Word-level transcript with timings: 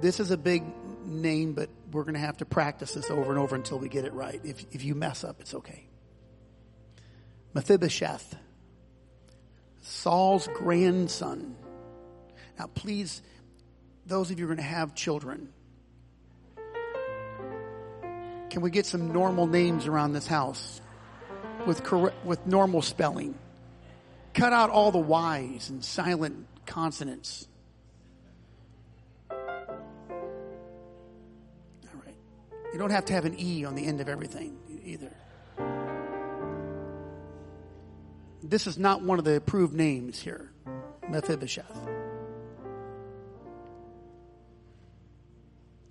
This 0.00 0.20
is 0.20 0.30
a 0.30 0.36
big 0.36 0.62
name, 1.04 1.54
but 1.54 1.68
we're 1.90 2.04
going 2.04 2.14
to 2.14 2.20
have 2.20 2.36
to 2.38 2.44
practice 2.44 2.94
this 2.94 3.10
over 3.10 3.30
and 3.30 3.38
over 3.38 3.56
until 3.56 3.78
we 3.78 3.88
get 3.88 4.04
it 4.04 4.12
right. 4.12 4.40
If, 4.44 4.64
if 4.72 4.84
you 4.84 4.94
mess 4.94 5.24
up, 5.24 5.40
it's 5.40 5.54
okay. 5.54 5.88
Mephibosheth, 7.54 8.36
Saul's 9.82 10.48
grandson. 10.54 11.56
Now, 12.58 12.66
please, 12.66 13.22
those 14.06 14.30
of 14.30 14.38
you 14.38 14.46
who 14.46 14.52
are 14.52 14.54
going 14.54 14.64
to 14.64 14.70
have 14.70 14.94
children, 14.94 15.48
can 18.50 18.62
we 18.62 18.70
get 18.70 18.86
some 18.86 19.12
normal 19.12 19.46
names 19.46 19.86
around 19.86 20.12
this 20.12 20.26
house 20.26 20.80
with 21.66 21.82
correct, 21.82 22.24
with 22.24 22.46
normal 22.46 22.82
spelling? 22.82 23.36
Cut 24.34 24.52
out 24.52 24.70
all 24.70 24.92
the 24.92 24.98
Y's 24.98 25.70
and 25.70 25.84
silent 25.84 26.46
consonants. 26.66 27.48
You 32.72 32.78
don't 32.78 32.90
have 32.90 33.06
to 33.06 33.12
have 33.12 33.24
an 33.24 33.34
E 33.38 33.64
on 33.64 33.74
the 33.74 33.86
end 33.86 34.00
of 34.00 34.08
everything 34.08 34.58
either. 34.84 35.12
This 38.42 38.66
is 38.66 38.78
not 38.78 39.02
one 39.02 39.18
of 39.18 39.24
the 39.24 39.36
approved 39.36 39.74
names 39.74 40.20
here, 40.20 40.50
Mephibosheth. 41.08 41.88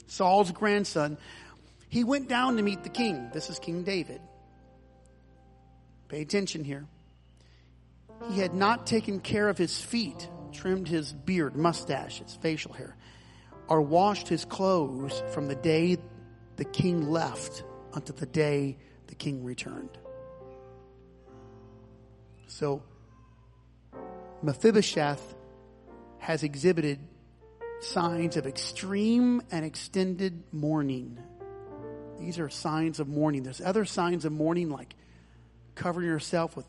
Saul's 0.08 0.52
grandson, 0.52 1.18
he 1.90 2.04
went 2.04 2.30
down 2.30 2.58
to 2.58 2.64
meet 2.64 2.84
the 2.84 2.90
king. 2.90 3.30
This 3.34 3.50
is 3.50 3.60
King 3.60 3.84
David. 3.84 4.22
Pay 6.08 6.22
attention 6.22 6.64
here. 6.64 6.86
He 8.32 8.40
had 8.40 8.54
not 8.54 8.88
taken 8.88 9.20
care 9.20 9.50
of 9.50 9.58
his 9.58 9.80
feet, 9.80 10.28
trimmed 10.52 10.88
his 10.88 11.12
beard, 11.14 11.56
mustache, 11.56 12.20
his 12.20 12.36
facial 12.36 12.74
hair, 12.74 12.96
or 13.68 13.82
washed 13.82 14.28
his 14.28 14.46
clothes 14.46 15.22
from 15.34 15.48
the 15.48 15.56
day 15.56 15.98
the 16.58 16.66
king 16.66 17.10
left 17.10 17.64
until 17.94 18.16
the 18.16 18.26
day 18.26 18.78
the 19.08 19.16
king 19.16 19.44
returned. 19.44 19.98
So, 22.48 22.84
Mephibosheth 24.44 25.36
has 26.20 26.44
exhibited 26.44 27.00
signs 27.80 28.38
of 28.38 28.46
extreme 28.46 29.42
and 29.52 29.64
extended 29.64 30.44
mourning. 30.52 31.20
These 32.20 32.40
are 32.40 32.50
signs 32.50 33.00
of 33.00 33.08
mourning. 33.08 33.44
There's 33.44 33.62
other 33.62 33.86
signs 33.86 34.26
of 34.26 34.32
mourning 34.32 34.70
like 34.70 34.96
covering 35.76 36.08
yourself 36.08 36.56
with 36.58 36.66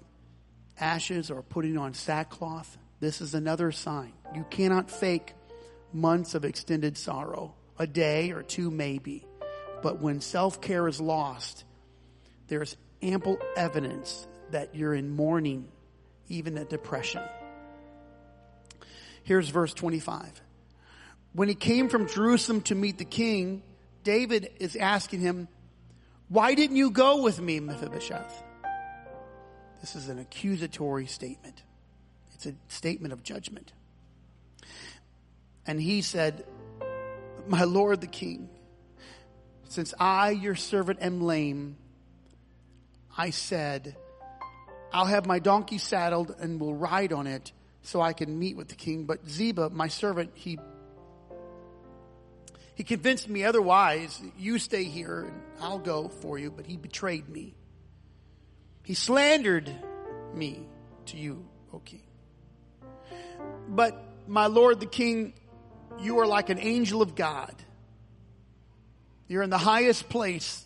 ashes 0.79 1.31
or 1.31 1.43
putting 1.43 1.79
on 1.79 1.95
sackcloth. 1.95 2.77
This 3.01 3.21
is 3.21 3.35
another 3.35 3.73
sign. 3.73 4.13
You 4.35 4.45
cannot 4.51 4.91
fake 4.91 5.35
months 5.93 6.35
of 6.35 6.45
extended 6.45 6.99
sorrow, 6.99 7.55
a 7.79 7.87
day 7.87 8.33
or 8.33 8.43
two 8.43 8.71
maybe. 8.71 9.28
But 9.83 10.01
when 10.01 10.21
self 10.21 10.61
care 10.61 10.89
is 10.89 11.01
lost, 11.01 11.65
there's 12.49 12.77
ample 13.03 13.39
evidence 13.57 14.27
that 14.51 14.75
you're 14.75 14.95
in 14.95 15.11
mourning, 15.11 15.69
even 16.29 16.59
a 16.59 16.65
depression. 16.65 17.23
Here's 19.23 19.49
verse 19.51 19.75
25. 19.75 20.41
When 21.33 21.49
he 21.49 21.55
came 21.55 21.89
from 21.89 22.09
Jerusalem 22.09 22.63
to 22.63 22.75
meet 22.75 22.99
the 22.99 23.05
king, 23.05 23.63
David 24.03 24.51
is 24.59 24.75
asking 24.75 25.21
him, 25.21 25.49
Why 26.29 26.55
didn't 26.55 26.77
you 26.77 26.91
go 26.91 27.23
with 27.23 27.41
me, 27.41 27.61
Mephibosheth? 27.61 28.43
This 29.81 29.95
is 29.95 30.09
an 30.09 30.19
accusatory 30.19 31.07
statement. 31.07 31.63
It's 32.35 32.47
a 32.47 32.55
statement 32.69 33.13
of 33.13 33.23
judgment. 33.23 33.73
And 35.67 35.81
he 35.81 36.03
said, 36.03 36.45
My 37.47 37.65
Lord 37.65 38.01
the 38.01 38.07
king, 38.07 38.49
since 39.69 39.95
I, 40.01 40.31
your 40.31 40.55
servant, 40.55 41.01
am 41.03 41.21
lame, 41.21 41.77
I 43.17 43.31
said, 43.31 43.97
I'll 44.93 45.07
have 45.07 45.27
my 45.27 45.39
donkey 45.39 45.79
saddled 45.79 46.35
and 46.41 46.59
will 46.59 46.75
ride 46.75 47.13
on 47.13 47.27
it 47.27 47.53
so 47.83 48.01
I 48.01 48.15
can 48.15 48.39
meet 48.39 48.57
with 48.57 48.69
the 48.69 48.75
king. 48.75 49.05
But 49.05 49.29
Ziba, 49.29 49.71
my 49.71 49.89
servant, 49.89 50.33
he 50.35 50.59
he 52.75 52.85
convinced 52.85 53.29
me 53.29 53.45
otherwise. 53.45 54.23
You 54.39 54.59
stay 54.61 54.85
here 54.85 55.25
and 55.25 55.43
I'll 55.61 55.81
go 55.81 56.09
for 56.09 56.39
you, 56.39 56.53
but 56.53 56.65
he 56.65 56.77
betrayed 56.77 57.29
me. 57.29 57.55
He 58.85 58.95
slandered 58.95 59.69
me 60.33 60.63
to 61.07 61.17
you, 61.17 61.45
O 61.75 61.81
king. 61.81 62.03
But 63.69 64.01
my 64.29 64.47
lord 64.47 64.79
the 64.79 64.87
king, 64.87 65.35
you 65.99 66.21
are 66.21 66.27
like 66.27 66.51
an 66.51 66.59
angel 66.61 67.03
of 67.03 67.17
God. 67.17 67.55
You're 69.29 69.43
in 69.43 69.51
the 69.51 69.59
highest 69.59 70.09
place 70.09 70.65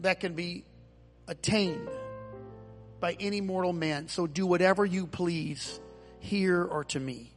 that 0.00 0.20
can 0.20 0.34
be 0.34 0.64
attained 1.26 1.88
by 3.00 3.16
any 3.18 3.40
mortal 3.40 3.72
man. 3.72 4.08
So 4.08 4.26
do 4.26 4.46
whatever 4.46 4.84
you 4.84 5.06
please 5.06 5.80
here 6.18 6.62
or 6.62 6.84
to 6.84 7.00
me. 7.00 7.32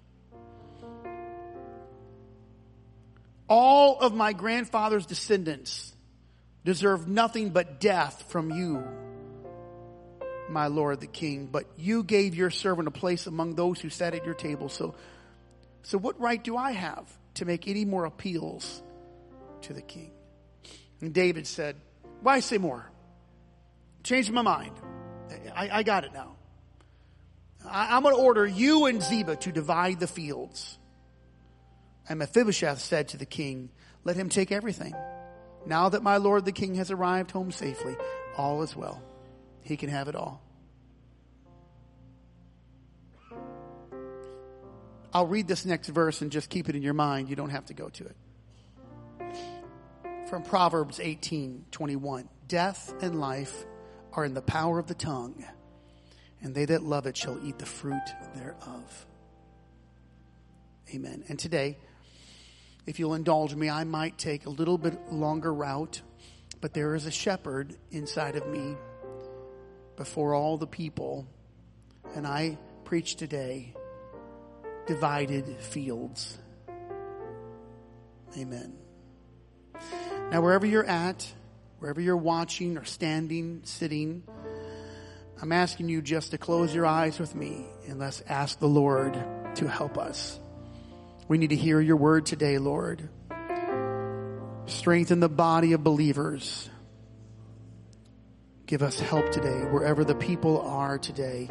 All 3.47 3.99
of 3.99 4.13
my 4.13 4.33
grandfather's 4.33 5.05
descendants 5.05 5.93
deserve 6.65 7.07
nothing 7.07 7.49
but 7.49 7.79
death 7.79 8.25
from 8.29 8.51
you, 8.51 8.83
my 10.49 10.67
Lord 10.67 10.99
the 10.99 11.07
King. 11.07 11.47
But 11.47 11.65
you 11.77 12.03
gave 12.03 12.35
your 12.35 12.49
servant 12.49 12.89
a 12.89 12.91
place 12.91 13.25
among 13.27 13.55
those 13.55 13.79
who 13.79 13.89
sat 13.89 14.15
at 14.15 14.25
your 14.25 14.33
table. 14.33 14.67
So, 14.67 14.95
so 15.83 15.97
what 15.97 16.19
right 16.19 16.43
do 16.43 16.57
I 16.57 16.71
have 16.71 17.05
to 17.35 17.45
make 17.45 17.67
any 17.67 17.85
more 17.85 18.05
appeals 18.05 18.81
to 19.61 19.73
the 19.73 19.81
king? 19.81 20.11
And 21.01 21.13
David 21.13 21.47
said, 21.47 21.75
Why 22.21 22.39
say 22.39 22.57
more? 22.57 22.89
Changed 24.03 24.31
my 24.31 24.41
mind. 24.41 24.75
I, 25.55 25.69
I 25.79 25.83
got 25.83 26.03
it 26.03 26.13
now. 26.13 26.35
I, 27.65 27.95
I'm 27.95 28.03
going 28.03 28.15
to 28.15 28.21
order 28.21 28.45
you 28.45 28.85
and 28.85 29.01
Ziba 29.01 29.35
to 29.37 29.51
divide 29.51 29.99
the 29.99 30.07
fields. 30.07 30.77
And 32.07 32.19
Mephibosheth 32.19 32.79
said 32.79 33.09
to 33.09 33.17
the 33.17 33.25
king, 33.25 33.69
Let 34.03 34.15
him 34.15 34.29
take 34.29 34.51
everything. 34.51 34.93
Now 35.65 35.89
that 35.89 36.03
my 36.03 36.17
lord 36.17 36.45
the 36.45 36.51
king 36.51 36.75
has 36.75 36.91
arrived 36.91 37.31
home 37.31 37.51
safely, 37.51 37.95
all 38.37 38.63
is 38.63 38.75
well. 38.75 39.01
He 39.61 39.77
can 39.77 39.89
have 39.89 40.07
it 40.09 40.15
all. 40.15 40.41
I'll 45.13 45.27
read 45.27 45.47
this 45.47 45.63
next 45.63 45.89
verse 45.89 46.21
and 46.21 46.31
just 46.31 46.49
keep 46.49 46.69
it 46.69 46.75
in 46.75 46.81
your 46.81 46.95
mind. 46.95 47.29
You 47.29 47.35
don't 47.35 47.51
have 47.51 47.67
to 47.67 47.75
go 47.75 47.89
to 47.89 48.05
it. 48.05 48.15
From 50.27 50.41
Proverbs 50.41 50.99
18 50.99 51.65
21. 51.69 52.29
Death 52.47 52.93
and 53.01 53.19
life 53.19 53.65
are 54.13 54.25
in 54.25 54.33
the 54.33 54.41
power 54.41 54.79
of 54.79 54.87
the 54.87 54.95
tongue, 54.95 55.45
and 56.41 56.55
they 56.55 56.65
that 56.65 56.81
love 56.81 57.05
it 57.05 57.15
shall 57.15 57.39
eat 57.45 57.59
the 57.59 57.65
fruit 57.65 58.01
thereof. 58.35 59.05
Amen. 60.93 61.23
And 61.29 61.37
today, 61.37 61.77
if 62.87 62.99
you'll 62.99 63.13
indulge 63.13 63.53
me, 63.53 63.69
I 63.69 63.83
might 63.83 64.17
take 64.17 64.45
a 64.47 64.49
little 64.49 64.77
bit 64.77 65.11
longer 65.11 65.53
route, 65.53 66.01
but 66.59 66.73
there 66.73 66.95
is 66.95 67.05
a 67.05 67.11
shepherd 67.11 67.75
inside 67.91 68.35
of 68.35 68.47
me 68.47 68.75
before 69.95 70.33
all 70.33 70.57
the 70.57 70.67
people, 70.67 71.27
and 72.15 72.25
I 72.25 72.57
preach 72.83 73.15
today 73.15 73.75
divided 74.87 75.45
fields. 75.59 76.37
Amen. 78.37 78.73
Now, 80.31 80.41
wherever 80.41 80.65
you're 80.65 80.85
at, 80.85 81.31
wherever 81.79 82.01
you're 82.01 82.17
watching 82.17 82.77
or 82.77 82.85
standing, 82.85 83.61
sitting, 83.63 84.23
I'm 85.41 85.51
asking 85.51 85.89
you 85.89 86.01
just 86.01 86.31
to 86.31 86.37
close 86.37 86.73
your 86.73 86.85
eyes 86.85 87.19
with 87.19 87.35
me 87.35 87.65
and 87.87 87.99
let's 87.99 88.21
ask 88.27 88.59
the 88.59 88.67
Lord 88.67 89.13
to 89.55 89.67
help 89.67 89.97
us. 89.97 90.39
We 91.27 91.37
need 91.37 91.49
to 91.49 91.55
hear 91.55 91.79
your 91.79 91.97
word 91.97 92.25
today, 92.25 92.57
Lord. 92.57 93.09
Strengthen 94.65 95.19
the 95.19 95.29
body 95.29 95.73
of 95.73 95.83
believers. 95.83 96.69
Give 98.65 98.81
us 98.81 98.99
help 98.99 99.31
today, 99.31 99.65
wherever 99.69 100.03
the 100.05 100.15
people 100.15 100.61
are 100.61 100.97
today. 100.97 101.49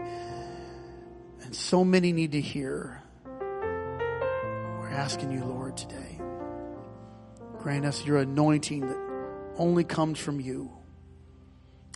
And 1.42 1.54
so 1.54 1.84
many 1.84 2.12
need 2.12 2.32
to 2.32 2.40
hear. 2.40 3.01
Asking 4.92 5.32
you, 5.32 5.44
Lord, 5.44 5.76
today. 5.76 6.20
Grant 7.58 7.86
us 7.86 8.04
your 8.04 8.18
anointing 8.18 8.86
that 8.86 8.98
only 9.56 9.84
comes 9.84 10.18
from 10.18 10.38
you. 10.38 10.70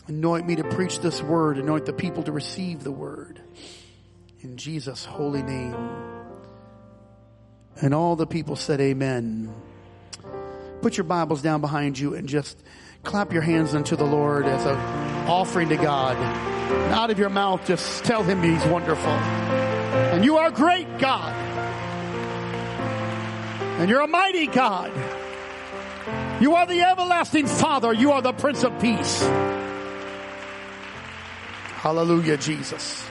Anoint 0.07 0.47
me 0.47 0.55
to 0.55 0.63
preach 0.63 0.99
this 0.99 1.21
word. 1.21 1.57
Anoint 1.57 1.85
the 1.85 1.93
people 1.93 2.23
to 2.23 2.31
receive 2.31 2.83
the 2.83 2.91
word. 2.91 3.39
In 4.41 4.57
Jesus' 4.57 5.05
holy 5.05 5.43
name. 5.43 5.75
And 7.81 7.93
all 7.93 8.15
the 8.15 8.25
people 8.25 8.55
said, 8.55 8.81
Amen. 8.81 9.53
Put 10.81 10.97
your 10.97 11.03
Bibles 11.03 11.41
down 11.41 11.61
behind 11.61 11.99
you 11.99 12.15
and 12.15 12.27
just 12.27 12.57
clap 13.03 13.31
your 13.31 13.43
hands 13.43 13.75
unto 13.75 13.95
the 13.95 14.05
Lord 14.05 14.45
as 14.45 14.65
an 14.65 14.75
offering 15.27 15.69
to 15.69 15.77
God. 15.77 16.17
And 16.17 16.93
out 16.93 17.11
of 17.11 17.19
your 17.19 17.29
mouth, 17.29 17.65
just 17.67 18.05
tell 18.05 18.23
him 18.23 18.41
he's 18.41 18.65
wonderful. 18.65 19.11
And 19.11 20.25
you 20.25 20.37
are 20.37 20.49
great, 20.49 20.97
God. 20.97 21.56
And 23.77 23.91
you're 23.91 24.01
a 24.01 24.07
mighty 24.07 24.47
God. 24.47 24.91
You 26.41 26.55
are 26.55 26.65
the 26.65 26.81
everlasting 26.81 27.45
Father. 27.45 27.93
You 27.93 28.11
are 28.13 28.23
the 28.23 28.33
Prince 28.33 28.63
of 28.63 28.79
Peace. 28.81 29.21
Hallelujah, 31.75 32.37
Jesus. 32.37 33.07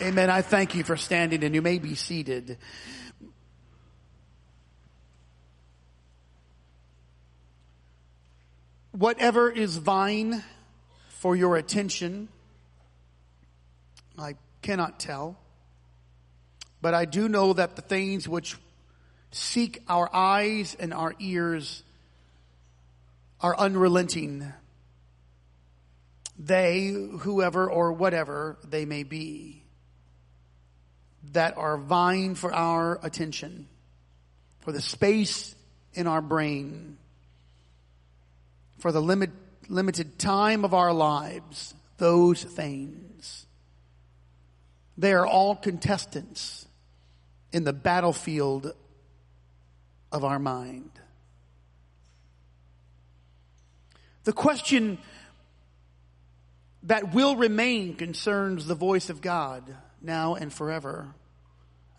Amen. 0.00 0.30
I 0.30 0.42
thank 0.42 0.74
you 0.74 0.82
for 0.82 0.96
standing 0.96 1.44
and 1.44 1.54
you 1.54 1.62
may 1.62 1.78
be 1.78 1.94
seated. 1.94 2.58
Whatever 8.90 9.48
is 9.48 9.76
vying 9.76 10.42
for 11.08 11.36
your 11.36 11.56
attention, 11.56 12.28
I 14.18 14.34
cannot 14.60 14.98
tell. 14.98 15.38
But 16.80 16.94
I 16.94 17.04
do 17.04 17.28
know 17.28 17.52
that 17.52 17.76
the 17.76 17.82
things 17.82 18.28
which 18.28 18.56
seek 19.32 19.82
our 19.88 20.08
eyes 20.14 20.76
and 20.78 20.94
our 20.94 21.14
ears 21.18 21.82
are 23.40 23.56
unrelenting. 23.58 24.52
They, 26.38 26.88
whoever 26.88 27.68
or 27.68 27.92
whatever 27.92 28.58
they 28.64 28.84
may 28.84 29.02
be, 29.02 29.62
that 31.32 31.56
are 31.56 31.76
vying 31.76 32.34
for 32.34 32.52
our 32.54 32.98
attention, 33.02 33.68
for 34.60 34.72
the 34.72 34.80
space 34.80 35.54
in 35.94 36.06
our 36.06 36.20
brain, 36.20 36.98
for 38.78 38.92
the 38.92 39.00
limit, 39.00 39.30
limited 39.68 40.18
time 40.18 40.64
of 40.64 40.74
our 40.74 40.92
lives, 40.92 41.74
those 41.98 42.42
things. 42.42 43.46
They 44.98 45.12
are 45.12 45.26
all 45.26 45.56
contestants 45.56 46.66
in 47.52 47.64
the 47.64 47.72
battlefield 47.72 48.74
of 50.12 50.24
our 50.24 50.38
mind. 50.38 50.90
The 54.24 54.32
question 54.32 54.98
that 56.84 57.12
will 57.12 57.34
remain 57.34 57.96
concerns 57.96 58.66
the 58.66 58.74
voice 58.74 59.10
of 59.10 59.20
God 59.20 59.74
now 60.00 60.34
and 60.34 60.52
forever, 60.52 61.14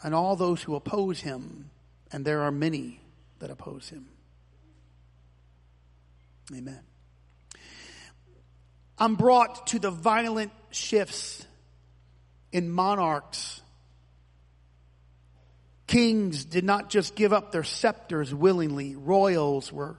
and 0.01 0.13
all 0.13 0.35
those 0.35 0.61
who 0.61 0.75
oppose 0.75 1.21
him, 1.21 1.69
and 2.11 2.23
there 2.23 2.41
are 2.41 2.51
many 2.51 2.99
that 3.39 3.49
oppose 3.49 3.89
him. 3.89 4.07
Amen. 6.53 6.81
I'm 8.97 9.15
brought 9.15 9.67
to 9.67 9.79
the 9.79 9.89
violent 9.89 10.51
shifts 10.71 11.45
in 12.51 12.69
monarchs. 12.69 13.61
Kings 15.93 16.43
did 16.45 16.63
not 16.63 16.89
just 16.89 17.13
give 17.13 17.33
up 17.33 17.51
their 17.51 17.63
scepters 17.63 18.33
willingly. 18.33 18.95
Royals 18.95 19.71
were 19.71 19.95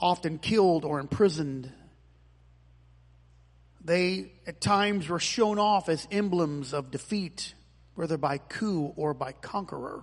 often 0.00 0.38
killed 0.38 0.84
or 0.84 0.98
imprisoned. 0.98 1.72
They 3.84 4.32
at 4.44 4.60
times 4.60 5.08
were 5.08 5.20
shown 5.20 5.60
off 5.60 5.88
as 5.88 6.08
emblems 6.10 6.74
of 6.74 6.90
defeat, 6.90 7.54
whether 7.94 8.18
by 8.18 8.38
coup 8.38 8.92
or 8.96 9.14
by 9.14 9.30
conqueror. 9.30 10.02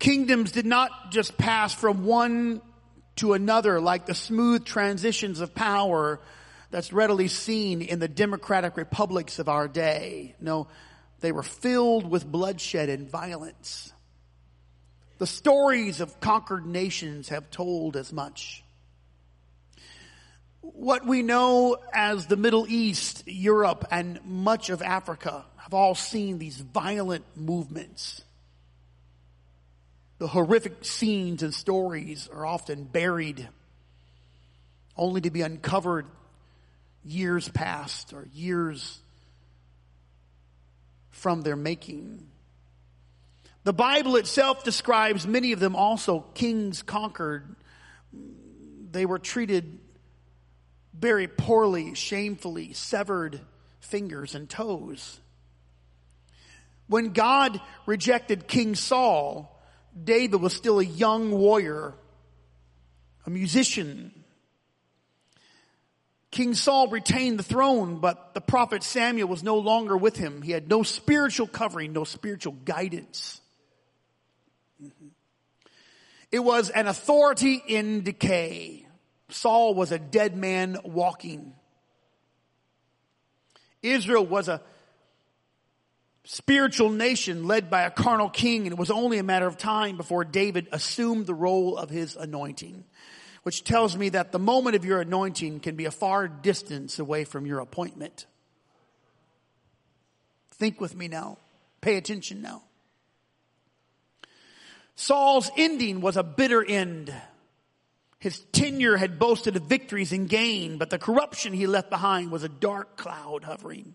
Kingdoms 0.00 0.50
did 0.50 0.66
not 0.66 1.12
just 1.12 1.38
pass 1.38 1.72
from 1.72 2.04
one 2.06 2.60
to 3.16 3.34
another 3.34 3.80
like 3.80 4.06
the 4.06 4.16
smooth 4.16 4.64
transitions 4.64 5.38
of 5.38 5.54
power 5.54 6.18
that's 6.72 6.92
readily 6.92 7.28
seen 7.28 7.82
in 7.82 8.00
the 8.00 8.08
democratic 8.08 8.76
republics 8.76 9.38
of 9.38 9.48
our 9.48 9.68
day. 9.68 10.34
No, 10.40 10.66
they 11.26 11.32
were 11.32 11.42
filled 11.42 12.08
with 12.08 12.24
bloodshed 12.24 12.88
and 12.88 13.10
violence. 13.10 13.92
The 15.18 15.26
stories 15.26 16.00
of 16.00 16.20
conquered 16.20 16.64
nations 16.64 17.30
have 17.30 17.50
told 17.50 17.96
as 17.96 18.12
much. 18.12 18.62
What 20.60 21.04
we 21.04 21.22
know 21.22 21.78
as 21.92 22.28
the 22.28 22.36
Middle 22.36 22.64
East, 22.68 23.24
Europe, 23.26 23.86
and 23.90 24.20
much 24.24 24.70
of 24.70 24.82
Africa 24.82 25.44
have 25.56 25.74
all 25.74 25.96
seen 25.96 26.38
these 26.38 26.58
violent 26.58 27.24
movements 27.34 28.22
the 30.18 30.28
horrific 30.28 30.84
scenes 30.84 31.42
and 31.42 31.52
stories 31.52 32.28
are 32.32 32.46
often 32.46 32.84
buried 32.84 33.48
only 34.96 35.20
to 35.20 35.30
be 35.30 35.42
uncovered 35.42 36.06
years 37.04 37.48
past 37.48 38.12
or 38.14 38.26
years 38.32 39.00
from 41.16 41.40
their 41.42 41.56
making. 41.56 42.26
The 43.64 43.72
Bible 43.72 44.16
itself 44.16 44.62
describes 44.62 45.26
many 45.26 45.52
of 45.52 45.60
them 45.60 45.74
also 45.74 46.20
kings 46.34 46.82
conquered. 46.82 47.56
They 48.92 49.06
were 49.06 49.18
treated 49.18 49.78
very 50.96 51.26
poorly, 51.26 51.94
shamefully, 51.94 52.74
severed 52.74 53.40
fingers 53.80 54.34
and 54.34 54.48
toes. 54.48 55.18
When 56.86 57.12
God 57.12 57.60
rejected 57.86 58.46
King 58.46 58.74
Saul, 58.74 59.60
David 60.04 60.40
was 60.40 60.54
still 60.54 60.78
a 60.78 60.84
young 60.84 61.32
warrior, 61.32 61.94
a 63.24 63.30
musician. 63.30 64.12
King 66.36 66.52
Saul 66.52 66.88
retained 66.88 67.38
the 67.38 67.42
throne, 67.42 67.96
but 67.96 68.34
the 68.34 68.42
prophet 68.42 68.82
Samuel 68.82 69.26
was 69.26 69.42
no 69.42 69.56
longer 69.56 69.96
with 69.96 70.18
him. 70.18 70.42
He 70.42 70.52
had 70.52 70.68
no 70.68 70.82
spiritual 70.82 71.46
covering, 71.46 71.94
no 71.94 72.04
spiritual 72.04 72.52
guidance. 72.52 73.40
Mm-hmm. 74.84 75.06
It 76.30 76.40
was 76.40 76.68
an 76.68 76.88
authority 76.88 77.62
in 77.66 78.02
decay. 78.02 78.86
Saul 79.30 79.72
was 79.74 79.92
a 79.92 79.98
dead 79.98 80.36
man 80.36 80.76
walking. 80.84 81.54
Israel 83.82 84.26
was 84.26 84.48
a 84.48 84.60
spiritual 86.24 86.90
nation 86.90 87.46
led 87.46 87.70
by 87.70 87.84
a 87.84 87.90
carnal 87.90 88.28
king, 88.28 88.64
and 88.64 88.72
it 88.72 88.78
was 88.78 88.90
only 88.90 89.16
a 89.16 89.22
matter 89.22 89.46
of 89.46 89.56
time 89.56 89.96
before 89.96 90.22
David 90.22 90.68
assumed 90.70 91.24
the 91.24 91.32
role 91.32 91.78
of 91.78 91.88
his 91.88 92.14
anointing, 92.14 92.84
which 93.46 93.62
tells 93.62 93.96
me 93.96 94.08
that 94.08 94.32
the 94.32 94.40
moment 94.40 94.74
of 94.74 94.84
your 94.84 95.00
anointing 95.00 95.60
can 95.60 95.76
be 95.76 95.84
a 95.84 95.90
far 95.92 96.26
distance 96.26 96.98
away 96.98 97.22
from 97.22 97.46
your 97.46 97.60
appointment. 97.60 98.26
Think 100.54 100.80
with 100.80 100.96
me 100.96 101.06
now. 101.06 101.38
Pay 101.80 101.96
attention 101.96 102.42
now. 102.42 102.64
Saul's 104.96 105.48
ending 105.56 106.00
was 106.00 106.16
a 106.16 106.24
bitter 106.24 106.64
end. 106.64 107.14
His 108.18 108.40
tenure 108.50 108.96
had 108.96 109.20
boasted 109.20 109.54
of 109.54 109.62
victories 109.62 110.10
and 110.10 110.28
gain, 110.28 110.76
but 110.76 110.90
the 110.90 110.98
corruption 110.98 111.52
he 111.52 111.68
left 111.68 111.88
behind 111.88 112.32
was 112.32 112.42
a 112.42 112.48
dark 112.48 112.96
cloud 112.96 113.44
hovering. 113.44 113.94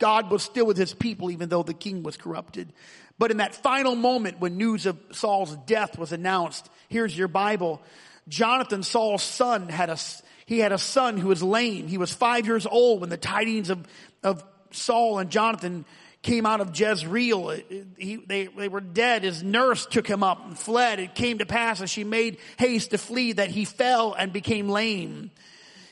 God 0.00 0.28
was 0.28 0.42
still 0.42 0.66
with 0.66 0.76
his 0.76 0.92
people 0.92 1.30
even 1.30 1.48
though 1.48 1.62
the 1.62 1.72
king 1.72 2.02
was 2.02 2.16
corrupted. 2.16 2.72
But 3.16 3.30
in 3.30 3.36
that 3.36 3.54
final 3.54 3.94
moment 3.94 4.40
when 4.40 4.56
news 4.56 4.86
of 4.86 4.98
Saul's 5.12 5.54
death 5.66 5.96
was 5.96 6.10
announced, 6.10 6.68
here's 6.88 7.16
your 7.16 7.28
Bible. 7.28 7.80
Jonathan, 8.28 8.82
Saul's 8.82 9.22
son, 9.22 9.68
had 9.68 9.90
a, 9.90 9.98
he 10.46 10.58
had 10.58 10.72
a 10.72 10.78
son 10.78 11.16
who 11.16 11.28
was 11.28 11.42
lame. 11.42 11.88
He 11.88 11.98
was 11.98 12.12
five 12.12 12.46
years 12.46 12.66
old 12.66 13.00
when 13.00 13.10
the 13.10 13.16
tidings 13.16 13.70
of, 13.70 13.86
of 14.22 14.44
Saul 14.70 15.18
and 15.18 15.30
Jonathan 15.30 15.84
came 16.22 16.46
out 16.46 16.60
of 16.60 16.78
Jezreel. 16.78 17.56
He, 17.98 18.16
they, 18.16 18.46
they 18.46 18.68
were 18.68 18.80
dead. 18.80 19.24
His 19.24 19.42
nurse 19.42 19.86
took 19.86 20.06
him 20.06 20.22
up 20.22 20.46
and 20.46 20.58
fled. 20.58 21.00
It 21.00 21.14
came 21.14 21.38
to 21.38 21.46
pass 21.46 21.80
as 21.82 21.90
she 21.90 22.04
made 22.04 22.38
haste 22.58 22.90
to 22.90 22.98
flee 22.98 23.32
that 23.32 23.50
he 23.50 23.64
fell 23.64 24.14
and 24.14 24.32
became 24.32 24.68
lame. 24.68 25.30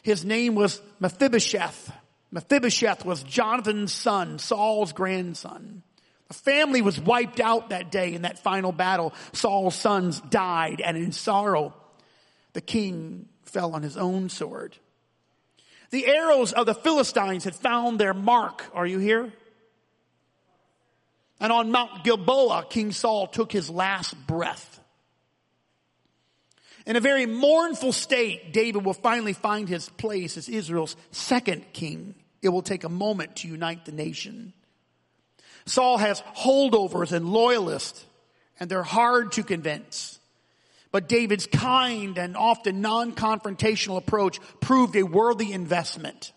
His 0.03 0.25
name 0.25 0.55
was 0.55 0.81
Mephibosheth. 1.01 1.93
Mephibosheth 2.31 3.05
was 3.05 3.25
Jonathan's 3.25 3.93
son, 3.93 4.39
Saul's 4.39 4.93
grandson. 4.93 5.83
The 6.29 6.35
family 6.35 6.81
was 6.81 7.01
wiped 7.01 7.41
out 7.41 7.71
that 7.71 7.91
day 7.91 8.15
in 8.15 8.23
that 8.23 8.39
final 8.39 8.71
battle. 8.71 9.13
Saul's 9.33 9.75
sons 9.75 10.21
died 10.21 10.81
and 10.81 10.97
in 10.97 11.11
sorrow, 11.11 11.75
the 12.53 12.61
king 12.61 13.29
fell 13.43 13.75
on 13.75 13.83
his 13.83 13.97
own 13.97 14.29
sword. 14.29 14.77
The 15.91 16.07
arrows 16.07 16.53
of 16.53 16.67
the 16.67 16.75
Philistines 16.75 17.45
had 17.45 17.55
found 17.55 17.99
their 17.99 18.15
mark. 18.15 18.65
Are 18.75 18.87
you 18.87 18.99
here? 18.99 19.33
And 21.41 21.53
on 21.53 21.73
Mount 21.73 22.05
Gilboa, 22.05 22.67
King 22.69 22.93
Saul 22.93 23.27
took 23.27 23.51
his 23.51 23.71
last 23.71 24.15
breath. 24.27 24.79
In 26.87 26.97
a 26.97 27.01
very 27.01 27.27
mournful 27.27 27.93
state, 27.93 28.53
David 28.53 28.85
will 28.85 28.95
finally 28.95 29.33
find 29.33 29.69
his 29.69 29.89
place 29.89 30.37
as 30.37 30.49
Israel's 30.49 30.97
second 31.11 31.73
king. 31.73 32.15
It 32.43 32.51
will 32.51 32.63
take 32.63 32.85
a 32.85 32.89
moment 32.89 33.37
to 33.37 33.49
unite 33.49 33.85
the 33.85 33.93
nation. 33.93 34.53
Saul 35.67 35.99
has 35.99 36.21
holdovers 36.37 37.13
and 37.13 37.29
loyalists, 37.29 38.05
and 38.59 38.71
they're 38.71 38.83
hard 38.83 39.33
to 39.33 39.43
convince. 39.43 40.20
But 40.93 41.09
David's 41.09 41.47
kind 41.47 42.19
and 42.19 42.37
often 42.37 42.81
non-confrontational 42.81 43.97
approach 43.97 44.41
proved 44.61 44.97
a 44.97 45.05
worthy 45.05 45.53
investment. 45.53 46.33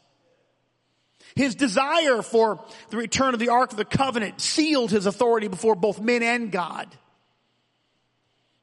His 1.35 1.55
desire 1.55 2.21
for 2.21 2.63
the 2.89 2.97
return 2.97 3.33
of 3.33 3.39
the 3.39 3.49
Ark 3.49 3.71
of 3.71 3.77
the 3.77 3.85
Covenant 3.85 4.39
sealed 4.39 4.91
his 4.91 5.07
authority 5.07 5.47
before 5.47 5.75
both 5.75 5.99
men 5.99 6.21
and 6.21 6.51
God. 6.51 6.95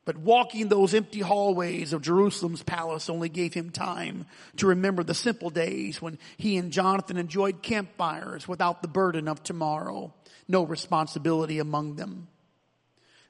But 0.04 0.16
walking 0.16 0.68
those 0.68 0.94
empty 0.94 1.20
hallways 1.20 1.92
of 1.92 2.02
Jerusalem's 2.02 2.62
palace 2.62 3.10
only 3.10 3.28
gave 3.28 3.54
him 3.54 3.70
time 3.70 4.26
to 4.56 4.68
remember 4.68 5.04
the 5.04 5.14
simple 5.14 5.50
days 5.50 6.00
when 6.00 6.18
he 6.36 6.56
and 6.56 6.72
Jonathan 6.72 7.16
enjoyed 7.16 7.62
campfires 7.62 8.48
without 8.48 8.82
the 8.82 8.88
burden 8.88 9.28
of 9.28 9.42
tomorrow, 9.42 10.14
no 10.48 10.62
responsibility 10.62 11.58
among 11.58 11.96
them. 11.96 12.28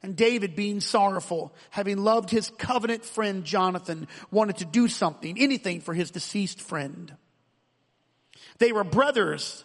And 0.03 0.17
David, 0.17 0.57
being 0.57 0.81
sorrowful, 0.81 1.55
having 1.69 1.99
loved 1.99 2.31
his 2.31 2.51
covenant 2.57 3.05
friend 3.05 3.45
Jonathan, 3.45 4.09
wanted 4.31 4.59
to 4.59 4.65
do 4.65 4.89
something, 4.89 5.39
anything 5.39 5.83
for 5.83 5.93
his 5.93 6.11
deceased 6.11 6.61
friend. 6.61 7.15
They 8.59 8.73
were 8.73 8.85
brothers. 8.85 9.65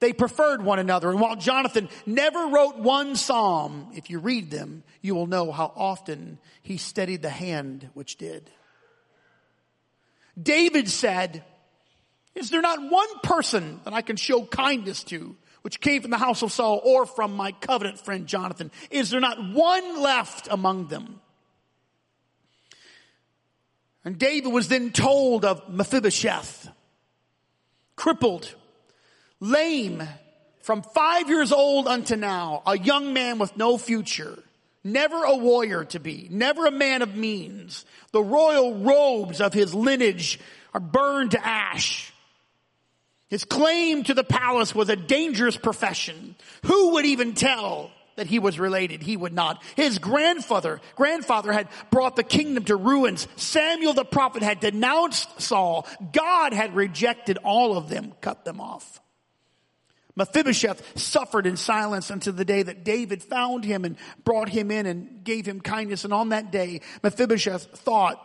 They 0.00 0.12
preferred 0.12 0.62
one 0.62 0.78
another. 0.78 1.10
And 1.10 1.20
while 1.20 1.36
Jonathan 1.36 1.88
never 2.06 2.46
wrote 2.46 2.78
one 2.78 3.16
psalm, 3.16 3.88
if 3.94 4.08
you 4.08 4.18
read 4.18 4.50
them, 4.50 4.82
you 5.02 5.14
will 5.14 5.26
know 5.26 5.52
how 5.52 5.72
often 5.76 6.38
he 6.62 6.78
steadied 6.78 7.22
the 7.22 7.30
hand 7.30 7.90
which 7.94 8.16
did. 8.16 8.50
David 10.40 10.88
said, 10.88 11.44
is 12.34 12.50
there 12.50 12.62
not 12.62 12.90
one 12.90 13.18
person 13.22 13.80
that 13.84 13.94
I 13.94 14.02
can 14.02 14.16
show 14.16 14.44
kindness 14.44 15.04
to 15.04 15.36
which 15.64 15.80
came 15.80 16.02
from 16.02 16.10
the 16.10 16.18
house 16.18 16.42
of 16.42 16.52
Saul 16.52 16.78
or 16.84 17.06
from 17.06 17.34
my 17.34 17.52
covenant 17.52 17.98
friend 17.98 18.26
Jonathan? 18.26 18.70
Is 18.90 19.08
there 19.08 19.18
not 19.18 19.42
one 19.42 20.02
left 20.02 20.46
among 20.50 20.88
them? 20.88 21.20
And 24.04 24.18
David 24.18 24.52
was 24.52 24.68
then 24.68 24.92
told 24.92 25.46
of 25.46 25.66
Mephibosheth, 25.70 26.68
crippled, 27.96 28.54
lame, 29.40 30.02
from 30.60 30.82
five 30.82 31.30
years 31.30 31.50
old 31.50 31.88
unto 31.88 32.14
now, 32.14 32.62
a 32.66 32.76
young 32.76 33.14
man 33.14 33.38
with 33.38 33.56
no 33.56 33.78
future, 33.78 34.38
never 34.82 35.24
a 35.24 35.34
warrior 35.34 35.84
to 35.86 35.98
be, 35.98 36.28
never 36.30 36.66
a 36.66 36.70
man 36.70 37.00
of 37.00 37.16
means. 37.16 37.86
The 38.12 38.22
royal 38.22 38.74
robes 38.74 39.40
of 39.40 39.54
his 39.54 39.74
lineage 39.74 40.38
are 40.74 40.80
burned 40.80 41.30
to 41.30 41.46
ash. 41.46 42.12
His 43.30 43.44
claim 43.44 44.04
to 44.04 44.14
the 44.14 44.24
palace 44.24 44.74
was 44.74 44.88
a 44.88 44.96
dangerous 44.96 45.56
profession. 45.56 46.36
Who 46.66 46.92
would 46.92 47.06
even 47.06 47.34
tell 47.34 47.90
that 48.16 48.26
he 48.26 48.38
was 48.38 48.58
related? 48.60 49.02
He 49.02 49.16
would 49.16 49.32
not. 49.32 49.62
His 49.76 49.98
grandfather, 49.98 50.80
grandfather 50.94 51.52
had 51.52 51.68
brought 51.90 52.16
the 52.16 52.22
kingdom 52.22 52.64
to 52.64 52.76
ruins. 52.76 53.26
Samuel 53.36 53.94
the 53.94 54.04
prophet 54.04 54.42
had 54.42 54.60
denounced 54.60 55.40
Saul. 55.40 55.86
God 56.12 56.52
had 56.52 56.76
rejected 56.76 57.38
all 57.42 57.76
of 57.76 57.88
them, 57.88 58.12
cut 58.20 58.44
them 58.44 58.60
off. 58.60 59.00
Mephibosheth 60.16 60.96
suffered 60.96 61.46
in 61.46 61.56
silence 61.56 62.10
until 62.10 62.34
the 62.34 62.44
day 62.44 62.62
that 62.62 62.84
David 62.84 63.22
found 63.22 63.64
him 63.64 63.84
and 63.84 63.96
brought 64.22 64.48
him 64.48 64.70
in 64.70 64.86
and 64.86 65.24
gave 65.24 65.44
him 65.46 65.60
kindness. 65.60 66.04
And 66.04 66.12
on 66.12 66.28
that 66.28 66.52
day, 66.52 66.82
Mephibosheth 67.02 67.78
thought, 67.78 68.20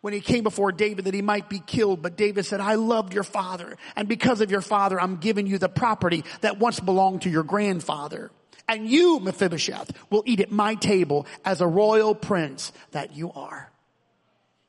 when 0.00 0.12
he 0.12 0.20
came 0.20 0.44
before 0.44 0.72
David 0.72 1.06
that 1.06 1.14
he 1.14 1.22
might 1.22 1.48
be 1.48 1.60
killed. 1.60 2.02
But 2.02 2.16
David 2.16 2.44
said, 2.44 2.60
I 2.60 2.74
loved 2.74 3.12
your 3.12 3.24
father. 3.24 3.76
And 3.96 4.08
because 4.08 4.40
of 4.40 4.50
your 4.50 4.60
father, 4.60 5.00
I'm 5.00 5.16
giving 5.16 5.46
you 5.46 5.58
the 5.58 5.68
property 5.68 6.24
that 6.40 6.58
once 6.58 6.80
belonged 6.80 7.22
to 7.22 7.30
your 7.30 7.42
grandfather. 7.42 8.30
And 8.68 8.88
you, 8.88 9.18
Mephibosheth, 9.20 9.92
will 10.10 10.22
eat 10.26 10.40
at 10.40 10.52
my 10.52 10.74
table 10.74 11.26
as 11.44 11.60
a 11.60 11.66
royal 11.66 12.14
prince 12.14 12.70
that 12.92 13.16
you 13.16 13.32
are. 13.32 13.72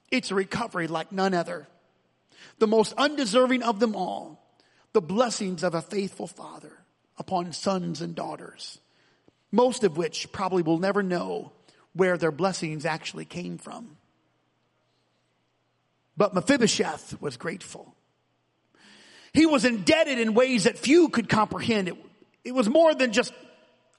It's 0.10 0.32
a 0.32 0.36
recovery 0.36 0.88
like 0.88 1.12
none 1.12 1.34
other. 1.34 1.68
The 2.58 2.68
most 2.68 2.94
undeserving 2.98 3.62
of 3.62 3.80
them 3.80 3.96
all, 3.96 4.44
the 4.94 5.02
blessings 5.02 5.64
of 5.64 5.76
a 5.76 5.82
faithful 5.82 6.28
father 6.28 6.72
upon 7.18 7.52
sons 7.52 8.02
and 8.02 8.16
daughters, 8.16 8.80
most 9.52 9.84
of 9.84 9.98
which 9.98 10.32
probably 10.32 10.64
will 10.64 10.80
never 10.80 11.04
know 11.04 11.52
where 11.94 12.18
their 12.18 12.32
blessings 12.32 12.86
actually 12.86 13.26
came 13.26 13.58
from. 13.58 13.98
But 16.20 16.34
Mephibosheth 16.34 17.22
was 17.22 17.38
grateful. 17.38 17.96
He 19.34 19.46
was 19.46 19.64
indebted 19.64 20.20
in 20.20 20.34
ways 20.34 20.66
that 20.66 20.78
few 20.78 21.08
could 21.08 21.30
comprehend. 21.30 21.88
It, 21.88 21.96
it 22.44 22.52
was 22.54 22.68
more 22.68 22.94
than 22.94 23.14
just 23.14 23.34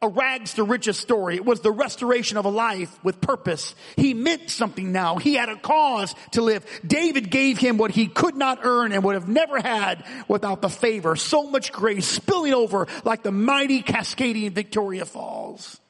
a 0.02 0.08
rags 0.08 0.52
to 0.54 0.64
riches 0.64 0.98
story. 0.98 1.36
It 1.36 1.46
was 1.46 1.60
the 1.60 1.72
restoration 1.72 2.36
of 2.36 2.44
a 2.44 2.50
life 2.50 3.02
with 3.02 3.22
purpose. 3.22 3.74
He 3.96 4.12
meant 4.12 4.50
something 4.50 4.92
now. 4.92 5.16
He 5.16 5.32
had 5.32 5.48
a 5.48 5.56
cause 5.56 6.14
to 6.32 6.42
live. 6.42 6.66
David 6.86 7.30
gave 7.30 7.56
him 7.56 7.78
what 7.78 7.90
he 7.90 8.06
could 8.06 8.36
not 8.36 8.60
earn 8.64 8.92
and 8.92 9.02
would 9.02 9.14
have 9.14 9.28
never 9.28 9.58
had 9.58 10.04
without 10.28 10.60
the 10.60 10.68
favor. 10.68 11.16
So 11.16 11.48
much 11.48 11.72
grace 11.72 12.06
spilling 12.06 12.52
over 12.52 12.86
like 13.02 13.22
the 13.22 13.32
mighty 13.32 13.80
cascading 13.80 14.50
Victoria 14.50 15.06
Falls. 15.06 15.80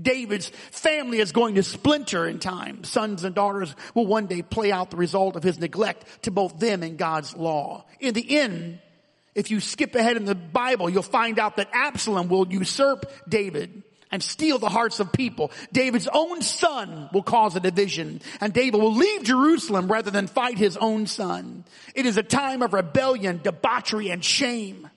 David's 0.00 0.48
family 0.70 1.18
is 1.18 1.32
going 1.32 1.56
to 1.56 1.62
splinter 1.62 2.26
in 2.26 2.38
time. 2.38 2.84
Sons 2.84 3.24
and 3.24 3.34
daughters 3.34 3.74
will 3.94 4.06
one 4.06 4.26
day 4.26 4.42
play 4.42 4.72
out 4.72 4.90
the 4.90 4.96
result 4.96 5.36
of 5.36 5.42
his 5.42 5.58
neglect 5.58 6.04
to 6.22 6.30
both 6.30 6.58
them 6.58 6.82
and 6.82 6.98
God's 6.98 7.36
law. 7.36 7.84
In 7.98 8.14
the 8.14 8.38
end, 8.38 8.78
if 9.34 9.50
you 9.50 9.60
skip 9.60 9.94
ahead 9.94 10.16
in 10.16 10.24
the 10.24 10.34
Bible, 10.34 10.90
you'll 10.90 11.02
find 11.02 11.38
out 11.38 11.56
that 11.56 11.70
Absalom 11.72 12.28
will 12.28 12.50
usurp 12.50 13.10
David 13.28 13.82
and 14.10 14.22
steal 14.22 14.58
the 14.58 14.68
hearts 14.68 14.98
of 15.00 15.12
people. 15.12 15.52
David's 15.72 16.08
own 16.12 16.42
son 16.42 17.08
will 17.12 17.22
cause 17.22 17.54
a 17.54 17.60
division 17.60 18.20
and 18.40 18.52
David 18.52 18.80
will 18.80 18.94
leave 18.94 19.22
Jerusalem 19.22 19.90
rather 19.90 20.10
than 20.10 20.26
fight 20.26 20.58
his 20.58 20.76
own 20.76 21.06
son. 21.06 21.64
It 21.94 22.06
is 22.06 22.16
a 22.16 22.22
time 22.22 22.62
of 22.62 22.72
rebellion, 22.72 23.40
debauchery, 23.42 24.10
and 24.10 24.24
shame. 24.24 24.90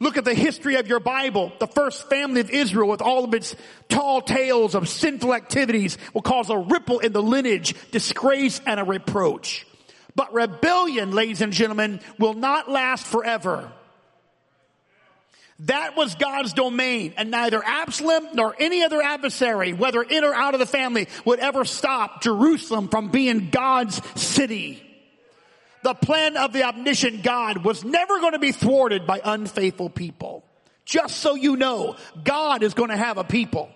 Look 0.00 0.16
at 0.16 0.24
the 0.24 0.34
history 0.34 0.76
of 0.76 0.86
your 0.86 1.00
Bible. 1.00 1.52
The 1.58 1.66
first 1.66 2.08
family 2.08 2.40
of 2.40 2.50
Israel 2.50 2.88
with 2.88 3.02
all 3.02 3.24
of 3.24 3.34
its 3.34 3.56
tall 3.88 4.20
tales 4.20 4.76
of 4.76 4.88
sinful 4.88 5.34
activities 5.34 5.98
will 6.14 6.22
cause 6.22 6.50
a 6.50 6.58
ripple 6.58 7.00
in 7.00 7.12
the 7.12 7.22
lineage, 7.22 7.74
disgrace, 7.90 8.60
and 8.64 8.78
a 8.78 8.84
reproach. 8.84 9.66
But 10.14 10.32
rebellion, 10.32 11.12
ladies 11.12 11.40
and 11.40 11.52
gentlemen, 11.52 12.00
will 12.18 12.34
not 12.34 12.70
last 12.70 13.06
forever. 13.06 13.72
That 15.60 15.96
was 15.96 16.14
God's 16.14 16.52
domain 16.52 17.14
and 17.16 17.32
neither 17.32 17.60
Absalom 17.64 18.28
nor 18.34 18.54
any 18.56 18.84
other 18.84 19.02
adversary, 19.02 19.72
whether 19.72 20.02
in 20.02 20.22
or 20.22 20.32
out 20.32 20.54
of 20.54 20.60
the 20.60 20.66
family, 20.66 21.08
would 21.24 21.40
ever 21.40 21.64
stop 21.64 22.22
Jerusalem 22.22 22.86
from 22.86 23.08
being 23.08 23.50
God's 23.50 24.00
city 24.14 24.87
the 25.82 25.94
plan 25.94 26.36
of 26.36 26.52
the 26.52 26.64
omniscient 26.64 27.22
God 27.22 27.64
was 27.64 27.84
never 27.84 28.18
going 28.20 28.32
to 28.32 28.38
be 28.38 28.52
thwarted 28.52 29.06
by 29.06 29.20
unfaithful 29.24 29.90
people. 29.90 30.44
Just 30.84 31.18
so 31.18 31.34
you 31.34 31.56
know, 31.56 31.96
God 32.24 32.62
is 32.62 32.74
going 32.74 32.90
to 32.90 32.96
have 32.96 33.18
a 33.18 33.24
people. 33.24 33.70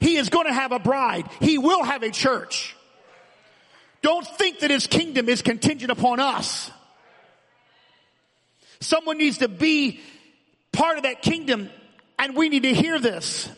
He 0.00 0.16
is 0.16 0.28
going 0.28 0.46
to 0.46 0.52
have 0.52 0.72
a 0.72 0.78
bride. 0.78 1.26
He 1.40 1.58
will 1.58 1.82
have 1.82 2.02
a 2.02 2.10
church. 2.10 2.76
Don't 4.02 4.26
think 4.26 4.60
that 4.60 4.70
his 4.70 4.86
kingdom 4.86 5.28
is 5.28 5.40
contingent 5.40 5.90
upon 5.90 6.20
us. 6.20 6.70
Someone 8.80 9.16
needs 9.16 9.38
to 9.38 9.48
be 9.48 10.00
part 10.72 10.98
of 10.98 11.04
that 11.04 11.22
kingdom 11.22 11.70
and 12.18 12.36
we 12.36 12.50
need 12.50 12.64
to 12.64 12.74
hear 12.74 12.98
this. 12.98 13.48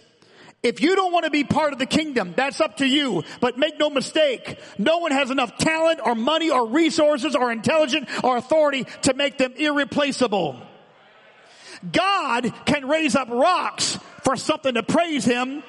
If 0.66 0.80
you 0.80 0.96
don't 0.96 1.12
want 1.12 1.26
to 1.26 1.30
be 1.30 1.44
part 1.44 1.72
of 1.72 1.78
the 1.78 1.86
kingdom, 1.86 2.34
that's 2.36 2.60
up 2.60 2.78
to 2.78 2.86
you. 2.86 3.22
But 3.40 3.56
make 3.56 3.78
no 3.78 3.88
mistake, 3.88 4.58
no 4.78 4.98
one 4.98 5.12
has 5.12 5.30
enough 5.30 5.56
talent 5.58 6.00
or 6.02 6.16
money 6.16 6.50
or 6.50 6.66
resources 6.66 7.36
or 7.36 7.52
intelligence 7.52 8.10
or 8.24 8.36
authority 8.36 8.84
to 9.02 9.14
make 9.14 9.38
them 9.38 9.52
irreplaceable. 9.56 10.60
God 11.92 12.52
can 12.64 12.88
raise 12.88 13.14
up 13.14 13.28
rocks 13.30 13.96
for 14.24 14.34
something 14.34 14.74
to 14.74 14.82
praise 14.82 15.24
Him. 15.24 15.62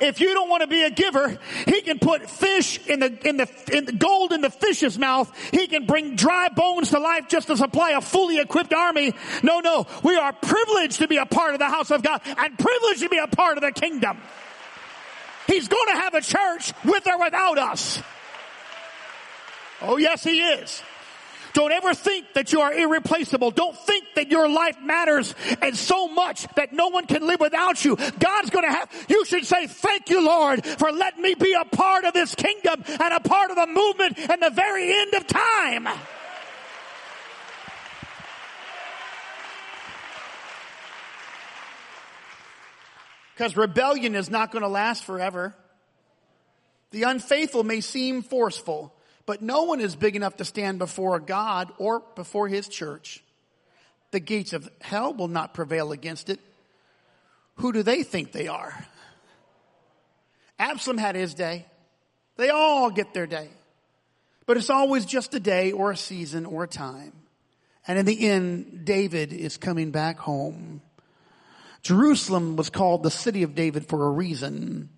If 0.00 0.20
you 0.20 0.32
don't 0.32 0.48
want 0.48 0.62
to 0.62 0.66
be 0.66 0.82
a 0.82 0.90
giver, 0.90 1.38
he 1.66 1.82
can 1.82 1.98
put 1.98 2.28
fish 2.28 2.84
in 2.86 3.00
the, 3.00 3.28
in 3.28 3.36
the, 3.36 3.48
in 3.72 3.84
the 3.84 3.92
gold 3.92 4.32
in 4.32 4.40
the 4.40 4.50
fish's 4.50 4.98
mouth. 4.98 5.30
He 5.50 5.66
can 5.66 5.86
bring 5.86 6.16
dry 6.16 6.48
bones 6.48 6.90
to 6.90 6.98
life 6.98 7.28
just 7.28 7.48
to 7.48 7.56
supply 7.56 7.90
a 7.90 8.00
fully 8.00 8.38
equipped 8.38 8.72
army. 8.72 9.12
No, 9.42 9.60
no. 9.60 9.86
We 10.02 10.16
are 10.16 10.32
privileged 10.32 10.98
to 10.98 11.08
be 11.08 11.18
a 11.18 11.26
part 11.26 11.52
of 11.52 11.58
the 11.58 11.68
house 11.68 11.90
of 11.90 12.02
God 12.02 12.22
and 12.24 12.58
privileged 12.58 13.00
to 13.00 13.08
be 13.08 13.18
a 13.18 13.26
part 13.26 13.58
of 13.58 13.62
the 13.62 13.72
kingdom. 13.72 14.18
He's 15.46 15.68
going 15.68 15.86
to 15.88 16.00
have 16.00 16.14
a 16.14 16.20
church 16.20 16.72
with 16.84 17.06
or 17.06 17.18
without 17.18 17.58
us. 17.58 18.00
Oh 19.82 19.96
yes, 19.96 20.22
he 20.22 20.40
is. 20.40 20.82
Don't 21.52 21.72
ever 21.72 21.94
think 21.94 22.32
that 22.34 22.52
you 22.52 22.60
are 22.60 22.72
irreplaceable. 22.72 23.50
Don't 23.50 23.76
think 23.76 24.04
that 24.16 24.30
your 24.30 24.48
life 24.48 24.76
matters 24.80 25.34
and 25.60 25.76
so 25.76 26.08
much 26.08 26.46
that 26.56 26.72
no 26.72 26.88
one 26.88 27.06
can 27.06 27.26
live 27.26 27.40
without 27.40 27.84
you. 27.84 27.96
God's 27.96 28.50
gonna 28.50 28.70
have, 28.70 29.06
you 29.08 29.24
should 29.24 29.44
say, 29.44 29.66
thank 29.66 30.10
you 30.10 30.24
Lord 30.24 30.64
for 30.64 30.92
letting 30.92 31.22
me 31.22 31.34
be 31.34 31.52
a 31.54 31.64
part 31.64 32.04
of 32.04 32.14
this 32.14 32.34
kingdom 32.34 32.82
and 32.86 33.14
a 33.14 33.20
part 33.20 33.50
of 33.50 33.56
the 33.56 33.66
movement 33.66 34.18
and 34.18 34.42
the 34.42 34.50
very 34.50 34.92
end 34.92 35.14
of 35.14 35.26
time. 35.26 35.88
Because 43.34 43.56
rebellion 43.56 44.14
is 44.14 44.28
not 44.28 44.52
going 44.52 44.60
to 44.60 44.68
last 44.68 45.02
forever. 45.04 45.54
The 46.90 47.04
unfaithful 47.04 47.64
may 47.64 47.80
seem 47.80 48.20
forceful, 48.20 48.94
But 49.30 49.42
no 49.42 49.62
one 49.62 49.80
is 49.80 49.94
big 49.94 50.16
enough 50.16 50.38
to 50.38 50.44
stand 50.44 50.80
before 50.80 51.20
God 51.20 51.72
or 51.78 52.02
before 52.16 52.48
his 52.48 52.66
church. 52.66 53.22
The 54.10 54.18
gates 54.18 54.52
of 54.52 54.68
hell 54.80 55.14
will 55.14 55.28
not 55.28 55.54
prevail 55.54 55.92
against 55.92 56.30
it. 56.30 56.40
Who 57.58 57.72
do 57.72 57.84
they 57.84 58.02
think 58.02 58.32
they 58.32 58.48
are? 58.48 58.74
Absalom 60.58 60.98
had 60.98 61.14
his 61.14 61.32
day. 61.32 61.66
They 62.38 62.48
all 62.48 62.90
get 62.90 63.14
their 63.14 63.28
day. 63.28 63.50
But 64.46 64.56
it's 64.56 64.68
always 64.68 65.06
just 65.06 65.32
a 65.32 65.38
day 65.38 65.70
or 65.70 65.92
a 65.92 65.96
season 65.96 66.44
or 66.44 66.64
a 66.64 66.66
time. 66.66 67.12
And 67.86 68.00
in 68.00 68.06
the 68.06 68.26
end, 68.26 68.84
David 68.84 69.32
is 69.32 69.56
coming 69.56 69.92
back 69.92 70.18
home. 70.18 70.82
Jerusalem 71.82 72.56
was 72.56 72.68
called 72.68 73.04
the 73.04 73.12
city 73.12 73.44
of 73.44 73.54
David 73.54 73.86
for 73.86 74.08
a 74.08 74.10
reason. 74.10 74.88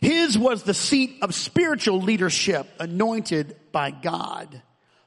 His 0.00 0.38
was 0.38 0.62
the 0.62 0.74
seat 0.74 1.18
of 1.22 1.34
spiritual 1.34 2.00
leadership 2.00 2.66
anointed 2.78 3.56
by 3.70 3.90
God. 3.90 4.62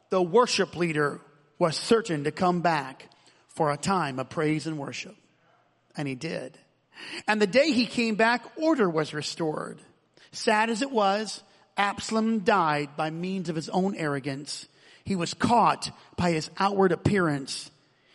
The 0.09 0.21
worship 0.21 0.75
leader 0.75 1.19
was 1.57 1.75
certain 1.75 2.25
to 2.25 2.31
come 2.31 2.62
back 2.62 3.09
for 3.47 3.71
a 3.71 3.77
time 3.77 4.19
of 4.19 4.29
praise 4.29 4.67
and 4.67 4.77
worship. 4.77 5.15
And 5.97 6.07
he 6.07 6.15
did. 6.15 6.57
And 7.27 7.41
the 7.41 7.47
day 7.47 7.71
he 7.71 7.85
came 7.85 8.15
back, 8.15 8.43
order 8.55 8.89
was 8.89 9.13
restored. 9.13 9.79
Sad 10.31 10.69
as 10.69 10.81
it 10.81 10.91
was, 10.91 11.41
Absalom 11.75 12.39
died 12.39 12.95
by 12.95 13.09
means 13.09 13.50
of 13.50 13.55
his 13.55 13.69
own 13.69 13.95
arrogance. 13.95 14.67
He 15.03 15.15
was 15.15 15.33
caught 15.33 15.91
by 16.15 16.31
his 16.31 16.50
outward 16.57 16.91
appearance. 16.91 17.71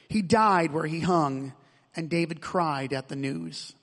He 0.09 0.23
died 0.23 0.73
where 0.73 0.87
he 0.87 1.01
hung, 1.01 1.53
and 1.95 2.09
David 2.09 2.41
cried 2.41 2.93
at 2.93 3.09
the 3.09 3.17
news. 3.17 3.75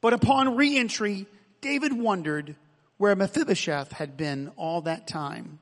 But 0.00 0.12
upon 0.12 0.56
reentry, 0.56 1.26
David 1.66 1.94
wondered 1.94 2.54
where 2.96 3.16
Mephibosheth 3.16 3.90
had 3.90 4.16
been 4.16 4.52
all 4.56 4.82
that 4.82 5.08
time. 5.08 5.58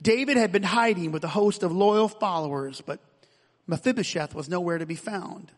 David 0.00 0.36
had 0.36 0.52
been 0.52 0.62
hiding 0.62 1.10
with 1.10 1.24
a 1.24 1.28
host 1.28 1.64
of 1.64 1.72
loyal 1.72 2.06
followers, 2.06 2.80
but 2.80 3.00
Mephibosheth 3.66 4.32
was 4.32 4.48
nowhere 4.48 4.78
to 4.78 4.86
be 4.86 4.94
found. 4.94 5.50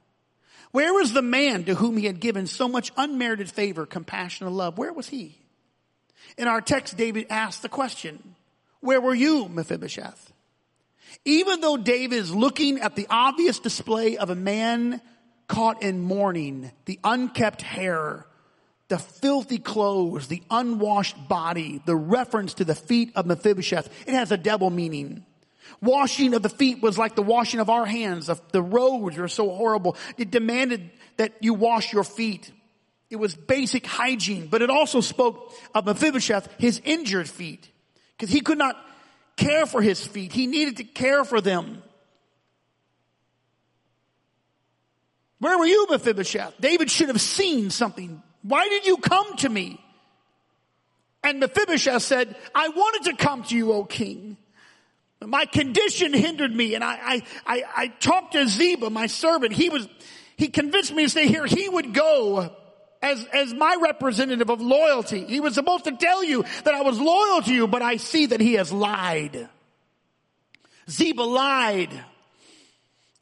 Where 0.70 0.94
was 0.94 1.12
the 1.12 1.20
man 1.20 1.64
to 1.64 1.74
whom 1.74 1.98
he 1.98 2.06
had 2.06 2.20
given 2.20 2.46
so 2.46 2.70
much 2.70 2.90
unmerited 2.96 3.50
favor, 3.50 3.84
compassion, 3.84 4.46
and 4.46 4.56
love? 4.56 4.78
Where 4.78 4.94
was 4.94 5.10
he? 5.10 5.36
In 6.38 6.48
our 6.48 6.62
text, 6.62 6.96
David 6.96 7.26
asked 7.28 7.60
the 7.60 7.68
question, 7.68 8.36
where 8.80 9.02
were 9.02 9.14
you, 9.14 9.46
Mephibosheth? 9.50 10.32
Even 11.26 11.60
though 11.60 11.76
David 11.76 12.16
is 12.16 12.34
looking 12.34 12.80
at 12.80 12.96
the 12.96 13.06
obvious 13.10 13.58
display 13.58 14.16
of 14.16 14.30
a 14.30 14.34
man 14.34 15.02
caught 15.48 15.82
in 15.82 16.00
mourning, 16.00 16.70
the 16.86 16.98
unkept 17.04 17.60
hair, 17.60 18.24
the 18.88 18.98
filthy 18.98 19.58
clothes, 19.58 20.28
the 20.28 20.42
unwashed 20.50 21.16
body, 21.28 21.80
the 21.86 21.96
reference 21.96 22.54
to 22.54 22.64
the 22.64 22.74
feet 22.74 23.12
of 23.16 23.26
Mephibosheth, 23.26 23.88
it 24.06 24.14
has 24.14 24.30
a 24.30 24.36
double 24.36 24.70
meaning. 24.70 25.24
Washing 25.80 26.34
of 26.34 26.42
the 26.42 26.48
feet 26.48 26.82
was 26.82 26.98
like 26.98 27.14
the 27.14 27.22
washing 27.22 27.60
of 27.60 27.70
our 27.70 27.86
hands. 27.86 28.30
The 28.52 28.62
roads 28.62 29.16
were 29.16 29.28
so 29.28 29.48
horrible. 29.48 29.96
It 30.18 30.30
demanded 30.30 30.90
that 31.16 31.32
you 31.40 31.54
wash 31.54 31.92
your 31.92 32.04
feet. 32.04 32.52
It 33.10 33.16
was 33.16 33.34
basic 33.34 33.86
hygiene, 33.86 34.48
but 34.48 34.62
it 34.62 34.70
also 34.70 35.00
spoke 35.00 35.54
of 35.74 35.86
Mephibosheth, 35.86 36.48
his 36.58 36.80
injured 36.84 37.28
feet, 37.28 37.70
because 38.16 38.32
he 38.32 38.40
could 38.40 38.58
not 38.58 38.76
care 39.36 39.66
for 39.66 39.80
his 39.80 40.04
feet. 40.06 40.32
He 40.32 40.46
needed 40.46 40.78
to 40.78 40.84
care 40.84 41.24
for 41.24 41.40
them. 41.40 41.82
Where 45.38 45.58
were 45.58 45.66
you, 45.66 45.86
Mephibosheth? 45.90 46.54
David 46.60 46.90
should 46.90 47.08
have 47.08 47.20
seen 47.20 47.70
something. 47.70 48.22
Why 48.44 48.68
did 48.68 48.86
you 48.86 48.98
come 48.98 49.36
to 49.38 49.48
me? 49.48 49.80
And 51.22 51.40
Mephibosheth 51.40 52.02
said, 52.02 52.36
I 52.54 52.68
wanted 52.68 53.10
to 53.10 53.16
come 53.16 53.42
to 53.44 53.56
you, 53.56 53.72
O 53.72 53.84
king. 53.84 54.36
My 55.24 55.46
condition 55.46 56.12
hindered 56.12 56.54
me 56.54 56.74
and 56.74 56.84
I, 56.84 56.92
I, 56.94 57.22
I, 57.46 57.62
I 57.76 57.88
talked 57.88 58.32
to 58.32 58.46
Ziba, 58.46 58.90
my 58.90 59.06
servant. 59.06 59.54
He 59.54 59.70
was, 59.70 59.88
he 60.36 60.48
convinced 60.48 60.92
me 60.92 61.04
to 61.04 61.08
stay 61.08 61.26
here. 61.26 61.46
He 61.46 61.66
would 61.66 61.94
go 61.94 62.54
as, 63.00 63.24
as 63.32 63.54
my 63.54 63.78
representative 63.80 64.50
of 64.50 64.60
loyalty. 64.60 65.24
He 65.24 65.40
was 65.40 65.54
supposed 65.54 65.84
to 65.84 65.96
tell 65.96 66.22
you 66.22 66.44
that 66.64 66.74
I 66.74 66.82
was 66.82 67.00
loyal 67.00 67.40
to 67.42 67.54
you, 67.54 67.66
but 67.66 67.80
I 67.80 67.96
see 67.96 68.26
that 68.26 68.40
he 68.40 68.54
has 68.54 68.70
lied. 68.70 69.48
Ziba 70.90 71.22
lied. 71.22 72.04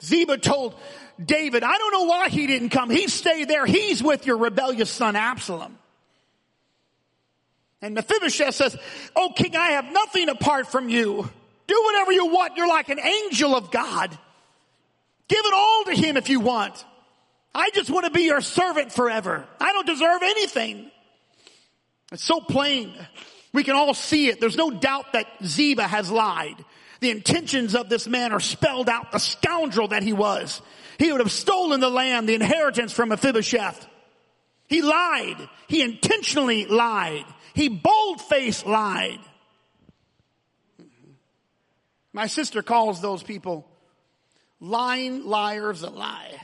Ziba 0.03 0.37
told 0.37 0.75
David, 1.23 1.63
I 1.63 1.77
don't 1.77 1.91
know 1.93 2.03
why 2.03 2.29
he 2.29 2.47
didn't 2.47 2.69
come. 2.69 2.89
He 2.89 3.07
stayed 3.07 3.47
there. 3.47 3.65
He's 3.65 4.03
with 4.03 4.25
your 4.25 4.37
rebellious 4.37 4.89
son 4.89 5.15
Absalom. 5.15 5.77
And 7.81 7.95
Mephibosheth 7.95 8.55
says, 8.55 8.77
Oh 9.15 9.31
king, 9.35 9.55
I 9.55 9.71
have 9.71 9.91
nothing 9.91 10.29
apart 10.29 10.67
from 10.67 10.89
you. 10.89 11.29
Do 11.67 11.81
whatever 11.85 12.11
you 12.11 12.27
want. 12.27 12.57
You're 12.57 12.67
like 12.67 12.89
an 12.89 12.99
angel 12.99 13.55
of 13.55 13.71
God. 13.71 14.09
Give 15.27 15.45
it 15.45 15.53
all 15.53 15.83
to 15.85 15.93
him 15.93 16.17
if 16.17 16.29
you 16.29 16.39
want. 16.39 16.85
I 17.55 17.69
just 17.71 17.89
want 17.89 18.05
to 18.05 18.11
be 18.11 18.23
your 18.23 18.41
servant 18.41 18.91
forever. 18.91 19.45
I 19.59 19.73
don't 19.73 19.85
deserve 19.85 20.21
anything. 20.23 20.91
It's 22.11 22.23
so 22.23 22.39
plain. 22.39 22.93
We 23.53 23.63
can 23.63 23.75
all 23.75 23.93
see 23.93 24.29
it. 24.29 24.39
There's 24.39 24.57
no 24.57 24.71
doubt 24.71 25.13
that 25.13 25.27
Ziba 25.43 25.87
has 25.87 26.09
lied. 26.11 26.63
The 27.03 27.11
intentions 27.11 27.75
of 27.75 27.89
this 27.89 28.07
man 28.07 28.31
are 28.31 28.39
spelled 28.39 28.87
out, 28.87 29.11
the 29.11 29.17
scoundrel 29.17 29.89
that 29.89 30.03
he 30.03 30.13
was. 30.13 30.61
He 30.97 31.11
would 31.11 31.19
have 31.19 31.33
stolen 31.33 31.81
the 31.81 31.89
land, 31.89 32.29
the 32.29 32.33
inheritance 32.33 32.93
from 32.93 33.09
Mephibosheth. 33.09 33.85
He 34.69 34.81
lied. 34.81 35.35
He 35.67 35.81
intentionally 35.81 36.65
lied. 36.65 37.25
He 37.55 37.67
bold-faced 37.67 38.65
lied. 38.65 39.19
My 42.13 42.27
sister 42.27 42.63
calls 42.63 43.01
those 43.01 43.21
people 43.21 43.67
lying 44.61 45.25
liars 45.25 45.81
that 45.81 45.93
lie. 45.93 46.39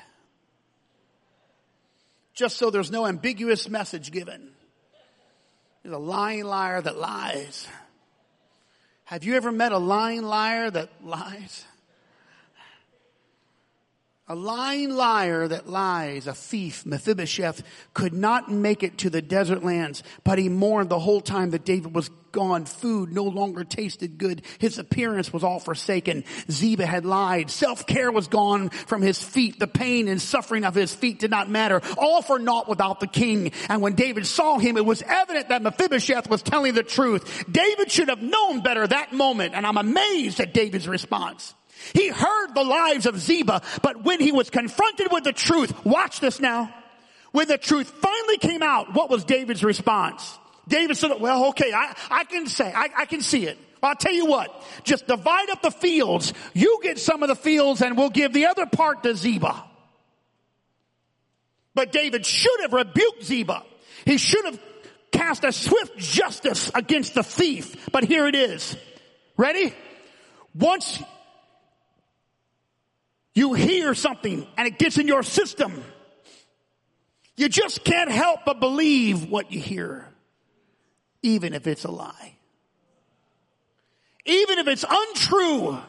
Just 2.33 2.57
so 2.57 2.69
there's 2.69 2.91
no 2.91 3.07
ambiguous 3.07 3.69
message 3.69 4.11
given. 4.11 4.49
There's 5.83 5.95
a 5.95 5.99
lying 5.99 6.43
liar 6.43 6.81
that 6.81 6.97
lies. 6.97 7.65
Have 9.09 9.23
you 9.23 9.35
ever 9.37 9.51
met 9.51 9.71
a 9.71 9.79
lying 9.79 10.21
liar 10.21 10.69
that 10.69 10.89
lies? 11.03 11.65
A 14.31 14.35
lying 14.35 14.91
liar 14.91 15.47
that 15.47 15.67
lies, 15.67 16.27
a 16.27 16.35
thief, 16.35 16.85
Mephibosheth, 16.85 17.63
could 17.95 18.13
not 18.13 18.51
make 18.51 18.83
it 18.83 18.99
to 18.99 19.09
the 19.09 19.23
desert 19.23 19.63
lands, 19.63 20.03
but 20.23 20.37
he 20.37 20.49
mourned 20.49 20.89
the 20.89 20.99
whole 20.99 21.19
time 21.19 21.49
that 21.49 21.65
David 21.65 21.95
was 21.95 22.11
gone. 22.31 22.65
Food 22.65 23.11
no 23.11 23.23
longer 23.23 23.63
tasted 23.63 24.19
good. 24.19 24.43
His 24.59 24.77
appearance 24.77 25.33
was 25.33 25.43
all 25.43 25.59
forsaken. 25.59 26.25
Ziba 26.51 26.85
had 26.85 27.05
lied. 27.05 27.49
Self-care 27.49 28.11
was 28.11 28.27
gone 28.27 28.69
from 28.69 29.01
his 29.01 29.19
feet. 29.19 29.57
The 29.57 29.65
pain 29.65 30.07
and 30.07 30.21
suffering 30.21 30.63
of 30.63 30.75
his 30.75 30.93
feet 30.93 31.17
did 31.17 31.31
not 31.31 31.49
matter. 31.49 31.81
All 31.97 32.21
for 32.21 32.37
naught 32.37 32.69
without 32.69 32.99
the 32.99 33.07
king. 33.07 33.51
And 33.67 33.81
when 33.81 33.95
David 33.95 34.27
saw 34.27 34.59
him, 34.59 34.77
it 34.77 34.85
was 34.85 35.01
evident 35.01 35.49
that 35.49 35.63
Mephibosheth 35.63 36.29
was 36.29 36.43
telling 36.43 36.75
the 36.75 36.83
truth. 36.83 37.45
David 37.51 37.89
should 37.89 38.09
have 38.09 38.21
known 38.21 38.61
better 38.61 38.85
that 38.85 39.11
moment, 39.11 39.55
and 39.55 39.65
I'm 39.65 39.77
amazed 39.77 40.39
at 40.39 40.53
David's 40.53 40.87
response. 40.87 41.55
He 41.93 42.09
heard 42.09 42.53
the 42.53 42.63
lies 42.63 43.05
of 43.05 43.19
Ziba, 43.19 43.61
but 43.81 44.03
when 44.03 44.19
he 44.19 44.31
was 44.31 44.49
confronted 44.49 45.07
with 45.11 45.23
the 45.23 45.33
truth, 45.33 45.85
watch 45.85 46.19
this 46.19 46.39
now. 46.39 46.73
When 47.31 47.47
the 47.47 47.57
truth 47.57 47.89
finally 47.89 48.37
came 48.37 48.63
out, 48.63 48.93
what 48.93 49.09
was 49.09 49.23
David's 49.23 49.63
response? 49.63 50.37
David 50.67 50.97
said, 50.97 51.11
well, 51.19 51.49
okay, 51.49 51.73
I, 51.73 51.95
I 52.09 52.23
can 52.25 52.47
say, 52.47 52.71
I, 52.71 52.89
I 52.97 53.05
can 53.05 53.21
see 53.21 53.45
it. 53.45 53.57
I'll 53.81 53.95
tell 53.95 54.13
you 54.13 54.25
what, 54.25 54.53
just 54.83 55.07
divide 55.07 55.49
up 55.49 55.61
the 55.61 55.71
fields. 55.71 56.33
You 56.53 56.79
get 56.83 56.99
some 56.99 57.23
of 57.23 57.29
the 57.29 57.35
fields 57.35 57.81
and 57.81 57.97
we'll 57.97 58.09
give 58.09 58.33
the 58.33 58.47
other 58.47 58.65
part 58.65 59.03
to 59.03 59.15
Ziba. 59.15 59.63
But 61.73 61.91
David 61.91 62.25
should 62.25 62.59
have 62.61 62.73
rebuked 62.73 63.23
Ziba. 63.23 63.63
He 64.05 64.17
should 64.17 64.43
have 64.45 64.59
cast 65.11 65.43
a 65.43 65.51
swift 65.51 65.97
justice 65.97 66.69
against 66.75 67.13
the 67.13 67.23
thief. 67.23 67.89
But 67.91 68.03
here 68.03 68.27
it 68.27 68.35
is. 68.35 68.75
Ready? 69.37 69.73
Once 70.53 71.01
you 73.35 73.53
hear 73.53 73.93
something 73.93 74.47
and 74.57 74.67
it 74.67 74.77
gets 74.79 74.97
in 74.97 75.07
your 75.07 75.23
system. 75.23 75.83
You 77.37 77.47
just 77.47 77.83
can't 77.83 78.11
help 78.11 78.41
but 78.45 78.59
believe 78.59 79.29
what 79.29 79.51
you 79.51 79.61
hear, 79.61 80.07
even 81.21 81.53
if 81.53 81.67
it's 81.67 81.85
a 81.85 81.91
lie. 81.91 82.35
Even 84.25 84.59
if 84.59 84.67
it's 84.67 84.85
untrue 84.87 85.79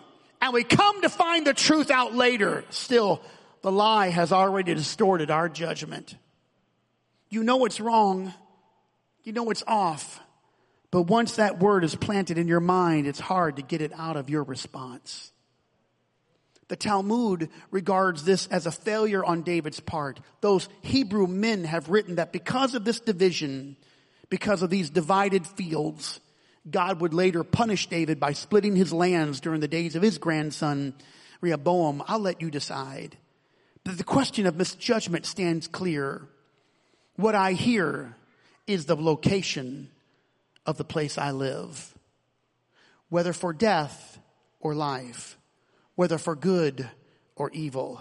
and 0.40 0.53
we 0.53 0.64
come 0.64 1.03
to 1.03 1.09
find 1.09 1.46
the 1.46 1.53
truth 1.53 1.90
out 1.90 2.14
later, 2.14 2.64
still 2.70 3.20
the 3.62 3.72
lie 3.72 4.09
has 4.09 4.33
already 4.33 4.74
distorted 4.74 5.31
our 5.31 5.48
judgment. 5.48 6.14
You 7.29 7.42
know 7.42 7.64
it's 7.64 7.81
wrong. 7.81 8.33
You 9.24 9.33
know 9.33 9.50
it's 9.50 9.64
off. 9.66 10.20
But 10.90 11.03
once 11.03 11.37
that 11.37 11.61
word 11.61 11.85
is 11.85 11.94
planted 11.94 12.38
in 12.38 12.48
your 12.48 12.61
mind, 12.61 13.07
it's 13.07 13.20
hard 13.20 13.57
to 13.57 13.62
get 13.62 13.81
it 13.81 13.92
out 13.94 14.16
of 14.16 14.31
your 14.31 14.42
response. 14.42 15.33
The 16.71 16.77
Talmud 16.77 17.49
regards 17.73 18.23
this 18.23 18.47
as 18.47 18.65
a 18.65 18.71
failure 18.71 19.25
on 19.25 19.43
David's 19.43 19.81
part. 19.81 20.21
Those 20.41 20.69
Hebrew 20.83 21.27
men 21.27 21.65
have 21.65 21.89
written 21.89 22.15
that 22.15 22.33
because 22.33 22.77
of 22.77 22.85
this 22.85 23.01
division, 23.01 23.77
because 24.29 24.63
of 24.63 24.71
these 24.71 24.89
divided 24.89 25.49
fields, 25.49 26.21
God 26.71 27.01
would 27.01 27.13
later 27.13 27.43
punish 27.43 27.89
David 27.89 28.21
by 28.21 28.35
splitting 28.35 28.77
his 28.77 28.93
lands 28.93 29.41
during 29.41 29.61
the 29.61 29.67
days 29.67 29.97
of 29.97 30.03
his 30.03 30.19
grandson, 30.19 30.95
Rehoboam. 31.41 32.05
I'll 32.07 32.21
let 32.21 32.41
you 32.41 32.53
decide. 32.53 33.17
But 33.83 33.99
the 33.99 34.05
question 34.05 34.47
of 34.47 34.55
misjudgment 34.55 35.27
stands 35.27 35.67
clear. 35.67 36.29
What 37.17 37.35
I 37.35 37.55
hear 37.55 38.15
is 38.69 38.85
the 38.85 38.95
location 38.95 39.91
of 40.65 40.77
the 40.77 40.85
place 40.85 41.19
I 41.19 41.33
live. 41.33 41.99
Whether 43.09 43.33
for 43.33 43.53
death 43.53 44.21
or 44.61 44.77
life, 44.77 45.37
whether 46.01 46.17
for 46.17 46.35
good 46.35 46.89
or 47.37 47.51
evil. 47.51 48.01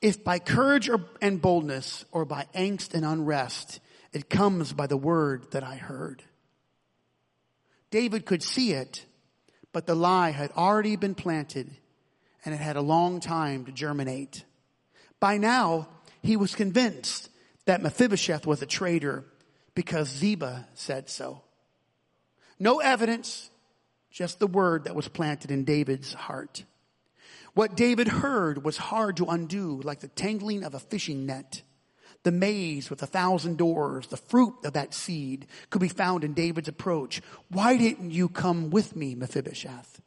If 0.00 0.24
by 0.24 0.38
courage 0.38 0.88
or, 0.88 1.04
and 1.20 1.42
boldness 1.42 2.06
or 2.10 2.24
by 2.24 2.46
angst 2.54 2.94
and 2.94 3.04
unrest, 3.04 3.80
it 4.14 4.30
comes 4.30 4.72
by 4.72 4.86
the 4.86 4.96
word 4.96 5.50
that 5.50 5.62
I 5.62 5.74
heard. 5.74 6.22
David 7.90 8.24
could 8.24 8.42
see 8.42 8.72
it, 8.72 9.04
but 9.74 9.86
the 9.86 9.94
lie 9.94 10.30
had 10.30 10.52
already 10.52 10.96
been 10.96 11.14
planted 11.14 11.70
and 12.46 12.54
it 12.54 12.62
had 12.62 12.76
a 12.76 12.80
long 12.80 13.20
time 13.20 13.66
to 13.66 13.72
germinate. 13.72 14.42
By 15.20 15.36
now, 15.36 15.86
he 16.22 16.38
was 16.38 16.54
convinced 16.54 17.28
that 17.66 17.82
Mephibosheth 17.82 18.46
was 18.46 18.62
a 18.62 18.66
traitor 18.66 19.26
because 19.74 20.08
Ziba 20.08 20.66
said 20.72 21.10
so. 21.10 21.42
No 22.58 22.78
evidence, 22.78 23.50
just 24.10 24.38
the 24.38 24.46
word 24.46 24.84
that 24.84 24.96
was 24.96 25.08
planted 25.08 25.50
in 25.50 25.64
David's 25.64 26.14
heart. 26.14 26.64
What 27.54 27.76
David 27.76 28.08
heard 28.08 28.64
was 28.64 28.76
hard 28.76 29.16
to 29.18 29.26
undo, 29.26 29.80
like 29.82 30.00
the 30.00 30.08
tangling 30.08 30.64
of 30.64 30.74
a 30.74 30.80
fishing 30.80 31.26
net. 31.26 31.62
The 32.24 32.32
maze 32.32 32.90
with 32.90 33.02
a 33.02 33.06
thousand 33.06 33.58
doors, 33.58 34.08
the 34.08 34.16
fruit 34.16 34.54
of 34.64 34.72
that 34.72 34.92
seed 34.92 35.46
could 35.70 35.80
be 35.80 35.88
found 35.88 36.24
in 36.24 36.34
David's 36.34 36.68
approach. 36.68 37.22
Why 37.48 37.76
didn't 37.76 38.10
you 38.10 38.28
come 38.28 38.70
with 38.70 38.96
me, 38.96 39.14
Mephibosheth? 39.14 40.00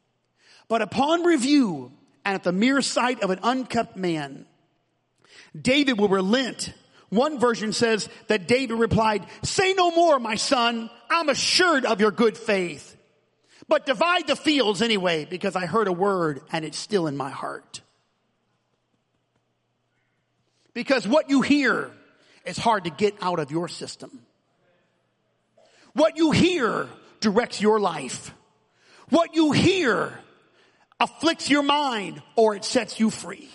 But 0.68 0.82
upon 0.82 1.24
review 1.24 1.92
and 2.24 2.34
at 2.34 2.44
the 2.44 2.52
mere 2.52 2.82
sight 2.82 3.22
of 3.22 3.30
an 3.30 3.40
unkept 3.42 3.96
man, 3.96 4.46
David 5.60 5.98
will 5.98 6.08
relent. 6.08 6.72
One 7.08 7.38
version 7.38 7.72
says 7.72 8.08
that 8.28 8.48
David 8.48 8.78
replied, 8.78 9.26
say 9.42 9.74
no 9.74 9.90
more, 9.90 10.18
my 10.18 10.36
son. 10.36 10.90
I'm 11.10 11.28
assured 11.28 11.84
of 11.84 12.00
your 12.00 12.10
good 12.10 12.38
faith. 12.38 12.96
But 13.72 13.86
divide 13.86 14.26
the 14.26 14.36
fields 14.36 14.82
anyway, 14.82 15.24
because 15.24 15.56
I 15.56 15.64
heard 15.64 15.88
a 15.88 15.94
word 15.94 16.42
and 16.52 16.62
it's 16.62 16.76
still 16.76 17.06
in 17.06 17.16
my 17.16 17.30
heart. 17.30 17.80
Because 20.74 21.08
what 21.08 21.30
you 21.30 21.40
hear 21.40 21.90
is 22.44 22.58
hard 22.58 22.84
to 22.84 22.90
get 22.90 23.14
out 23.22 23.38
of 23.38 23.50
your 23.50 23.68
system. 23.68 24.20
What 25.94 26.18
you 26.18 26.32
hear 26.32 26.86
directs 27.20 27.62
your 27.62 27.80
life. 27.80 28.34
What 29.08 29.34
you 29.34 29.52
hear 29.52 30.20
afflicts 31.00 31.48
your 31.48 31.62
mind 31.62 32.20
or 32.36 32.54
it 32.54 32.66
sets 32.66 33.00
you 33.00 33.08
free. 33.08 33.48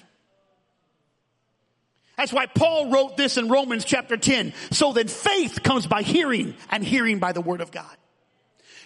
That's 2.17 2.33
why 2.33 2.47
Paul 2.47 2.89
wrote 2.89 3.17
this 3.17 3.37
in 3.37 3.49
Romans 3.49 3.85
chapter 3.85 4.17
10. 4.17 4.55
So 4.71 4.93
then 4.93 5.09
faith 5.09 5.61
comes 5.61 5.85
by 5.85 6.01
hearing 6.01 6.55
and 6.71 6.83
hearing 6.83 7.19
by 7.19 7.33
the 7.33 7.41
word 7.41 7.61
of 7.61 7.69
God. 7.69 7.95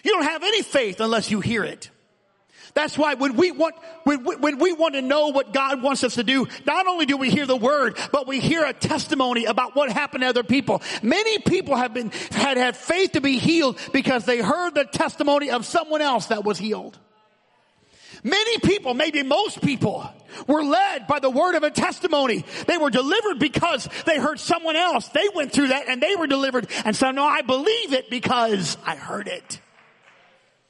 You 0.02 0.12
don't 0.12 0.24
have 0.24 0.42
any 0.42 0.62
faith 0.62 1.00
unless 1.00 1.30
you 1.30 1.40
hear 1.40 1.64
it. 1.64 1.90
That's 2.74 2.96
why 2.96 3.14
when 3.14 3.36
we 3.36 3.50
want, 3.50 3.74
when, 4.04 4.24
when 4.24 4.58
we 4.58 4.72
want 4.72 4.94
to 4.94 5.02
know 5.02 5.28
what 5.28 5.52
God 5.52 5.82
wants 5.82 6.04
us 6.04 6.14
to 6.14 6.24
do, 6.24 6.48
not 6.66 6.86
only 6.86 7.04
do 7.04 7.18
we 7.18 7.28
hear 7.28 7.44
the 7.44 7.56
word, 7.56 7.98
but 8.12 8.26
we 8.26 8.40
hear 8.40 8.64
a 8.64 8.72
testimony 8.72 9.44
about 9.44 9.76
what 9.76 9.92
happened 9.92 10.22
to 10.22 10.28
other 10.28 10.42
people. 10.42 10.80
Many 11.02 11.38
people 11.40 11.76
have 11.76 11.92
been, 11.92 12.10
had 12.30 12.56
had 12.56 12.76
faith 12.76 13.12
to 13.12 13.20
be 13.20 13.38
healed 13.38 13.78
because 13.92 14.24
they 14.24 14.38
heard 14.38 14.74
the 14.74 14.84
testimony 14.84 15.50
of 15.50 15.66
someone 15.66 16.00
else 16.00 16.26
that 16.26 16.44
was 16.44 16.58
healed. 16.58 16.98
Many 18.24 18.58
people, 18.58 18.94
maybe 18.94 19.22
most 19.22 19.60
people, 19.60 20.08
were 20.46 20.62
led 20.62 21.06
by 21.08 21.18
the 21.18 21.28
word 21.28 21.56
of 21.56 21.64
a 21.64 21.70
testimony. 21.70 22.44
They 22.66 22.78
were 22.78 22.90
delivered 22.90 23.38
because 23.38 23.88
they 24.06 24.18
heard 24.18 24.38
someone 24.38 24.76
else. 24.76 25.08
They 25.08 25.28
went 25.34 25.52
through 25.52 25.68
that 25.68 25.88
and 25.88 26.00
they 26.00 26.14
were 26.16 26.28
delivered 26.28 26.68
and 26.84 26.94
said, 26.94 27.12
no, 27.12 27.24
I 27.24 27.42
believe 27.42 27.92
it 27.92 28.08
because 28.10 28.78
I 28.86 28.94
heard 28.94 29.26
it. 29.26 29.60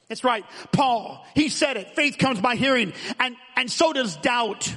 It's 0.09 0.23
right. 0.23 0.45
Paul, 0.71 1.25
he 1.35 1.49
said 1.49 1.77
it. 1.77 1.95
Faith 1.95 2.17
comes 2.17 2.39
by 2.39 2.55
hearing 2.55 2.93
and, 3.19 3.35
and 3.55 3.71
so 3.71 3.93
does 3.93 4.15
doubt. 4.17 4.73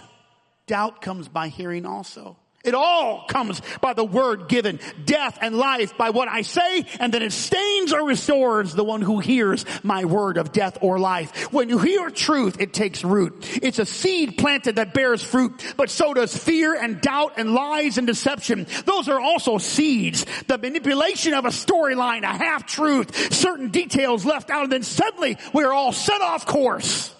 Doubt 0.66 1.00
comes 1.00 1.28
by 1.28 1.48
hearing 1.48 1.86
also. 1.86 2.36
It 2.66 2.74
all 2.74 3.24
comes 3.28 3.62
by 3.80 3.92
the 3.92 4.04
word 4.04 4.48
given. 4.48 4.80
Death 5.04 5.38
and 5.40 5.56
life 5.56 5.96
by 5.96 6.10
what 6.10 6.28
I 6.28 6.42
say 6.42 6.84
and 7.00 7.12
then 7.12 7.22
it 7.22 7.32
stains 7.32 7.92
or 7.92 8.06
restores 8.06 8.74
the 8.74 8.84
one 8.84 9.02
who 9.02 9.20
hears 9.20 9.64
my 9.82 10.04
word 10.04 10.36
of 10.36 10.52
death 10.52 10.78
or 10.80 10.98
life. 10.98 11.52
When 11.52 11.68
you 11.68 11.78
hear 11.78 12.10
truth, 12.10 12.60
it 12.60 12.72
takes 12.72 13.04
root. 13.04 13.34
It's 13.62 13.78
a 13.78 13.86
seed 13.86 14.38
planted 14.38 14.76
that 14.76 14.94
bears 14.94 15.22
fruit, 15.22 15.74
but 15.76 15.90
so 15.90 16.14
does 16.14 16.36
fear 16.36 16.74
and 16.74 17.00
doubt 17.00 17.34
and 17.36 17.54
lies 17.54 17.98
and 17.98 18.06
deception. 18.06 18.66
Those 18.84 19.08
are 19.08 19.20
also 19.20 19.58
seeds. 19.58 20.26
The 20.46 20.58
manipulation 20.58 21.34
of 21.34 21.44
a 21.44 21.50
storyline, 21.50 22.22
a 22.22 22.36
half 22.36 22.66
truth, 22.66 23.32
certain 23.32 23.70
details 23.70 24.24
left 24.24 24.50
out 24.50 24.64
and 24.64 24.72
then 24.72 24.82
suddenly 24.82 25.38
we're 25.52 25.72
all 25.72 25.92
set 25.92 26.20
off 26.20 26.46
course. 26.46 27.15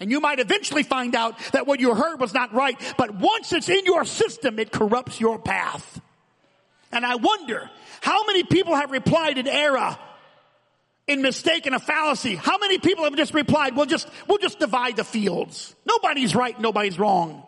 And 0.00 0.10
you 0.10 0.18
might 0.18 0.40
eventually 0.40 0.82
find 0.82 1.14
out 1.14 1.38
that 1.52 1.66
what 1.66 1.78
you 1.78 1.94
heard 1.94 2.18
was 2.18 2.32
not 2.32 2.54
right, 2.54 2.76
but 2.96 3.14
once 3.14 3.52
it's 3.52 3.68
in 3.68 3.84
your 3.84 4.06
system, 4.06 4.58
it 4.58 4.72
corrupts 4.72 5.20
your 5.20 5.38
path. 5.38 6.00
And 6.90 7.04
I 7.04 7.16
wonder 7.16 7.70
how 8.00 8.24
many 8.24 8.42
people 8.42 8.74
have 8.74 8.90
replied 8.90 9.36
in 9.36 9.46
error, 9.46 9.98
in 11.06 11.20
mistake, 11.20 11.66
in 11.66 11.74
a 11.74 11.78
fallacy. 11.78 12.34
How 12.34 12.56
many 12.58 12.78
people 12.78 13.04
have 13.04 13.14
just 13.14 13.34
replied, 13.34 13.76
we'll 13.76 13.86
just, 13.86 14.08
we'll 14.26 14.38
just 14.38 14.58
divide 14.58 14.96
the 14.96 15.04
fields. 15.04 15.76
Nobody's 15.86 16.34
right, 16.34 16.58
nobody's 16.58 16.98
wrong. 16.98 17.44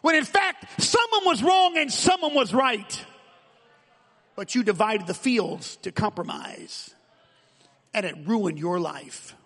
When 0.00 0.16
in 0.16 0.24
fact, 0.24 0.82
someone 0.82 1.24
was 1.24 1.40
wrong 1.40 1.78
and 1.78 1.90
someone 1.92 2.34
was 2.34 2.52
right. 2.52 3.06
But 4.34 4.56
you 4.56 4.64
divided 4.64 5.06
the 5.06 5.14
fields 5.14 5.76
to 5.82 5.92
compromise. 5.92 6.92
And 7.94 8.04
it 8.04 8.16
ruined 8.26 8.58
your 8.58 8.80
life. 8.80 9.36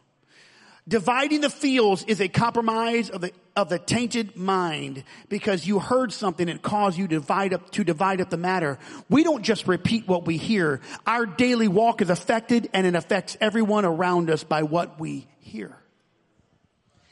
Dividing 0.88 1.40
the 1.40 1.51
fields 1.51 2.05
is 2.05 2.20
a 2.20 2.29
compromise 2.29 3.11
of 3.11 3.20
the, 3.20 3.33
of 3.57 3.68
the 3.68 3.79
tainted 3.79 4.37
mind 4.37 5.03
because 5.29 5.66
you 5.66 5.81
heard 5.81 6.12
something 6.12 6.49
and 6.49 6.62
caused 6.62 6.96
you 6.96 7.09
to 7.09 7.16
divide 7.16 7.53
up, 7.53 7.70
to 7.72 7.83
divide 7.83 8.20
up 8.20 8.31
the 8.31 8.37
matter. 8.37 8.79
We 9.09 9.25
don't 9.25 9.42
just 9.42 9.66
repeat 9.66 10.07
what 10.07 10.27
we 10.27 10.37
hear. 10.37 10.81
Our 11.05 11.27
daily 11.27 11.66
walk 11.66 12.03
is 12.03 12.11
affected 12.11 12.70
and 12.72 12.87
it 12.87 12.94
affects 12.94 13.37
everyone 13.40 13.85
around 13.85 14.31
us 14.31 14.44
by 14.44 14.62
what 14.62 15.01
we 15.01 15.27
hear. 15.40 15.77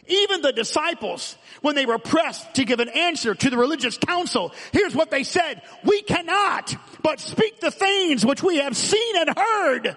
Even 0.07 0.43
the 0.43 0.53
disciples, 0.53 1.37
when 1.61 1.75
they 1.75 1.87
were 1.87 1.99
pressed 1.99 2.55
to 2.55 2.65
give 2.65 2.79
an 2.79 2.91
answer 2.91 3.35
to 3.35 3.51
the 3.51 3.57
religious 3.57 3.97
council, 3.97 4.53
here's 4.71 4.95
what 4.95 5.11
they 5.11 5.25
said. 5.25 5.63
We 5.83 6.03
cannot 6.03 6.77
but 7.03 7.19
speak 7.19 7.59
the 7.59 7.73
things 7.73 8.25
which 8.25 8.43
we 8.43 8.59
have 8.59 8.77
seen 8.77 9.17
and 9.17 9.37
heard. 9.37 9.97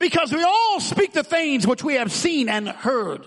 Because 0.00 0.32
we 0.32 0.42
all 0.42 0.80
speak 0.80 1.12
the 1.12 1.22
things 1.22 1.66
which 1.66 1.84
we 1.84 1.94
have 1.94 2.10
seen 2.10 2.48
and 2.48 2.66
heard. 2.66 3.24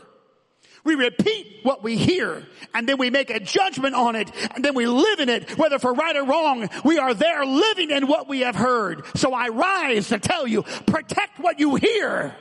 We 0.83 0.95
repeat 0.95 1.59
what 1.63 1.81
we 1.81 1.95
hear 1.95 2.45
and 2.73 2.89
then 2.89 2.97
we 2.97 3.09
make 3.09 3.29
a 3.29 3.39
judgment 3.39 3.95
on 3.95 4.17
it 4.17 4.29
and 4.53 4.65
then 4.65 4.75
we 4.75 4.85
live 4.85 5.19
in 5.19 5.29
it, 5.29 5.57
whether 5.57 5.79
for 5.79 5.93
right 5.93 6.15
or 6.17 6.25
wrong. 6.25 6.67
We 6.83 6.97
are 6.97 7.13
there 7.13 7.45
living 7.45 7.91
in 7.91 8.07
what 8.07 8.27
we 8.27 8.41
have 8.41 8.55
heard. 8.55 9.05
So 9.15 9.33
I 9.33 9.47
rise 9.47 10.09
to 10.09 10.19
tell 10.19 10.45
you, 10.45 10.63
protect 10.63 11.39
what 11.39 11.59
you 11.59 11.75
hear. 11.75 12.35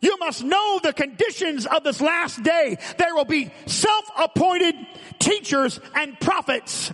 You 0.00 0.16
must 0.18 0.42
know 0.42 0.80
the 0.82 0.94
conditions 0.94 1.66
of 1.66 1.84
this 1.84 2.00
last 2.00 2.42
day. 2.42 2.78
There 2.96 3.14
will 3.14 3.26
be 3.26 3.50
self-appointed 3.66 4.74
teachers 5.18 5.78
and 5.94 6.18
prophets. 6.18 6.90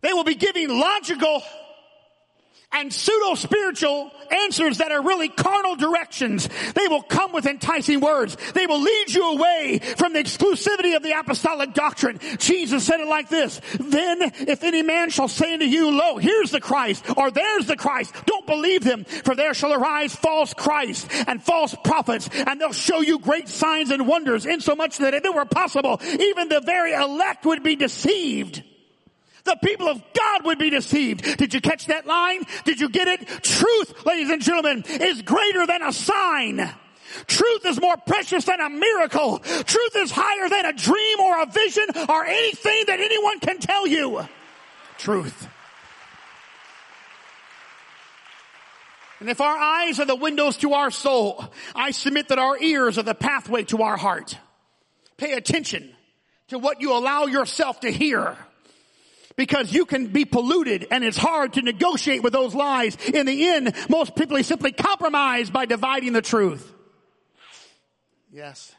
They 0.00 0.12
will 0.12 0.24
be 0.24 0.34
giving 0.34 0.68
logical 0.68 1.42
and 2.74 2.92
pseudo 2.92 3.34
spiritual 3.36 4.10
answers 4.30 4.78
that 4.78 4.90
are 4.90 5.02
really 5.02 5.28
carnal 5.28 5.76
directions. 5.76 6.48
They 6.74 6.88
will 6.88 7.02
come 7.02 7.32
with 7.32 7.46
enticing 7.46 8.00
words. 8.00 8.36
They 8.52 8.66
will 8.66 8.80
lead 8.80 9.14
you 9.14 9.32
away 9.32 9.80
from 9.96 10.12
the 10.12 10.18
exclusivity 10.18 10.96
of 10.96 11.02
the 11.02 11.18
apostolic 11.18 11.72
doctrine. 11.72 12.18
Jesus 12.38 12.84
said 12.84 13.00
it 13.00 13.06
like 13.06 13.28
this, 13.28 13.60
then 13.78 14.22
if 14.22 14.64
any 14.64 14.82
man 14.82 15.10
shall 15.10 15.28
say 15.28 15.54
unto 15.54 15.66
you, 15.66 15.96
lo, 15.96 16.16
here's 16.16 16.50
the 16.50 16.60
Christ, 16.60 17.04
or 17.16 17.30
there's 17.30 17.66
the 17.66 17.76
Christ, 17.76 18.14
don't 18.26 18.46
believe 18.46 18.82
them, 18.82 19.04
for 19.04 19.34
there 19.34 19.54
shall 19.54 19.72
arise 19.72 20.14
false 20.14 20.52
Christ 20.52 21.08
and 21.28 21.42
false 21.42 21.74
prophets, 21.84 22.28
and 22.32 22.60
they'll 22.60 22.72
show 22.72 23.00
you 23.00 23.18
great 23.18 23.48
signs 23.48 23.90
and 23.90 24.08
wonders, 24.08 24.46
insomuch 24.46 24.98
that 24.98 25.14
if 25.14 25.24
it 25.24 25.34
were 25.34 25.44
possible, 25.44 26.00
even 26.02 26.48
the 26.48 26.60
very 26.60 26.92
elect 26.92 27.44
would 27.46 27.62
be 27.62 27.76
deceived. 27.76 28.62
The 29.44 29.56
people 29.62 29.88
of 29.88 30.02
God 30.14 30.44
would 30.46 30.58
be 30.58 30.70
deceived. 30.70 31.36
Did 31.38 31.52
you 31.52 31.60
catch 31.60 31.86
that 31.86 32.06
line? 32.06 32.44
Did 32.64 32.80
you 32.80 32.88
get 32.88 33.08
it? 33.08 33.26
Truth, 33.42 34.06
ladies 34.06 34.30
and 34.30 34.40
gentlemen, 34.40 34.84
is 34.88 35.20
greater 35.22 35.66
than 35.66 35.82
a 35.82 35.92
sign. 35.92 36.70
Truth 37.26 37.66
is 37.66 37.80
more 37.80 37.96
precious 37.98 38.46
than 38.46 38.60
a 38.60 38.70
miracle. 38.70 39.38
Truth 39.38 39.96
is 39.96 40.10
higher 40.10 40.48
than 40.48 40.64
a 40.64 40.72
dream 40.72 41.20
or 41.20 41.42
a 41.42 41.46
vision 41.46 41.84
or 42.08 42.24
anything 42.24 42.84
that 42.86 43.00
anyone 43.00 43.38
can 43.40 43.58
tell 43.58 43.86
you. 43.86 44.26
Truth. 44.96 45.48
And 49.20 49.30
if 49.30 49.40
our 49.40 49.56
eyes 49.56 50.00
are 50.00 50.06
the 50.06 50.16
windows 50.16 50.56
to 50.58 50.72
our 50.72 50.90
soul, 50.90 51.44
I 51.74 51.92
submit 51.92 52.28
that 52.28 52.38
our 52.38 52.58
ears 52.58 52.98
are 52.98 53.02
the 53.02 53.14
pathway 53.14 53.64
to 53.64 53.82
our 53.82 53.96
heart. 53.96 54.36
Pay 55.16 55.32
attention 55.32 55.94
to 56.48 56.58
what 56.58 56.80
you 56.80 56.92
allow 56.92 57.26
yourself 57.26 57.80
to 57.80 57.90
hear 57.92 58.36
because 59.36 59.72
you 59.72 59.84
can 59.84 60.08
be 60.08 60.24
polluted 60.24 60.86
and 60.90 61.04
it's 61.04 61.16
hard 61.16 61.54
to 61.54 61.62
negotiate 61.62 62.22
with 62.22 62.32
those 62.32 62.54
lies. 62.54 62.96
In 63.06 63.26
the 63.26 63.48
end, 63.48 63.74
most 63.88 64.14
people 64.14 64.42
simply 64.42 64.72
compromise 64.72 65.50
by 65.50 65.66
dividing 65.66 66.12
the 66.12 66.22
truth. 66.22 66.72
Yes. 68.32 68.74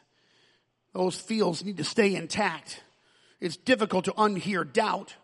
Those 0.92 1.16
fields 1.16 1.64
need 1.64 1.76
to 1.78 1.84
stay 1.84 2.14
intact. 2.14 2.82
It's 3.40 3.56
difficult 3.56 4.06
to 4.06 4.12
unhear 4.12 4.70
doubt. 4.70 5.14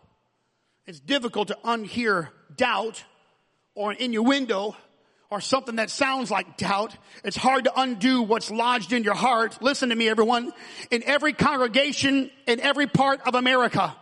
It's 0.85 0.99
difficult 0.99 1.47
to 1.47 1.57
unhear 1.63 2.29
doubt 2.55 3.03
or 3.73 3.91
an 3.91 3.97
innuendo 3.97 4.75
or 5.29 5.41
something 5.41 5.77
that 5.77 5.89
sounds 5.89 6.29
like 6.29 6.57
doubt. 6.57 6.95
It's 7.23 7.35
hard 7.35 7.63
to 7.63 7.73
undo 7.75 8.21
what's 8.21 8.51
lodged 8.51 8.93
in 8.93 9.03
your 9.03 9.15
heart. 9.15 9.63
Listen 9.63 9.89
to 9.89 9.95
me, 9.95 10.07
everyone. 10.07 10.51
In 10.91 11.01
every 11.03 11.33
congregation, 11.33 12.29
in 12.45 12.59
every 12.59 12.85
part 12.85 13.21
of 13.25 13.33
America, 13.33 13.95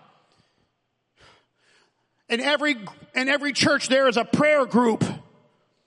in 2.32 2.40
every, 2.40 2.78
in 3.14 3.30
every 3.30 3.52
church, 3.52 3.90
there 3.90 4.08
is 4.08 4.18
a 4.18 4.24
prayer 4.24 4.66
group. 4.66 5.04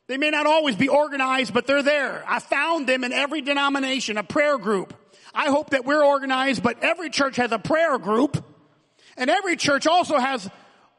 They 0.07 0.18
may 0.18 0.30
not 0.30 0.46
always 0.46 0.76
be 0.76 0.88
organized, 0.88 1.54
but 1.54 1.66
they're 1.66 1.83
there. 1.83 2.22
I 2.28 2.38
found 2.38 2.87
them 2.87 3.02
in 3.02 3.12
every 3.12 3.40
denomination, 3.40 4.18
a 4.18 4.22
prayer 4.22 4.59
group. 4.59 4.92
I 5.35 5.46
hope 5.46 5.70
that 5.70 5.87
we're 5.87 6.04
organized, 6.04 6.62
but 6.62 6.85
every 6.85 7.09
church 7.09 7.37
has 7.37 7.50
a 7.50 7.59
prayer 7.59 7.98
group. 7.98 8.44
And 9.16 9.30
every 9.30 9.57
church 9.57 9.87
also 9.87 10.18
has 10.18 10.48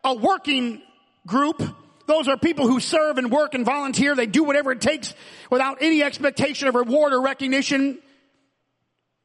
a 0.03 0.15
working 0.15 0.81
group. 1.27 1.61
Those 2.07 2.27
are 2.27 2.37
people 2.37 2.67
who 2.67 2.79
serve 2.79 3.19
and 3.19 3.31
work 3.31 3.53
and 3.53 3.63
volunteer. 3.63 4.15
They 4.15 4.25
do 4.25 4.43
whatever 4.43 4.71
it 4.71 4.81
takes 4.81 5.13
without 5.51 5.77
any 5.81 6.01
expectation 6.01 6.67
of 6.67 6.75
reward 6.75 7.13
or 7.13 7.21
recognition. 7.21 7.99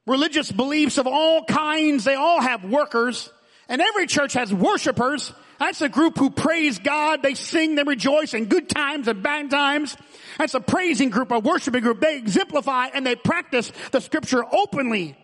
Religious 0.06 0.52
beliefs 0.52 0.98
of 0.98 1.06
all 1.06 1.44
kinds, 1.44 2.04
they 2.04 2.14
all 2.14 2.40
have 2.42 2.64
workers. 2.64 3.32
And 3.68 3.80
every 3.80 4.06
church 4.06 4.34
has 4.34 4.52
worshipers. 4.52 5.32
That's 5.60 5.82
a 5.82 5.90
group 5.90 6.16
who 6.16 6.30
praise 6.30 6.78
God. 6.78 7.22
They 7.22 7.34
sing, 7.34 7.74
they 7.74 7.82
rejoice 7.82 8.32
in 8.32 8.46
good 8.46 8.68
times 8.70 9.08
and 9.08 9.22
bad 9.22 9.50
times. 9.50 9.94
That's 10.38 10.54
a 10.54 10.60
praising 10.60 11.10
group, 11.10 11.30
a 11.30 11.38
worshiping 11.38 11.82
group. 11.82 12.00
They 12.00 12.16
exemplify 12.16 12.86
and 12.94 13.06
they 13.06 13.14
practice 13.14 13.70
the 13.92 14.00
scripture 14.00 14.42
openly. 14.52 15.18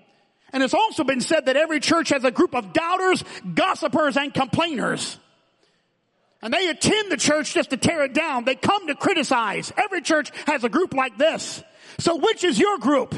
And 0.52 0.62
it's 0.62 0.74
also 0.74 1.04
been 1.04 1.22
said 1.22 1.46
that 1.46 1.56
every 1.56 1.80
church 1.80 2.10
has 2.10 2.22
a 2.22 2.30
group 2.30 2.54
of 2.54 2.74
doubters, 2.74 3.24
gossipers, 3.54 4.18
and 4.18 4.32
complainers. 4.32 5.18
And 6.42 6.52
they 6.52 6.68
attend 6.68 7.10
the 7.10 7.16
church 7.16 7.54
just 7.54 7.70
to 7.70 7.78
tear 7.78 8.04
it 8.04 8.12
down. 8.12 8.44
They 8.44 8.56
come 8.56 8.88
to 8.88 8.94
criticize. 8.94 9.72
Every 9.74 10.02
church 10.02 10.30
has 10.46 10.62
a 10.64 10.68
group 10.68 10.92
like 10.92 11.16
this. 11.16 11.62
So 11.98 12.16
which 12.16 12.44
is 12.44 12.58
your 12.58 12.76
group? 12.76 13.14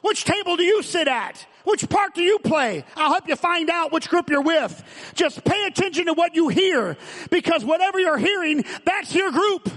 Which 0.00 0.24
table 0.24 0.56
do 0.56 0.62
you 0.62 0.84
sit 0.84 1.08
at? 1.08 1.44
Which 1.64 1.88
part 1.88 2.14
do 2.14 2.22
you 2.22 2.38
play? 2.38 2.84
I'll 2.96 3.10
help 3.10 3.26
you 3.26 3.36
find 3.36 3.70
out 3.70 3.90
which 3.90 4.08
group 4.08 4.28
you're 4.28 4.42
with. 4.42 4.82
Just 5.14 5.44
pay 5.44 5.64
attention 5.66 6.06
to 6.06 6.12
what 6.12 6.34
you 6.34 6.48
hear 6.48 6.96
because 7.30 7.64
whatever 7.64 7.98
you're 7.98 8.18
hearing, 8.18 8.64
that's 8.84 9.14
your 9.14 9.32
group. 9.32 9.70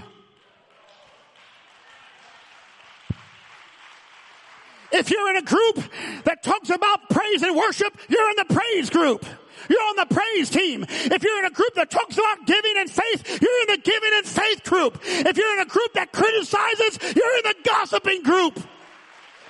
If 4.90 5.10
you're 5.10 5.28
in 5.30 5.36
a 5.36 5.42
group 5.42 5.82
that 6.24 6.42
talks 6.42 6.70
about 6.70 7.08
praise 7.10 7.42
and 7.42 7.56
worship, 7.56 7.96
you're 8.08 8.30
in 8.30 8.36
the 8.36 8.54
praise 8.54 8.90
group. 8.90 9.24
You're 9.68 9.80
on 9.80 9.96
the 9.96 10.14
praise 10.14 10.50
team. 10.50 10.86
If 10.88 11.22
you're 11.22 11.38
in 11.40 11.44
a 11.44 11.50
group 11.50 11.74
that 11.74 11.90
talks 11.90 12.16
about 12.16 12.46
giving 12.46 12.74
and 12.78 12.90
faith, 12.90 13.42
you're 13.42 13.60
in 13.62 13.66
the 13.68 13.80
giving 13.82 14.10
and 14.14 14.26
faith 14.26 14.64
group. 14.64 14.98
If 15.04 15.36
you're 15.36 15.52
in 15.54 15.60
a 15.60 15.66
group 15.66 15.92
that 15.94 16.12
criticizes, 16.12 16.98
you're 17.14 17.36
in 17.38 17.42
the 17.44 17.54
gossiping 17.64 18.22
group. 18.22 18.58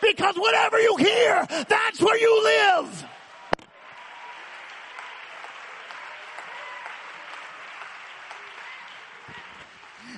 Because 0.00 0.37
whatever 0.37 0.78
you 0.80 0.96
hear, 0.96 1.46
that's 1.68 2.00
where 2.00 2.18
you 2.18 2.44
live. 2.44 3.04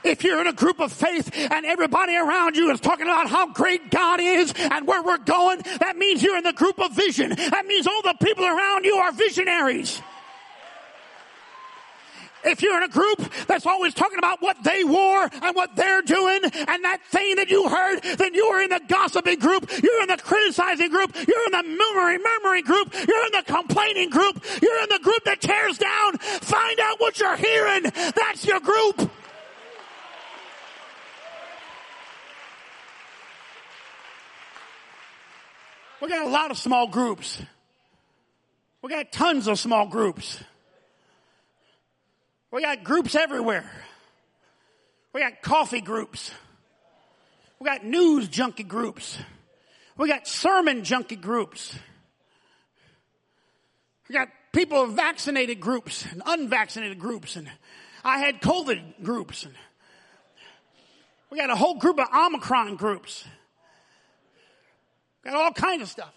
If 0.02 0.24
you're 0.24 0.40
in 0.40 0.46
a 0.46 0.52
group 0.52 0.80
of 0.80 0.92
faith 0.92 1.30
and 1.34 1.66
everybody 1.66 2.16
around 2.16 2.56
you 2.56 2.70
is 2.70 2.80
talking 2.80 3.06
about 3.06 3.28
how 3.28 3.52
great 3.52 3.90
God 3.90 4.20
is 4.20 4.52
and 4.56 4.86
where 4.86 5.02
we're 5.02 5.18
going, 5.18 5.60
that 5.80 5.96
means 5.96 6.22
you're 6.22 6.38
in 6.38 6.44
the 6.44 6.52
group 6.52 6.80
of 6.80 6.92
vision. 6.92 7.30
That 7.30 7.66
means 7.66 7.86
all 7.86 8.02
the 8.02 8.14
people 8.22 8.46
around 8.46 8.84
you 8.84 8.96
are 8.96 9.12
visionaries. 9.12 10.00
If 12.44 12.62
you're 12.62 12.76
in 12.76 12.84
a 12.84 12.88
group 12.88 13.18
that's 13.46 13.66
always 13.66 13.94
talking 13.94 14.18
about 14.18 14.40
what 14.40 14.62
they 14.64 14.84
wore 14.84 15.28
and 15.30 15.54
what 15.54 15.76
they're 15.76 16.02
doing 16.02 16.40
and 16.44 16.84
that 16.84 17.00
thing 17.10 17.36
that 17.36 17.50
you 17.50 17.68
heard, 17.68 18.02
then 18.16 18.34
you 18.34 18.44
are 18.46 18.62
in 18.62 18.70
the 18.70 18.80
gossiping 18.88 19.38
group. 19.38 19.70
You're 19.82 20.02
in 20.02 20.08
the 20.08 20.16
criticizing 20.16 20.90
group. 20.90 21.14
You're 21.14 21.46
in 21.46 21.52
the 21.52 21.62
murmuring, 21.62 22.22
murmuring 22.22 22.64
group. 22.64 22.94
You're 22.94 23.26
in 23.26 23.32
the 23.32 23.44
complaining 23.46 24.10
group. 24.10 24.42
You're 24.62 24.82
in 24.82 24.88
the 24.88 25.00
group 25.02 25.24
that 25.24 25.40
tears 25.40 25.78
down. 25.78 26.18
Find 26.18 26.80
out 26.80 27.00
what 27.00 27.18
you're 27.20 27.36
hearing. 27.36 27.82
That's 27.82 28.46
your 28.46 28.60
group. 28.60 29.10
We 36.00 36.08
got 36.08 36.26
a 36.26 36.30
lot 36.30 36.50
of 36.50 36.56
small 36.56 36.86
groups. 36.86 37.42
We 38.80 38.88
got 38.88 39.12
tons 39.12 39.46
of 39.46 39.58
small 39.58 39.86
groups. 39.86 40.42
We 42.52 42.62
got 42.62 42.82
groups 42.82 43.14
everywhere. 43.14 43.70
We 45.12 45.20
got 45.20 45.42
coffee 45.42 45.80
groups. 45.80 46.30
We 47.58 47.66
got 47.66 47.84
news 47.84 48.28
junkie 48.28 48.64
groups. 48.64 49.18
We 49.96 50.08
got 50.08 50.26
sermon 50.26 50.82
junkie 50.82 51.16
groups. 51.16 51.74
We 54.08 54.14
got 54.14 54.28
people 54.52 54.86
vaccinated 54.86 55.60
groups 55.60 56.04
and 56.10 56.22
unvaccinated 56.26 56.98
groups 56.98 57.36
and 57.36 57.48
I 58.02 58.18
had 58.18 58.40
COVID 58.40 59.02
groups 59.02 59.44
and 59.44 59.54
we 61.30 61.38
got 61.38 61.50
a 61.50 61.54
whole 61.54 61.74
group 61.74 62.00
of 62.00 62.08
Omicron 62.12 62.74
groups. 62.76 63.24
We 65.24 65.30
Got 65.30 65.40
all 65.40 65.52
kinds 65.52 65.82
of 65.82 65.88
stuff. 65.88 66.12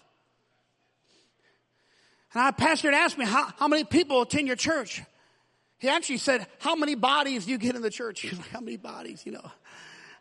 And 2.32 2.42
our 2.42 2.52
pastor 2.52 2.90
asked 2.90 3.16
me, 3.16 3.24
how, 3.24 3.52
how 3.58 3.68
many 3.68 3.84
people 3.84 4.22
attend 4.22 4.48
your 4.48 4.56
church? 4.56 5.02
He 5.78 5.88
actually 5.88 6.18
said, 6.18 6.46
how 6.58 6.76
many 6.76 6.94
bodies 6.94 7.44
do 7.46 7.50
you 7.50 7.58
get 7.58 7.76
in 7.76 7.82
the 7.82 7.90
church? 7.90 8.20
He 8.22 8.30
was 8.30 8.38
like, 8.38 8.50
how 8.50 8.60
many 8.60 8.76
bodies, 8.76 9.22
you 9.24 9.32
know? 9.32 9.50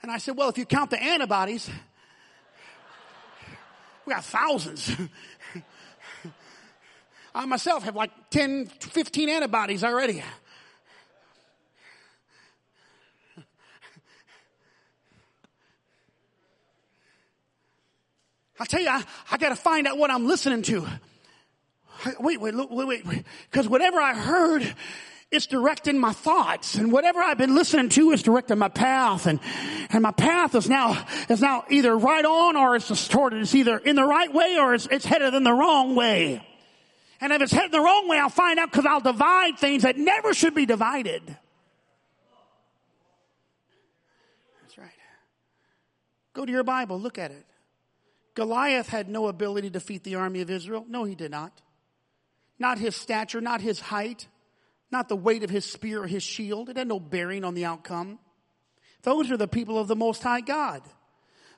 And 0.02 0.12
I 0.12 0.18
said, 0.18 0.36
well, 0.38 0.50
if 0.50 0.58
you 0.58 0.66
count 0.66 0.89
the 0.89 1.02
antibodies, 1.02 1.70
we 4.06 4.13
got 4.13 4.26
thousands. 4.26 4.92
I 7.36 7.46
myself 7.46 7.84
have 7.84 7.96
like 7.96 8.12
10, 8.30 8.68
15 8.68 9.30
antibodies 9.30 9.84
already. 9.84 10.22
I 18.60 18.66
tell 18.66 18.82
you, 18.82 18.89
I, 18.89 19.04
I 19.32 19.38
got 19.38 19.50
to 19.50 19.56
find 19.56 19.88
out 19.88 19.98
what 19.98 20.12
I'm 20.12 20.28
listening 20.28 20.62
to. 20.63 20.88
Wait, 22.20 22.39
wait, 22.39 22.54
wait, 22.56 23.06
wait, 23.06 23.26
because 23.50 23.68
whatever 23.68 24.00
I 24.00 24.13
heard, 24.13 24.76
it's 25.34 25.48
directing 25.48 26.00
my 26.00 26.13
thoughts, 26.13 26.76
and 26.76 26.91
whatever 26.91 27.19
I've 27.19 27.39
been 27.39 27.56
listening 27.56 27.89
to 27.89 28.12
is 28.12 28.22
directing 28.22 28.60
my 28.60 28.69
path, 28.69 29.26
and 29.26 29.39
and 29.89 30.04
my 30.04 30.12
path 30.12 30.54
is 30.54 30.69
now 30.69 31.06
is 31.28 31.41
now 31.41 31.65
either 31.69 31.98
right 31.98 32.24
on 32.24 32.56
or 32.56 32.76
it's 32.76 32.88
distorted. 32.88 33.41
It's 33.41 33.56
either 33.56 33.78
in 33.78 33.96
the 33.96 34.06
right 34.06 34.32
way 34.32 34.58
or 34.60 34.74
it's, 34.74 34.88
it's 34.91 35.06
headed 35.06 35.34
in 35.34 35.43
the 35.43 35.52
wrong 35.52 35.96
way. 35.96 36.48
And 37.19 37.34
if 37.34 37.41
it's 37.41 37.52
headed 37.52 37.72
the 37.72 37.80
wrong 37.80 38.08
way, 38.08 38.19
I'll 38.19 38.30
find 38.30 38.60
out 38.60 38.72
because 38.72 38.86
I'll 38.86 39.02
divide 39.02 39.58
things 39.58 39.84
that 39.84 39.98
never 39.98 40.34
should 40.34 40.54
be 40.54 40.65
divided. 40.65 41.24
That's 44.62 44.78
right. 44.78 44.91
Go 46.34 46.46
to 46.46 46.52
your 46.52 46.63
Bible, 46.63 47.00
look 47.00 47.17
at 47.17 47.32
it. 47.32 47.46
Goliath 48.36 48.89
had 48.89 49.10
no 49.10 49.28
ability 49.28 49.69
to 49.69 49.74
defeat 49.74 50.04
the 50.04 50.15
army 50.15 50.41
of 50.41 50.50
Israel. 50.50 50.86
No, 50.88 51.06
he 51.06 51.15
did 51.15 51.32
not. 51.32 51.62
Not 52.60 52.78
his 52.78 52.96
stature, 52.96 53.41
not 53.41 53.62
his 53.62 53.80
height, 53.80 54.28
not 54.93 55.10
the 55.10 55.17
weight 55.17 55.43
of 55.43 55.49
his 55.49 55.65
spear 55.65 56.03
or 56.03 56.08
his 56.08 56.23
shield. 56.23 56.69
It 56.69 56.77
had 56.77 56.88
no 56.88 57.01
bearing 57.01 57.43
on 57.43 57.56
the 57.56 57.65
outcome. 57.65 58.19
Those 59.01 59.29
are 59.32 59.38
the 59.38 59.49
people 59.49 59.77
of 59.77 59.89
the 59.89 59.95
Most 59.97 60.23
High 60.23 60.39
God. 60.39 60.82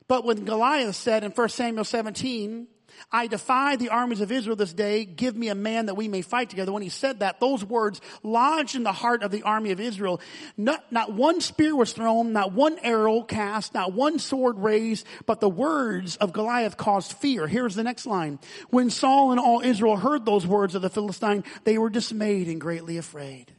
But 0.08 0.26
when 0.26 0.46
Goliath 0.46 0.96
said 0.96 1.24
in 1.24 1.32
1 1.32 1.50
Samuel 1.50 1.84
17, 1.84 2.68
I 3.12 3.28
defy 3.28 3.76
the 3.76 3.90
armies 3.90 4.22
of 4.22 4.32
Israel 4.32 4.56
this 4.56 4.74
day. 4.74 5.06
Give 5.06 5.36
me 5.36 5.50
a 5.50 5.56
man 5.56 5.88
that 5.88 5.96
we 5.96 6.08
may 6.08 6.22
fight 6.22 6.50
together. 6.50 6.72
When 6.72 6.84
he 6.84 6.90
said 6.90 7.20
that, 7.20 7.40
those 7.40 7.64
words 7.64 8.02
lodged 8.24 8.76
in 8.76 8.84
the 8.84 8.92
heart 8.92 9.24
of 9.24 9.32
the 9.32 9.44
army 9.44 9.72
of 9.72 9.80
Israel. 9.80 10.22
Not, 10.58 10.92
not 10.92 11.14
one 11.14 11.42
spear 11.42 11.76
was 11.76 11.94
thrown, 11.94 12.34
not 12.34 12.54
one 12.54 12.78
arrow 12.80 13.22
cast, 13.22 13.74
not 13.74 13.94
one 13.94 14.20
sword 14.20 14.58
raised, 14.60 15.06
but 15.26 15.40
the 15.40 15.50
words 15.50 16.16
of 16.18 16.34
Goliath 16.34 16.78
caused 16.78 17.14
fear. 17.14 17.48
Here's 17.48 17.76
the 17.76 17.84
next 17.84 18.06
line. 18.06 18.40
When 18.70 18.90
Saul 18.90 19.32
and 19.32 19.40
all 19.40 19.62
Israel 19.62 19.98
heard 19.98 20.26
those 20.26 20.46
words 20.46 20.76
of 20.76 20.82
the 20.82 20.90
Philistine, 20.90 21.44
they 21.64 21.78
were 21.78 21.90
dismayed 21.90 22.48
and 22.48 22.60
greatly 22.60 22.98
afraid. 22.98 23.52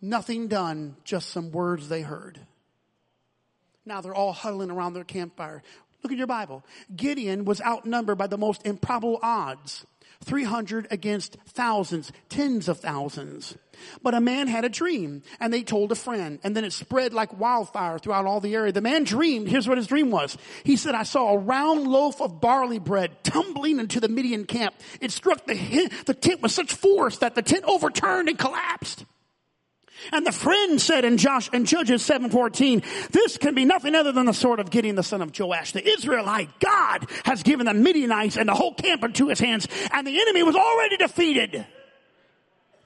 Nothing 0.00 0.48
done, 0.48 0.96
just 1.04 1.30
some 1.30 1.50
words 1.50 1.88
they 1.88 2.02
heard. 2.02 2.40
Now 3.86 4.00
they're 4.00 4.14
all 4.14 4.32
huddling 4.32 4.70
around 4.70 4.94
their 4.94 5.04
campfire. 5.04 5.62
Look 6.02 6.12
at 6.12 6.18
your 6.18 6.26
Bible. 6.26 6.64
Gideon 6.94 7.44
was 7.44 7.60
outnumbered 7.60 8.18
by 8.18 8.26
the 8.26 8.38
most 8.38 8.64
improbable 8.64 9.18
odds. 9.22 9.86
300 10.24 10.88
against 10.90 11.36
thousands, 11.48 12.10
tens 12.28 12.68
of 12.68 12.80
thousands. 12.80 13.56
But 14.02 14.14
a 14.14 14.20
man 14.20 14.48
had 14.48 14.64
a 14.64 14.68
dream 14.68 15.22
and 15.40 15.52
they 15.52 15.62
told 15.62 15.92
a 15.92 15.94
friend 15.94 16.38
and 16.42 16.56
then 16.56 16.64
it 16.64 16.72
spread 16.72 17.12
like 17.12 17.38
wildfire 17.38 17.98
throughout 17.98 18.24
all 18.24 18.40
the 18.40 18.54
area. 18.54 18.72
The 18.72 18.80
man 18.80 19.04
dreamed, 19.04 19.48
here's 19.48 19.68
what 19.68 19.76
his 19.76 19.86
dream 19.86 20.10
was. 20.10 20.38
He 20.64 20.76
said, 20.76 20.94
I 20.94 21.02
saw 21.02 21.32
a 21.32 21.38
round 21.38 21.86
loaf 21.86 22.20
of 22.20 22.40
barley 22.40 22.78
bread 22.78 23.22
tumbling 23.22 23.78
into 23.78 24.00
the 24.00 24.08
Midian 24.08 24.46
camp. 24.46 24.74
It 25.00 25.12
struck 25.12 25.46
the, 25.46 25.90
the 26.06 26.14
tent 26.14 26.42
with 26.42 26.52
such 26.52 26.72
force 26.72 27.18
that 27.18 27.34
the 27.34 27.42
tent 27.42 27.64
overturned 27.66 28.28
and 28.28 28.38
collapsed. 28.38 29.04
And 30.12 30.26
the 30.26 30.32
friend 30.32 30.80
said 30.80 31.04
in 31.04 31.16
Josh 31.16 31.48
in 31.52 31.64
Judges 31.64 32.02
7:14, 32.02 32.82
this 33.10 33.38
can 33.38 33.54
be 33.54 33.64
nothing 33.64 33.94
other 33.94 34.12
than 34.12 34.26
the 34.26 34.32
sword 34.32 34.60
of 34.60 34.70
Gideon 34.70 34.96
the 34.96 35.02
son 35.02 35.22
of 35.22 35.38
Joash. 35.38 35.72
The 35.72 35.86
Israelite 35.86 36.60
God 36.60 37.08
has 37.24 37.42
given 37.42 37.66
the 37.66 37.74
Midianites 37.74 38.36
and 38.36 38.48
the 38.48 38.54
whole 38.54 38.74
camp 38.74 39.04
into 39.04 39.28
his 39.28 39.40
hands, 39.40 39.66
and 39.92 40.06
the 40.06 40.20
enemy 40.20 40.42
was 40.42 40.56
already 40.56 40.96
defeated. 40.96 41.66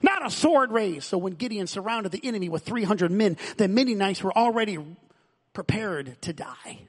Not 0.01 0.25
a 0.25 0.31
sword 0.31 0.71
raised. 0.71 1.03
So 1.03 1.17
when 1.17 1.33
Gideon 1.33 1.67
surrounded 1.67 2.11
the 2.11 2.25
enemy 2.25 2.49
with 2.49 2.63
300 2.63 3.11
men, 3.11 3.37
the 3.57 3.67
Midianites 3.67 4.23
were 4.23 4.35
already 4.35 4.77
prepared 5.53 6.19
to 6.23 6.33
die. 6.33 6.87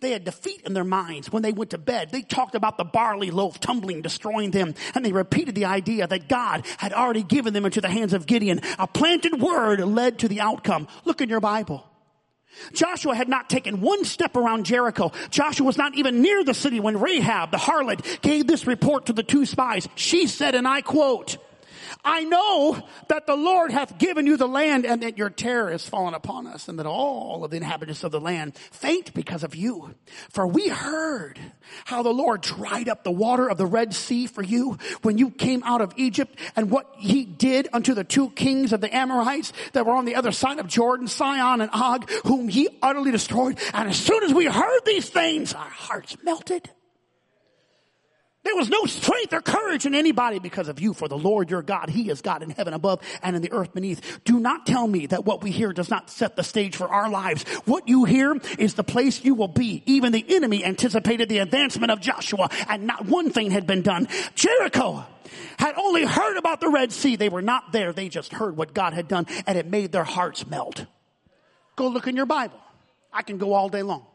They 0.00 0.12
had 0.12 0.24
defeat 0.24 0.62
in 0.64 0.74
their 0.74 0.84
minds 0.84 1.32
when 1.32 1.42
they 1.42 1.52
went 1.52 1.70
to 1.70 1.78
bed. 1.78 2.10
They 2.12 2.22
talked 2.22 2.54
about 2.54 2.78
the 2.78 2.84
barley 2.84 3.32
loaf 3.32 3.58
tumbling, 3.58 4.02
destroying 4.02 4.52
them, 4.52 4.74
and 4.94 5.04
they 5.04 5.12
repeated 5.12 5.56
the 5.56 5.64
idea 5.64 6.06
that 6.06 6.28
God 6.28 6.64
had 6.76 6.92
already 6.92 7.24
given 7.24 7.52
them 7.52 7.64
into 7.64 7.80
the 7.80 7.88
hands 7.88 8.12
of 8.12 8.26
Gideon. 8.26 8.60
A 8.78 8.86
planted 8.86 9.40
word 9.40 9.80
led 9.80 10.20
to 10.20 10.28
the 10.28 10.40
outcome. 10.40 10.86
Look 11.04 11.20
in 11.20 11.28
your 11.28 11.40
Bible. 11.40 11.84
Joshua 12.72 13.14
had 13.14 13.28
not 13.28 13.50
taken 13.50 13.80
one 13.80 14.04
step 14.04 14.36
around 14.36 14.66
Jericho. 14.66 15.12
Joshua 15.30 15.66
was 15.66 15.78
not 15.78 15.96
even 15.96 16.22
near 16.22 16.44
the 16.44 16.54
city 16.54 16.80
when 16.80 16.98
Rahab, 17.00 17.50
the 17.50 17.56
harlot, 17.56 18.20
gave 18.22 18.46
this 18.46 18.66
report 18.66 19.06
to 19.06 19.12
the 19.12 19.22
two 19.22 19.46
spies. 19.46 19.88
She 19.96 20.26
said, 20.26 20.54
and 20.54 20.66
I 20.66 20.80
quote, 20.80 21.36
I 22.04 22.24
know 22.24 22.80
that 23.08 23.26
the 23.26 23.36
Lord 23.36 23.72
hath 23.72 23.98
given 23.98 24.26
you 24.26 24.36
the 24.36 24.48
land 24.48 24.86
and 24.86 25.02
that 25.02 25.18
your 25.18 25.30
terror 25.30 25.70
is 25.70 25.86
fallen 25.86 26.14
upon 26.14 26.46
us 26.46 26.68
and 26.68 26.78
that 26.78 26.86
all 26.86 27.44
of 27.44 27.50
the 27.50 27.56
inhabitants 27.56 28.04
of 28.04 28.12
the 28.12 28.20
land 28.20 28.56
faint 28.56 29.12
because 29.14 29.42
of 29.42 29.54
you. 29.54 29.94
For 30.30 30.46
we 30.46 30.68
heard 30.68 31.38
how 31.84 32.02
the 32.02 32.12
Lord 32.12 32.40
dried 32.40 32.88
up 32.88 33.04
the 33.04 33.10
water 33.10 33.48
of 33.48 33.58
the 33.58 33.66
Red 33.66 33.94
Sea 33.94 34.26
for 34.26 34.42
you 34.42 34.78
when 35.02 35.18
you 35.18 35.30
came 35.30 35.62
out 35.64 35.80
of 35.80 35.92
Egypt 35.96 36.38
and 36.56 36.70
what 36.70 36.94
he 36.98 37.24
did 37.24 37.68
unto 37.72 37.94
the 37.94 38.04
two 38.04 38.30
kings 38.30 38.72
of 38.72 38.80
the 38.80 38.94
Amorites 38.94 39.52
that 39.72 39.84
were 39.84 39.94
on 39.94 40.04
the 40.04 40.14
other 40.14 40.32
side 40.32 40.60
of 40.60 40.68
Jordan, 40.68 41.08
Sihon 41.08 41.60
and 41.60 41.70
Og, 41.72 42.08
whom 42.24 42.48
he 42.48 42.68
utterly 42.80 43.10
destroyed. 43.10 43.58
And 43.74 43.88
as 43.88 43.98
soon 43.98 44.22
as 44.22 44.32
we 44.32 44.46
heard 44.46 44.80
these 44.86 45.08
things, 45.08 45.52
our 45.52 45.62
hearts 45.62 46.16
melted. 46.22 46.70
There 48.48 48.56
was 48.56 48.70
no 48.70 48.86
strength 48.86 49.34
or 49.34 49.42
courage 49.42 49.84
in 49.84 49.94
anybody 49.94 50.38
because 50.38 50.68
of 50.68 50.80
you, 50.80 50.94
for 50.94 51.06
the 51.06 51.18
Lord 51.18 51.50
your 51.50 51.60
God, 51.60 51.90
He 51.90 52.08
is 52.08 52.22
God 52.22 52.42
in 52.42 52.48
heaven 52.48 52.72
above 52.72 53.02
and 53.22 53.36
in 53.36 53.42
the 53.42 53.52
earth 53.52 53.74
beneath. 53.74 54.24
Do 54.24 54.40
not 54.40 54.64
tell 54.64 54.88
me 54.88 55.04
that 55.08 55.26
what 55.26 55.42
we 55.42 55.50
hear 55.50 55.74
does 55.74 55.90
not 55.90 56.08
set 56.08 56.34
the 56.34 56.42
stage 56.42 56.74
for 56.74 56.88
our 56.88 57.10
lives. 57.10 57.42
What 57.66 57.88
you 57.88 58.06
hear 58.06 58.34
is 58.58 58.72
the 58.72 58.82
place 58.82 59.22
you 59.22 59.34
will 59.34 59.48
be. 59.48 59.82
Even 59.84 60.12
the 60.12 60.24
enemy 60.26 60.64
anticipated 60.64 61.28
the 61.28 61.40
advancement 61.40 61.92
of 61.92 62.00
Joshua 62.00 62.48
and 62.70 62.86
not 62.86 63.04
one 63.04 63.28
thing 63.28 63.50
had 63.50 63.66
been 63.66 63.82
done. 63.82 64.08
Jericho 64.34 65.04
had 65.58 65.74
only 65.76 66.06
heard 66.06 66.38
about 66.38 66.62
the 66.62 66.70
Red 66.70 66.90
Sea. 66.90 67.16
They 67.16 67.28
were 67.28 67.42
not 67.42 67.72
there. 67.72 67.92
They 67.92 68.08
just 68.08 68.32
heard 68.32 68.56
what 68.56 68.72
God 68.72 68.94
had 68.94 69.08
done 69.08 69.26
and 69.46 69.58
it 69.58 69.66
made 69.66 69.92
their 69.92 70.04
hearts 70.04 70.46
melt. 70.46 70.86
Go 71.76 71.88
look 71.88 72.06
in 72.06 72.16
your 72.16 72.24
Bible. 72.24 72.58
I 73.12 73.20
can 73.20 73.36
go 73.36 73.52
all 73.52 73.68
day 73.68 73.82
long. 73.82 74.06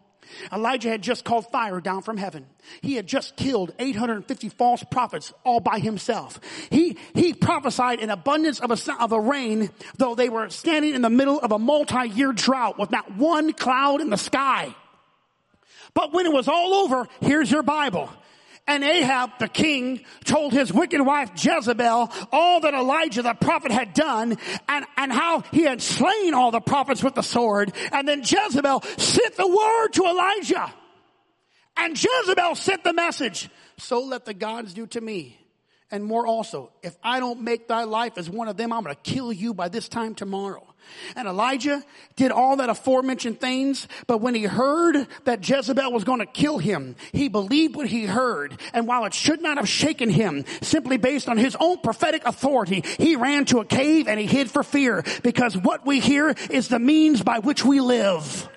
Elijah 0.52 0.90
had 0.90 1.02
just 1.02 1.24
called 1.24 1.50
fire 1.52 1.80
down 1.80 2.02
from 2.02 2.18
heaven. 2.18 2.46
He 2.82 2.96
had 2.96 3.08
just 3.08 3.36
killed 3.36 3.74
850 3.80 4.50
false 4.50 4.84
prophets 4.84 5.34
all 5.44 5.60
by 5.60 5.80
himself. 5.80 6.40
He, 6.70 6.98
he 7.14 7.34
prophesied 7.34 8.00
an 8.00 8.10
abundance 8.10 8.60
of 8.60 8.72
a, 8.72 9.04
of 9.04 9.12
a 9.12 9.20
rain, 9.20 9.70
though 9.98 10.16
they 10.16 10.30
were 10.30 10.50
standing 10.50 10.94
in 10.94 11.02
the 11.02 11.10
middle 11.10 11.40
of 11.40 11.52
a 11.52 11.60
multi-year 11.60 12.34
drought 12.34 12.78
with 12.80 12.92
not 12.92 13.16
one 13.16 13.54
cloud 13.54 14.02
in 14.02 14.10
the 14.10 14.18
sky. 14.18 14.74
But 15.94 16.14
when 16.14 16.26
it 16.26 16.34
was 16.34 16.48
all 16.48 16.74
over, 16.74 17.08
here's 17.22 17.52
your 17.52 17.64
Bible. 17.64 18.10
And 18.66 18.84
Ahab, 18.84 19.32
the 19.40 19.50
king, 19.50 20.06
told 20.24 20.54
his 20.54 20.72
wicked 20.72 21.02
wife 21.02 21.32
Jezebel 21.36 22.12
all 22.32 22.62
that 22.62 22.74
Elijah 22.74 23.22
the 23.22 23.34
prophet 23.34 23.72
had 23.72 23.94
done 23.94 24.38
and, 24.70 24.86
and 24.96 25.12
how 25.12 25.42
he 25.52 25.64
had 25.64 25.82
slain 25.82 26.34
all 26.34 26.52
the 26.52 26.62
prophets 26.62 27.04
with 27.04 27.14
the 27.14 27.24
sword. 27.24 27.74
And 27.92 28.08
then 28.08 28.20
Jezebel 28.20 28.82
sent 28.98 29.36
the 29.36 29.48
word 29.48 29.90
to 29.94 30.04
Elijah. 30.06 30.74
And 31.76 32.02
Jezebel 32.02 32.56
sent 32.56 32.86
the 32.86 32.94
message. 32.94 33.50
So 33.78 34.02
let 34.02 34.24
the 34.24 34.34
gods 34.34 34.74
do 34.74 34.88
to 34.88 35.02
me 35.02 35.43
and 35.94 36.04
more 36.04 36.26
also. 36.26 36.72
If 36.82 36.98
I 37.04 37.20
don't 37.20 37.42
make 37.42 37.68
thy 37.68 37.84
life 37.84 38.18
as 38.18 38.28
one 38.28 38.48
of 38.48 38.58
them, 38.58 38.74
I'm 38.74 38.84
going 38.84 38.96
to 38.96 39.02
kill 39.12 39.32
you 39.32 39.54
by 39.54 39.70
this 39.70 39.88
time 39.88 40.16
tomorrow. 40.16 40.66
And 41.16 41.28
Elijah 41.28 41.84
did 42.16 42.32
all 42.32 42.56
that 42.58 42.68
aforementioned 42.68 43.40
things, 43.40 43.88
but 44.08 44.18
when 44.18 44.34
he 44.34 44.44
heard 44.44 45.08
that 45.26 45.48
Jezebel 45.48 45.94
was 45.94 46.04
going 46.04 46.20
to 46.20 46.26
kill 46.26 46.58
him, 46.58 46.96
he 47.12 47.30
believed 47.30 47.76
what 47.76 47.88
he 47.88 48.08
heard. 48.08 48.60
And 48.74 48.88
while 48.88 49.06
it 49.06 49.14
should 49.14 49.40
not 49.40 49.58
have 49.58 49.70
shaken 49.70 50.10
him, 50.10 50.46
simply 50.64 50.98
based 50.98 51.30
on 51.30 51.38
his 51.38 51.56
own 51.60 51.78
prophetic 51.78 52.26
authority, 52.26 52.84
he 52.98 53.16
ran 53.16 53.46
to 53.46 53.60
a 53.60 53.66
cave 53.66 54.08
and 54.08 54.20
he 54.20 54.26
hid 54.26 54.50
for 54.50 54.64
fear 54.64 55.06
because 55.22 55.56
what 55.56 55.86
we 55.86 56.00
hear 56.00 56.34
is 56.50 56.70
the 56.70 56.80
means 56.80 57.22
by 57.22 57.38
which 57.38 57.64
we 57.64 57.80
live. 57.80 58.50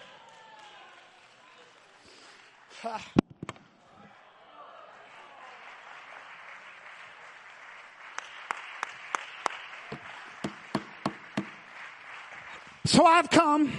So 12.87 13.05
I've 13.05 13.31
come 13.31 13.73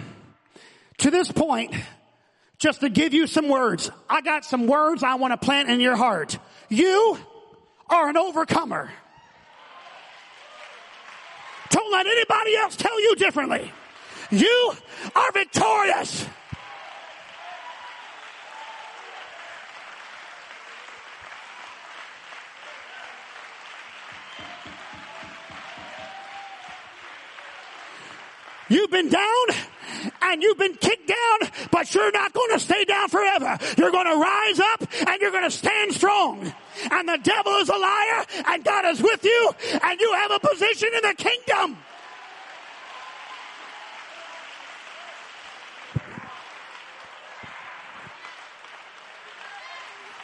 to 0.98 1.10
this 1.10 1.32
point 1.32 1.74
just 2.58 2.82
to 2.82 2.89
give 2.89 3.13
you 3.13 3.26
some 3.26 3.48
words. 3.48 3.89
I 4.10 4.20
got 4.20 4.43
some 4.43 4.67
words 4.67 5.02
I 5.02 5.15
want 5.15 5.32
to 5.32 5.38
plant 5.38 5.70
in 5.70 5.80
your 5.80 5.96
heart. 5.96 6.38
You 6.67 7.17
are 7.89 8.10
an 8.10 8.17
overcomer. 8.17 8.91
Don't 11.70 11.91
let 11.91 12.06
anybody 12.06 12.58
else 12.58 12.76
tell 12.76 13.02
you 13.02 13.15
differently. 13.15 13.72
You 14.30 14.74
are 15.15 15.32
victorious. 15.32 16.26
You've 28.69 28.91
been 28.91 29.10
down 29.10 29.45
and 30.21 30.43
you've 30.43 30.58
been 30.58 30.75
kicked 30.75 31.08
down, 31.08 31.49
but 31.71 31.93
you're 31.93 32.12
not 32.12 32.34
going 32.34 32.51
to 32.51 32.60
stay 32.60 32.84
down 32.86 33.08
forever. 33.10 33.58
You're 33.77 33.91
going 33.91 34.08
to 34.08 34.17
rise 34.17 34.60
up 34.60 34.84
and 35.08 35.21
you're 35.21 35.32
going 35.32 35.43
to 35.43 35.51
stand 35.51 35.93
strong. 35.93 36.53
And 36.91 37.08
the 37.08 37.19
devil 37.21 37.53
is 37.53 37.69
a 37.69 37.77
liar 37.77 38.25
and 38.47 38.63
God 38.63 38.86
is 38.86 39.01
with 39.01 39.23
you 39.23 39.51
and 39.84 39.99
you 39.99 40.13
have 40.13 40.32
a 40.32 40.39
position 40.39 40.89
in 40.93 41.01
the 41.01 41.15
kingdom. 41.15 41.77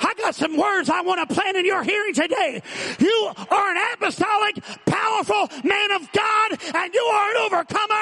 I 0.03 0.13
got 0.15 0.36
some 0.36 0.58
words 0.58 0.89
I 0.89 1.01
want 1.01 1.27
to 1.27 1.34
plant 1.34 1.58
in 1.58 1.65
your 1.65 1.82
hearing 1.82 2.13
today. 2.13 2.62
You 2.99 3.32
are 3.49 3.71
an 3.71 3.77
apostolic, 3.93 4.63
powerful 4.86 5.49
man 5.63 5.91
of 5.91 6.12
God, 6.12 6.51
and 6.75 6.94
you 6.94 7.02
are 7.02 7.31
an 7.31 7.37
overcomer, 7.46 7.92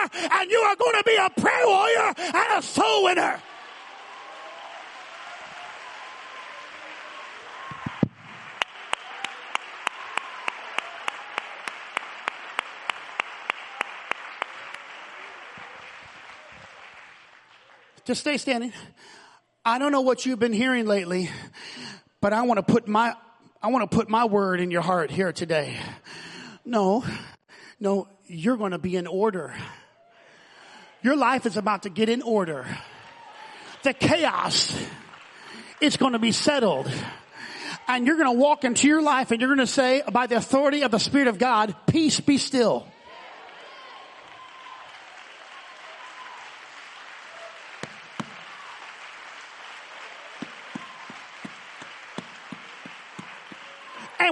are 0.72 0.76
going 0.76 0.96
to 0.96 1.04
be 1.04 1.16
a 1.16 1.30
prayer 1.42 1.68
warrior 1.68 2.14
and 2.18 2.60
a 2.60 2.62
soul 2.62 3.04
winner. 3.04 3.42
Just 18.06 18.22
stay 18.22 18.38
standing. 18.38 18.74
I 19.64 19.78
don't 19.78 19.92
know 19.92 20.02
what 20.02 20.26
you've 20.26 20.40
been 20.40 20.54
hearing 20.54 20.88
lately, 20.88 21.30
but 22.20 22.34
I 22.34 22.42
want 22.44 22.58
to 22.58 22.64
put 22.64 22.88
my, 22.88 23.14
I 23.62 23.68
want 23.68 23.90
to 23.90 23.96
put 23.96 24.10
my 24.10 24.26
word 24.26 24.60
in 24.60 24.72
your 24.72 24.82
heart 24.82 25.12
here 25.12 25.32
today. 25.32 25.78
No, 26.66 27.04
no, 27.80 28.08
you're 28.26 28.58
going 28.58 28.72
to 28.72 28.80
be 28.80 28.96
in 28.96 29.06
order. 29.06 29.54
Your 31.04 31.16
life 31.16 31.46
is 31.46 31.58
about 31.58 31.84
to 31.84 31.90
get 31.90 32.10
in 32.10 32.22
order. 32.22 32.66
The 33.84 33.94
chaos 33.94 34.80
is 35.80 35.98
going 35.98 36.14
to 36.14 36.20
be 36.20 36.32
settled. 36.32 36.92
And 37.88 38.06
you're 38.06 38.18
going 38.18 38.34
to 38.34 38.40
walk 38.40 38.64
into 38.64 38.88
your 38.88 39.02
life 39.02 39.32
and 39.32 39.42
you're 39.42 39.50
going 39.50 39.66
to 39.66 39.68
say, 39.68 40.04
by 40.12 40.28
the 40.28 40.36
authority 40.36 40.84
of 40.84 40.92
the 40.92 41.00
Spirit 41.00 41.28
of 41.28 41.40
God, 41.40 41.76
peace 41.88 42.20
be 42.20 42.38
still. 42.38 42.88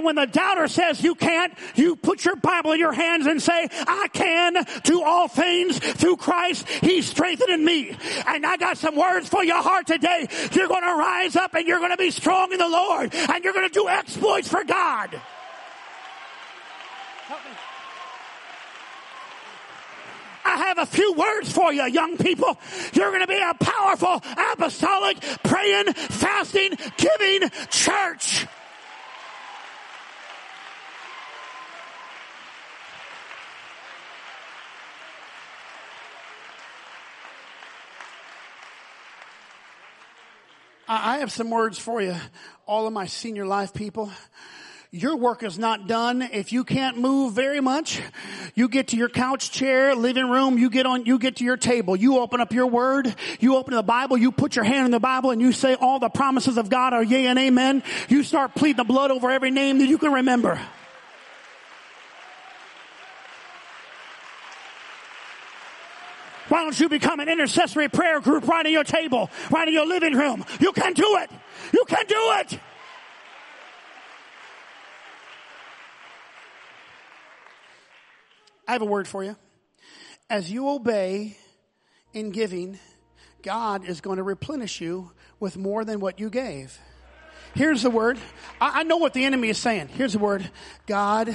And 0.00 0.06
when 0.06 0.14
the 0.14 0.24
doubter 0.24 0.66
says 0.66 1.02
you 1.02 1.14
can't, 1.14 1.52
you 1.74 1.94
put 1.94 2.24
your 2.24 2.34
Bible 2.34 2.72
in 2.72 2.80
your 2.80 2.94
hands 2.94 3.26
and 3.26 3.42
say, 3.42 3.68
I 3.70 4.08
can 4.14 4.64
do 4.82 5.02
all 5.02 5.28
things 5.28 5.78
through 5.78 6.16
Christ. 6.16 6.66
He's 6.66 7.06
strengthening 7.06 7.62
me. 7.62 7.94
And 8.26 8.46
I 8.46 8.56
got 8.56 8.78
some 8.78 8.96
words 8.96 9.28
for 9.28 9.44
your 9.44 9.62
heart 9.62 9.86
today. 9.86 10.26
You're 10.52 10.68
going 10.68 10.84
to 10.84 10.94
rise 10.94 11.36
up 11.36 11.52
and 11.52 11.68
you're 11.68 11.80
going 11.80 11.90
to 11.90 11.98
be 11.98 12.10
strong 12.10 12.50
in 12.50 12.56
the 12.56 12.66
Lord 12.66 13.14
and 13.14 13.44
you're 13.44 13.52
going 13.52 13.68
to 13.68 13.74
do 13.74 13.90
exploits 13.90 14.48
for 14.48 14.64
God. 14.64 15.20
I 20.46 20.56
have 20.56 20.78
a 20.78 20.86
few 20.86 21.12
words 21.12 21.52
for 21.52 21.74
you, 21.74 21.84
young 21.84 22.16
people. 22.16 22.58
You're 22.94 23.10
going 23.10 23.20
to 23.20 23.26
be 23.26 23.38
a 23.38 23.52
powerful, 23.52 24.22
apostolic, 24.54 25.20
praying, 25.42 25.92
fasting, 25.92 26.70
giving 26.96 27.50
church. 27.68 28.46
I 40.92 41.18
have 41.18 41.30
some 41.30 41.50
words 41.50 41.78
for 41.78 42.02
you, 42.02 42.16
all 42.66 42.88
of 42.88 42.92
my 42.92 43.06
senior 43.06 43.46
life 43.46 43.72
people. 43.72 44.10
Your 44.90 45.16
work 45.16 45.44
is 45.44 45.56
not 45.56 45.86
done 45.86 46.20
if 46.20 46.52
you 46.52 46.64
can't 46.64 46.98
move 46.98 47.32
very 47.32 47.60
much. 47.60 48.02
You 48.56 48.68
get 48.68 48.88
to 48.88 48.96
your 48.96 49.08
couch 49.08 49.52
chair, 49.52 49.94
living 49.94 50.28
room, 50.28 50.58
you 50.58 50.68
get 50.68 50.86
on, 50.86 51.06
you 51.06 51.20
get 51.20 51.36
to 51.36 51.44
your 51.44 51.56
table, 51.56 51.94
you 51.94 52.18
open 52.18 52.40
up 52.40 52.52
your 52.52 52.66
word, 52.66 53.14
you 53.38 53.54
open 53.54 53.74
the 53.74 53.84
Bible, 53.84 54.16
you 54.16 54.32
put 54.32 54.56
your 54.56 54.64
hand 54.64 54.86
in 54.86 54.90
the 54.90 54.98
Bible 54.98 55.30
and 55.30 55.40
you 55.40 55.52
say 55.52 55.76
all 55.76 56.00
the 56.00 56.08
promises 56.08 56.58
of 56.58 56.68
God 56.68 56.92
are 56.92 57.04
yea 57.04 57.28
and 57.28 57.38
amen. 57.38 57.84
You 58.08 58.24
start 58.24 58.56
pleading 58.56 58.78
the 58.78 58.84
blood 58.84 59.12
over 59.12 59.30
every 59.30 59.52
name 59.52 59.78
that 59.78 59.86
you 59.86 59.96
can 59.96 60.12
remember. 60.12 60.60
Why 66.60 66.64
don't 66.64 66.78
you 66.78 66.90
become 66.90 67.20
an 67.20 67.28
intercessory 67.30 67.88
prayer 67.88 68.20
group 68.20 68.46
right 68.46 68.66
in 68.66 68.70
your 68.70 68.84
table, 68.84 69.30
right 69.50 69.66
in 69.66 69.72
your 69.72 69.86
living 69.86 70.12
room? 70.12 70.44
You 70.60 70.72
can 70.72 70.92
do 70.92 71.16
it. 71.16 71.30
You 71.72 71.86
can 71.88 72.04
do 72.06 72.32
it. 72.34 72.60
I 78.68 78.72
have 78.72 78.82
a 78.82 78.84
word 78.84 79.08
for 79.08 79.24
you. 79.24 79.36
As 80.28 80.52
you 80.52 80.68
obey 80.68 81.38
in 82.12 82.30
giving, 82.30 82.78
God 83.40 83.88
is 83.88 84.02
going 84.02 84.18
to 84.18 84.22
replenish 84.22 84.82
you 84.82 85.12
with 85.40 85.56
more 85.56 85.86
than 85.86 85.98
what 85.98 86.20
you 86.20 86.28
gave. 86.28 86.78
Here's 87.54 87.84
the 87.84 87.90
word. 87.90 88.18
I, 88.60 88.80
I 88.80 88.82
know 88.82 88.98
what 88.98 89.14
the 89.14 89.24
enemy 89.24 89.48
is 89.48 89.56
saying. 89.56 89.88
Here's 89.88 90.12
the 90.12 90.18
word. 90.18 90.50
God 90.86 91.34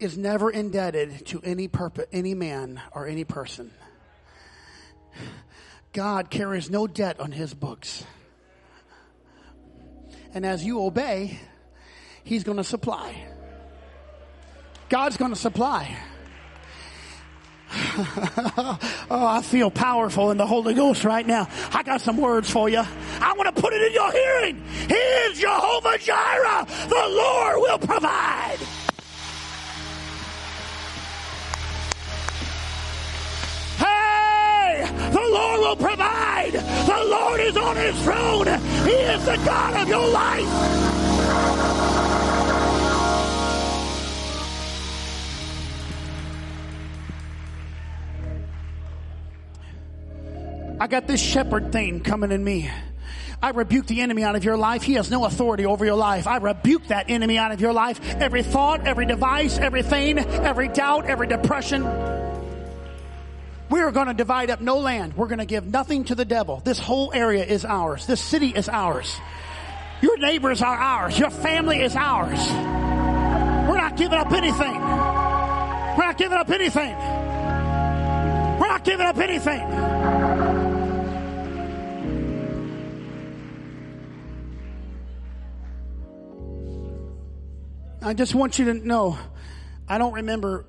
is 0.00 0.18
never 0.18 0.50
indebted 0.50 1.24
to 1.26 1.40
any 1.44 1.68
purpose, 1.68 2.06
any 2.10 2.34
man 2.34 2.80
or 2.90 3.06
any 3.06 3.22
person. 3.22 3.70
God 5.92 6.30
carries 6.30 6.70
no 6.70 6.86
debt 6.86 7.20
on 7.20 7.32
his 7.32 7.52
books. 7.52 8.04
And 10.32 10.46
as 10.46 10.64
you 10.64 10.80
obey, 10.82 11.38
he's 12.22 12.44
going 12.44 12.58
to 12.58 12.64
supply. 12.64 13.26
God's 14.88 15.16
going 15.16 15.32
to 15.32 15.38
supply. 15.38 15.96
oh, 17.96 18.78
I 19.10 19.42
feel 19.42 19.70
powerful 19.70 20.32
in 20.32 20.36
the 20.36 20.46
Holy 20.46 20.74
Ghost 20.74 21.04
right 21.04 21.24
now. 21.24 21.48
I 21.72 21.84
got 21.84 22.00
some 22.00 22.16
words 22.16 22.50
for 22.50 22.68
you. 22.68 22.80
I 22.80 23.34
want 23.36 23.54
to 23.54 23.62
put 23.62 23.72
it 23.72 23.82
in 23.82 23.92
your 23.92 24.10
hearing. 24.10 24.64
He 24.88 24.94
is 24.94 25.38
Jehovah 25.38 25.98
Jireh. 25.98 26.66
The 26.88 27.08
Lord 27.08 27.56
will 27.60 27.78
provide. 27.78 28.58
The 35.12 35.28
Lord 35.32 35.60
will 35.60 35.76
provide. 35.76 36.52
The 36.52 37.04
Lord 37.08 37.40
is 37.40 37.56
on 37.56 37.76
his 37.76 38.02
throne. 38.02 38.46
He 38.46 38.96
is 38.96 39.24
the 39.24 39.36
God 39.44 39.82
of 39.82 39.88
your 39.88 40.08
life. 40.08 40.90
I 50.80 50.86
got 50.86 51.06
this 51.06 51.20
shepherd 51.20 51.72
thing 51.72 52.00
coming 52.00 52.32
in 52.32 52.42
me. 52.42 52.70
I 53.42 53.50
rebuke 53.50 53.86
the 53.86 54.00
enemy 54.00 54.22
out 54.22 54.36
of 54.36 54.44
your 54.44 54.56
life. 54.56 54.82
He 54.82 54.94
has 54.94 55.10
no 55.10 55.24
authority 55.24 55.66
over 55.66 55.84
your 55.84 55.96
life. 55.96 56.26
I 56.26 56.38
rebuke 56.38 56.86
that 56.88 57.10
enemy 57.10 57.36
out 57.36 57.52
of 57.52 57.60
your 57.60 57.72
life. 57.72 58.00
Every 58.16 58.42
thought, 58.42 58.86
every 58.86 59.06
device, 59.06 59.58
everything, 59.58 60.18
every 60.18 60.68
doubt, 60.68 61.06
every 61.06 61.26
depression. 61.26 61.82
We 63.70 63.80
are 63.82 63.92
going 63.92 64.08
to 64.08 64.14
divide 64.14 64.50
up 64.50 64.60
no 64.60 64.78
land. 64.78 65.16
We're 65.16 65.28
going 65.28 65.38
to 65.38 65.46
give 65.46 65.64
nothing 65.64 66.04
to 66.06 66.16
the 66.16 66.24
devil. 66.24 66.60
This 66.64 66.80
whole 66.80 67.12
area 67.14 67.44
is 67.44 67.64
ours. 67.64 68.04
This 68.04 68.20
city 68.20 68.48
is 68.48 68.68
ours. 68.68 69.16
Your 70.02 70.18
neighbors 70.18 70.60
are 70.60 70.76
ours. 70.76 71.16
Your 71.16 71.30
family 71.30 71.80
is 71.80 71.94
ours. 71.94 72.40
We're 73.68 73.76
not 73.76 73.96
giving 73.96 74.18
up 74.18 74.32
anything. 74.32 74.74
We're 74.74 76.06
not 76.06 76.18
giving 76.18 76.36
up 76.36 76.50
anything. 76.50 76.96
We're 78.58 78.68
not 78.68 78.82
giving 78.82 79.06
up 79.06 79.18
anything. 79.18 79.60
I 88.02 88.14
just 88.14 88.34
want 88.34 88.58
you 88.58 88.64
to 88.64 88.74
know, 88.74 89.16
I 89.86 89.98
don't 89.98 90.14
remember 90.14 90.66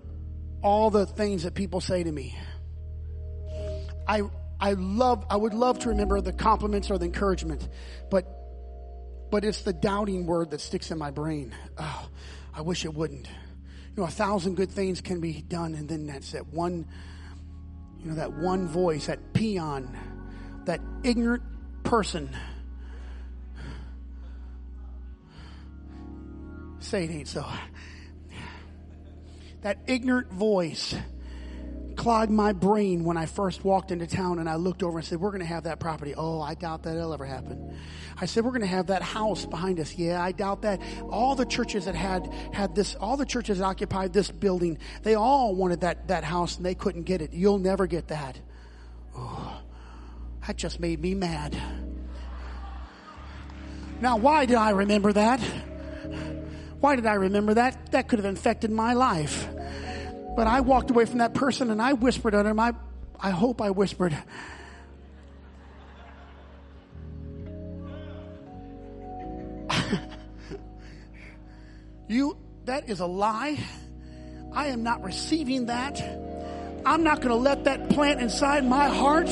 all 0.62 0.91
the 0.91 1.08
things 1.08 1.43
that 1.43 1.56
people 1.56 1.82
say 1.82 2.04
to 2.04 2.12
me. 2.12 2.38
I, 4.08 4.24
I 4.60 4.74
love, 4.74 5.26
I 5.30 5.38
would 5.38 5.54
love 5.54 5.80
to 5.80 5.89
remember 5.89 6.22
the 6.22 6.34
compliments 6.34 6.91
or 6.91 6.97
the 6.97 7.06
encouragement, 7.06 7.68
but, 8.10 8.28
but 9.32 9.43
it's 9.43 9.62
the 9.62 9.74
doubting 9.74 10.26
word 10.26 10.52
that 10.52 10.62
sticks 10.62 10.91
in 10.91 10.97
my 10.97 11.12
brain. 11.12 11.56
Oh, 11.78 12.10
I 12.54 12.62
wish 12.62 12.86
it 12.86 12.93
wouldn't. 12.93 13.28
You 13.28 13.97
know, 13.97 14.04
a 14.04 14.12
thousand 14.12 14.56
good 14.56 14.72
things 14.72 15.02
can 15.02 15.20
be 15.20 15.41
done, 15.41 15.74
and 15.74 15.88
then 15.89 16.08
that's 16.08 16.32
that 16.32 16.47
one, 16.47 16.88
you 17.99 18.10
know, 18.10 18.16
that 18.16 18.34
one 18.34 18.68
voice, 18.68 19.08
that 19.08 19.34
peon, 19.34 19.97
that 20.66 20.80
ignorant 21.04 21.43
person. 21.84 22.30
Say 26.80 27.06
it 27.06 27.12
ain't 27.12 27.28
so. 27.28 27.45
That 29.62 29.78
ignorant 29.88 30.32
voice 30.32 30.95
clogged 31.95 32.31
my 32.31 32.53
brain 32.53 33.03
when 33.03 33.17
I 33.17 33.25
first 33.25 33.63
walked 33.63 33.91
into 33.91 34.07
town 34.07 34.39
and 34.39 34.49
I 34.49 34.55
looked 34.55 34.83
over 34.83 34.97
and 34.97 35.07
said, 35.07 35.19
we're 35.19 35.31
going 35.31 35.41
to 35.41 35.47
have 35.47 35.63
that 35.63 35.79
property. 35.79 36.13
Oh, 36.15 36.41
I 36.41 36.55
doubt 36.55 36.83
that 36.83 36.95
it'll 36.95 37.13
ever 37.13 37.25
happen. 37.25 37.77
I 38.19 38.25
said, 38.25 38.43
we're 38.43 38.51
going 38.51 38.61
to 38.61 38.67
have 38.67 38.87
that 38.87 39.01
house 39.01 39.45
behind 39.45 39.79
us. 39.79 39.95
Yeah, 39.95 40.21
I 40.21 40.31
doubt 40.31 40.63
that. 40.63 40.81
All 41.09 41.35
the 41.35 41.45
churches 41.45 41.85
that 41.85 41.95
had, 41.95 42.31
had 42.53 42.75
this, 42.75 42.95
all 42.95 43.17
the 43.17 43.25
churches 43.25 43.59
that 43.59 43.65
occupied 43.65 44.13
this 44.13 44.31
building, 44.31 44.77
they 45.03 45.15
all 45.15 45.55
wanted 45.55 45.81
that, 45.81 46.07
that 46.07 46.23
house 46.23 46.57
and 46.57 46.65
they 46.65 46.75
couldn't 46.75 47.03
get 47.03 47.21
it. 47.21 47.33
You'll 47.33 47.59
never 47.59 47.87
get 47.87 48.07
that. 48.09 48.39
Oh, 49.15 49.61
that 50.47 50.57
just 50.57 50.79
made 50.79 51.01
me 51.01 51.15
mad. 51.15 51.57
Now, 53.99 54.17
why 54.17 54.45
did 54.45 54.57
I 54.57 54.71
remember 54.71 55.13
that? 55.13 55.39
Why 56.79 56.95
did 56.95 57.05
I 57.05 57.13
remember 57.13 57.53
that? 57.53 57.91
That 57.91 58.07
could 58.07 58.17
have 58.17 58.25
infected 58.25 58.71
my 58.71 58.93
life. 58.93 59.47
But 60.36 60.47
I 60.47 60.61
walked 60.61 60.89
away 60.89 61.05
from 61.05 61.19
that 61.19 61.34
person 61.34 61.69
and 61.71 61.82
I 61.82 61.93
whispered 61.93 62.34
under 62.36 62.53
my, 62.53 62.73
I 63.19 63.32
hope 63.32 63.61
I 63.61 63.71
whispered, 63.71 64.17
you, 72.07 72.38
that 72.65 72.89
is 72.89 72.99
a 73.01 73.05
lie. 73.05 73.59
I 74.53 74.67
am 74.67 74.84
not 74.84 75.03
receiving 75.03 75.67
that. 75.67 76.01
I'm 76.86 77.03
not 77.03 77.17
going 77.17 77.29
to 77.29 77.36
let 77.36 77.65
that 77.65 77.89
plant 77.89 78.21
inside 78.21 78.65
my 78.65 78.88
heart. 78.88 79.29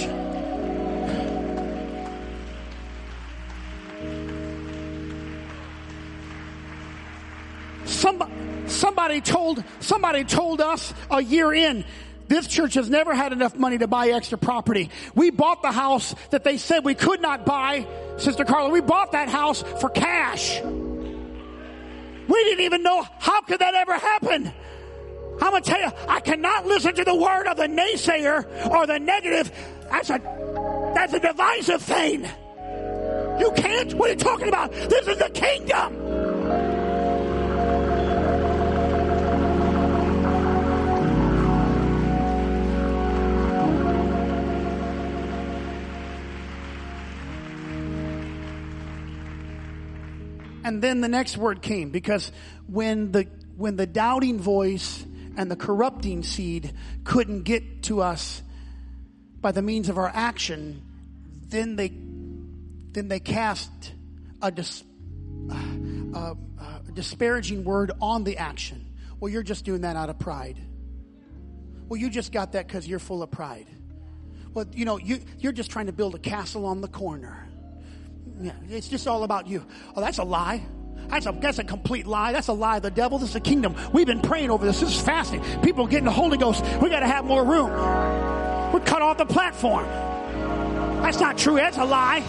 Somebody, 7.85 8.38
Somebody 8.69 9.21
told, 9.21 9.63
somebody 9.79 10.23
told 10.23 10.61
us 10.61 10.93
a 11.09 11.21
year 11.21 11.53
in, 11.53 11.83
this 12.27 12.45
church 12.47 12.75
has 12.75 12.89
never 12.89 13.15
had 13.15 13.33
enough 13.33 13.55
money 13.55 13.79
to 13.79 13.87
buy 13.87 14.09
extra 14.09 14.37
property. 14.37 14.91
We 15.15 15.31
bought 15.31 15.63
the 15.63 15.71
house 15.71 16.13
that 16.29 16.43
they 16.43 16.57
said 16.57 16.85
we 16.85 16.93
could 16.93 17.21
not 17.21 17.45
buy, 17.45 17.87
Sister 18.17 18.45
Carla. 18.45 18.69
We 18.69 18.81
bought 18.81 19.13
that 19.13 19.29
house 19.29 19.63
for 19.81 19.89
cash. 19.89 20.61
We 20.61 22.43
didn't 22.43 22.65
even 22.65 22.83
know 22.83 23.03
how 23.17 23.41
could 23.41 23.59
that 23.59 23.73
ever 23.73 23.93
happen. 23.97 24.53
I'm 25.41 25.51
gonna 25.51 25.61
tell 25.61 25.81
you, 25.81 25.91
I 26.07 26.19
cannot 26.19 26.67
listen 26.67 26.93
to 26.95 27.03
the 27.03 27.15
word 27.15 27.47
of 27.47 27.57
the 27.57 27.67
naysayer 27.67 28.69
or 28.69 28.85
the 28.85 28.99
negative. 28.99 29.51
That's 29.89 30.11
a, 30.11 30.19
that's 30.93 31.13
a 31.13 31.19
divisive 31.19 31.81
thing. 31.81 32.29
You 33.39 33.51
can't? 33.55 33.93
What 33.95 34.09
are 34.09 34.13
you 34.13 34.19
talking 34.19 34.49
about? 34.49 34.71
This 34.71 35.07
is 35.07 35.17
the 35.17 35.29
kingdom. 35.29 36.08
And 50.69 50.83
then 50.83 51.01
the 51.01 51.07
next 51.07 51.35
word 51.35 51.63
came 51.63 51.89
because 51.89 52.31
when 52.67 53.11
the, 53.11 53.25
when 53.57 53.75
the 53.75 53.87
doubting 53.87 54.37
voice 54.37 55.03
and 55.35 55.49
the 55.49 55.55
corrupting 55.55 56.21
seed 56.21 56.73
couldn't 57.03 57.41
get 57.41 57.81
to 57.85 58.03
us 58.03 58.43
by 59.41 59.51
the 59.51 59.63
means 59.63 59.89
of 59.89 59.97
our 59.97 60.11
action, 60.13 60.83
then 61.47 61.75
they, 61.75 61.87
then 61.87 63.07
they 63.07 63.19
cast 63.19 63.71
a, 64.43 64.51
dis, 64.51 64.83
uh, 65.51 65.55
uh, 66.13 66.35
a 66.87 66.91
disparaging 66.93 67.63
word 67.63 67.91
on 67.99 68.23
the 68.23 68.37
action. 68.37 68.93
Well, 69.19 69.31
you're 69.31 69.41
just 69.41 69.65
doing 69.65 69.81
that 69.81 69.95
out 69.95 70.11
of 70.11 70.19
pride. 70.19 70.59
Well, 71.87 71.99
you 71.99 72.11
just 72.11 72.31
got 72.31 72.51
that 72.51 72.67
because 72.67 72.87
you're 72.87 72.99
full 72.99 73.23
of 73.23 73.31
pride. 73.31 73.65
Well, 74.53 74.67
you 74.71 74.85
know, 74.85 74.99
you, 74.99 75.19
you're 75.39 75.51
just 75.51 75.71
trying 75.71 75.87
to 75.87 75.93
build 75.93 76.13
a 76.13 76.19
castle 76.19 76.67
on 76.67 76.81
the 76.81 76.87
corner. 76.87 77.48
Yeah, 78.39 78.53
it's 78.69 78.87
just 78.87 79.07
all 79.07 79.23
about 79.23 79.47
you. 79.47 79.65
Oh, 79.95 80.01
that's 80.01 80.17
a 80.17 80.23
lie. 80.23 80.63
That's 81.09 81.25
a, 81.25 81.31
that's 81.31 81.59
a 81.59 81.63
complete 81.63 82.05
lie. 82.05 82.31
That's 82.31 82.47
a 82.47 82.53
lie. 82.53 82.79
The 82.79 82.91
devil, 82.91 83.17
this 83.17 83.29
is 83.29 83.35
a 83.35 83.39
kingdom. 83.39 83.75
We've 83.91 84.05
been 84.05 84.21
praying 84.21 84.51
over 84.51 84.65
this. 84.65 84.79
This 84.79 84.95
is 84.95 85.01
fasting. 85.01 85.43
People 85.61 85.87
getting 85.87 86.05
the 86.05 86.11
Holy 86.11 86.37
Ghost. 86.37 86.63
We 86.81 86.89
got 86.89 87.01
to 87.01 87.07
have 87.07 87.25
more 87.25 87.43
room. 87.43 87.69
We're 88.71 88.79
cut 88.85 89.01
off 89.01 89.17
the 89.17 89.25
platform. 89.25 89.85
That's 91.01 91.19
not 91.19 91.37
true. 91.37 91.55
That's 91.55 91.77
a 91.77 91.85
lie. 91.85 92.23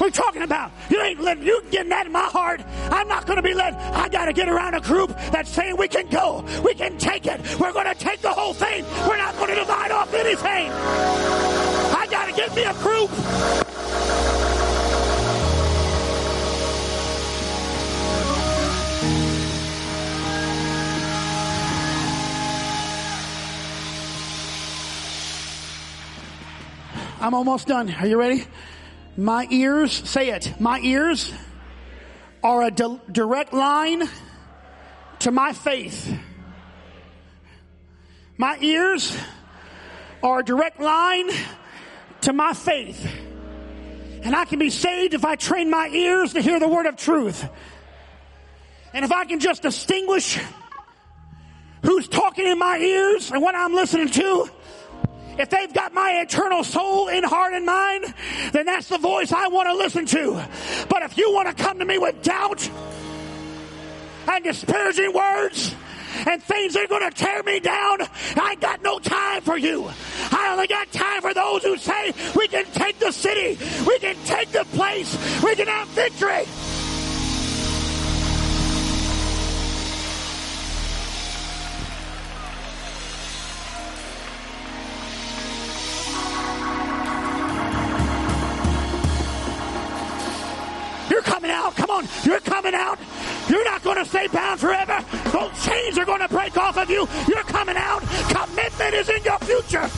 We're 0.00 0.06
you 0.06 0.12
talking 0.12 0.42
about 0.42 0.72
you 0.90 1.00
ain't 1.00 1.20
letting 1.20 1.44
you 1.44 1.62
getting 1.70 1.90
that 1.90 2.06
in 2.06 2.12
my 2.12 2.24
heart. 2.24 2.62
I'm 2.90 3.06
not 3.06 3.26
going 3.26 3.36
to 3.36 3.42
be 3.42 3.54
led. 3.54 3.74
I 3.74 4.08
got 4.08 4.24
to 4.24 4.32
get 4.32 4.48
around 4.48 4.74
a 4.74 4.80
group 4.80 5.16
that's 5.30 5.50
saying 5.50 5.76
we 5.76 5.86
can 5.88 6.08
go, 6.08 6.44
we 6.64 6.74
can 6.74 6.98
take 6.98 7.26
it. 7.26 7.40
We're 7.60 7.72
going 7.72 7.86
to 7.86 7.94
take 7.94 8.20
the 8.20 8.32
whole 8.32 8.54
thing. 8.54 8.84
We're 9.06 9.18
not 9.18 9.36
going 9.36 9.50
to 9.50 9.56
divide 9.56 9.90
off 9.90 10.12
anything. 10.14 10.70
I 10.72 12.06
got 12.10 12.26
to 12.26 12.32
get 12.32 12.54
me 12.56 12.64
a 12.64 12.74
group. 12.74 13.61
I'm 27.22 27.34
almost 27.34 27.68
done. 27.68 27.88
Are 27.88 28.06
you 28.08 28.18
ready? 28.18 28.44
My 29.16 29.46
ears, 29.48 29.92
say 29.92 30.30
it, 30.30 30.60
my 30.60 30.80
ears 30.80 31.32
are 32.42 32.64
a 32.64 32.70
di- 32.72 33.00
direct 33.12 33.52
line 33.52 34.02
to 35.20 35.30
my 35.30 35.52
faith. 35.52 36.12
My 38.36 38.58
ears 38.60 39.16
are 40.20 40.40
a 40.40 40.44
direct 40.44 40.80
line 40.80 41.30
to 42.22 42.32
my 42.32 42.54
faith. 42.54 43.08
And 44.24 44.34
I 44.34 44.44
can 44.44 44.58
be 44.58 44.70
saved 44.70 45.14
if 45.14 45.24
I 45.24 45.36
train 45.36 45.70
my 45.70 45.86
ears 45.86 46.32
to 46.32 46.40
hear 46.40 46.58
the 46.58 46.66
word 46.66 46.86
of 46.86 46.96
truth. 46.96 47.48
And 48.92 49.04
if 49.04 49.12
I 49.12 49.26
can 49.26 49.38
just 49.38 49.62
distinguish 49.62 50.40
who's 51.84 52.08
talking 52.08 52.48
in 52.48 52.58
my 52.58 52.78
ears 52.78 53.30
and 53.30 53.40
what 53.40 53.54
I'm 53.54 53.74
listening 53.74 54.08
to, 54.08 54.50
if 55.38 55.50
they've 55.50 55.72
got 55.72 55.92
my 55.94 56.20
eternal 56.22 56.64
soul 56.64 57.08
in 57.08 57.24
heart 57.24 57.54
and 57.54 57.66
mind, 57.66 58.14
then 58.52 58.66
that's 58.66 58.88
the 58.88 58.98
voice 58.98 59.32
I 59.32 59.48
want 59.48 59.68
to 59.68 59.74
listen 59.74 60.06
to. 60.06 60.44
But 60.88 61.02
if 61.02 61.16
you 61.16 61.32
want 61.32 61.48
to 61.48 61.62
come 61.62 61.78
to 61.78 61.84
me 61.84 61.98
with 61.98 62.22
doubt 62.22 62.68
and 64.28 64.44
disparaging 64.44 65.12
words, 65.12 65.74
and 66.26 66.42
things 66.42 66.74
that 66.74 66.84
are 66.84 66.88
going 66.88 67.10
to 67.10 67.16
tear 67.16 67.42
me 67.42 67.60
down. 67.60 67.98
I 68.36 68.56
got 68.60 68.82
no 68.82 68.98
time 68.98 69.42
for 69.42 69.56
you. 69.56 69.90
I 70.30 70.50
only 70.52 70.66
got 70.66 70.90
time 70.92 71.22
for 71.22 71.34
those 71.34 71.62
who 71.62 71.76
say 71.76 72.12
we 72.36 72.48
can 72.48 72.64
take 72.66 72.98
the 72.98 73.12
city, 73.12 73.58
we 73.86 73.98
can 73.98 74.16
take 74.24 74.50
the 74.50 74.64
place, 74.72 75.42
we 75.42 75.54
can 75.54 75.68
have 75.68 75.88
victory. 75.88 76.44
Come 91.76 91.90
on. 91.90 92.08
You're 92.24 92.40
coming 92.40 92.74
out. 92.74 92.98
You're 93.48 93.64
not 93.64 93.82
going 93.82 93.98
to 93.98 94.04
stay 94.04 94.28
bound 94.28 94.60
forever. 94.60 95.04
Those 95.30 95.64
chains 95.64 95.98
are 95.98 96.04
going 96.04 96.20
to 96.20 96.28
break 96.28 96.56
off 96.56 96.76
of 96.76 96.88
you. 96.88 97.08
You're 97.28 97.44
coming 97.44 97.76
out. 97.76 98.02
Commitment 98.28 98.94
is 98.94 99.08
in 99.08 99.22
your 99.24 99.38
future. 99.40 99.88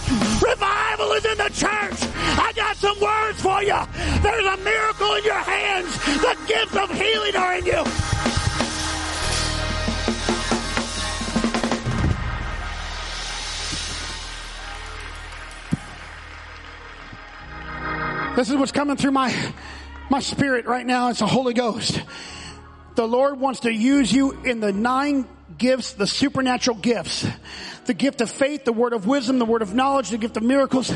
Revival 0.44 1.12
is 1.12 1.24
in 1.24 1.38
the 1.38 1.50
church. 1.52 2.10
I 2.38 2.52
got 2.54 2.76
some 2.76 2.98
words 3.00 3.40
for 3.40 3.62
you. 3.62 3.78
There's 4.22 4.46
a 4.46 4.56
miracle 4.58 5.14
in 5.14 5.24
your 5.24 5.34
hands. 5.34 5.96
The 5.96 6.36
gifts 6.46 6.76
of 6.76 6.90
healing 6.90 7.36
are 7.36 7.54
in 7.56 7.66
you. 7.66 7.84
This 18.36 18.50
is 18.50 18.56
what's 18.56 18.72
coming 18.72 18.96
through 18.96 19.12
my 19.12 19.32
my 20.10 20.20
spirit 20.20 20.66
right 20.66 20.86
now. 20.86 21.10
It's 21.10 21.20
the 21.20 21.26
Holy 21.26 21.54
Ghost. 21.54 22.02
The 22.94 23.06
Lord 23.06 23.40
wants 23.40 23.60
to 23.60 23.72
use 23.72 24.12
you 24.12 24.32
in 24.42 24.60
the 24.60 24.72
nine 24.72 25.26
gifts, 25.58 25.92
the 25.92 26.06
supernatural 26.06 26.76
gifts. 26.76 27.26
The 27.86 27.94
gift 27.94 28.22
of 28.22 28.30
faith, 28.30 28.64
the 28.64 28.72
word 28.72 28.94
of 28.94 29.06
wisdom, 29.06 29.38
the 29.38 29.44
word 29.44 29.60
of 29.60 29.74
knowledge, 29.74 30.08
the 30.08 30.16
gift 30.16 30.38
of 30.38 30.42
miracles. 30.42 30.90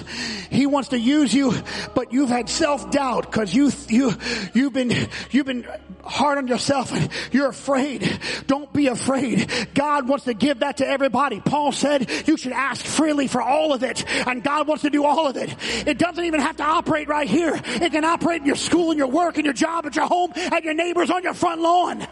He 0.51 0.65
wants 0.65 0.89
to 0.91 0.99
use 0.99 1.35
you, 1.35 1.53
but 1.95 2.15
you've 2.15 2.31
had 2.31 2.49
self-doubt 2.49 3.25
because 3.25 3.55
you, 3.55 3.71
you, 3.89 4.15
you've 4.55 4.73
been, 4.73 4.95
you've 5.31 5.45
been 5.45 5.67
hard 6.03 6.39
on 6.39 6.49
yourself 6.49 6.91
and 6.93 7.11
you're 7.31 7.51
afraid. 7.51 8.19
Don't 8.47 8.73
be 8.73 8.87
afraid. 8.87 9.51
God 9.75 10.09
wants 10.09 10.25
to 10.25 10.35
give 10.35 10.61
that 10.61 10.79
to 10.79 10.89
everybody. 10.89 11.41
Paul 11.41 11.73
said 11.73 12.11
you 12.27 12.39
should 12.39 12.53
ask 12.53 12.83
freely 12.83 13.27
for 13.27 13.43
all 13.43 13.75
of 13.75 13.83
it 13.83 14.07
and 14.27 14.43
God 14.43 14.67
wants 14.67 14.83
to 14.83 14.91
do 14.91 15.05
all 15.05 15.27
of 15.27 15.37
it. 15.37 15.55
It 15.87 15.99
doesn't 15.99 16.25
even 16.25 16.41
have 16.41 16.57
to 16.57 16.65
operate 16.65 17.09
right 17.09 17.29
here. 17.29 17.53
It 17.55 17.93
can 17.93 18.05
operate 18.05 18.41
in 18.41 18.47
your 18.47 18.57
school 18.57 18.91
and 18.91 18.99
your 18.99 19.09
work 19.09 19.37
and 19.37 19.45
your 19.45 19.53
job 19.53 19.85
at 19.85 19.95
your 19.95 20.07
home 20.07 20.33
and 20.35 20.65
your 20.65 20.75
neighbors 20.75 21.11
on 21.11 21.23
your 21.23 21.35
front 21.35 21.61
lawn. 21.61 22.07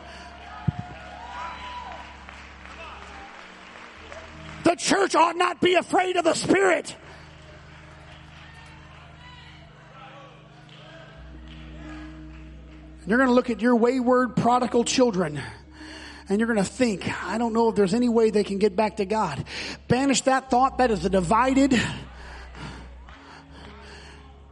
The 4.66 4.74
church 4.74 5.14
ought 5.14 5.36
not 5.36 5.60
be 5.60 5.74
afraid 5.74 6.16
of 6.16 6.24
the 6.24 6.34
Spirit. 6.34 6.96
You're 13.06 13.16
going 13.16 13.28
to 13.28 13.34
look 13.34 13.48
at 13.48 13.62
your 13.62 13.76
wayward 13.76 14.34
prodigal 14.34 14.82
children 14.82 15.40
and 16.28 16.40
you're 16.40 16.48
going 16.48 16.58
to 16.58 16.64
think, 16.64 17.08
I 17.22 17.38
don't 17.38 17.52
know 17.52 17.68
if 17.68 17.76
there's 17.76 17.94
any 17.94 18.08
way 18.08 18.30
they 18.30 18.42
can 18.42 18.58
get 18.58 18.74
back 18.74 18.96
to 18.96 19.04
God. 19.04 19.44
Banish 19.86 20.22
that 20.22 20.50
thought. 20.50 20.78
That 20.78 20.90
is 20.90 21.04
a 21.04 21.10
divided. 21.10 21.80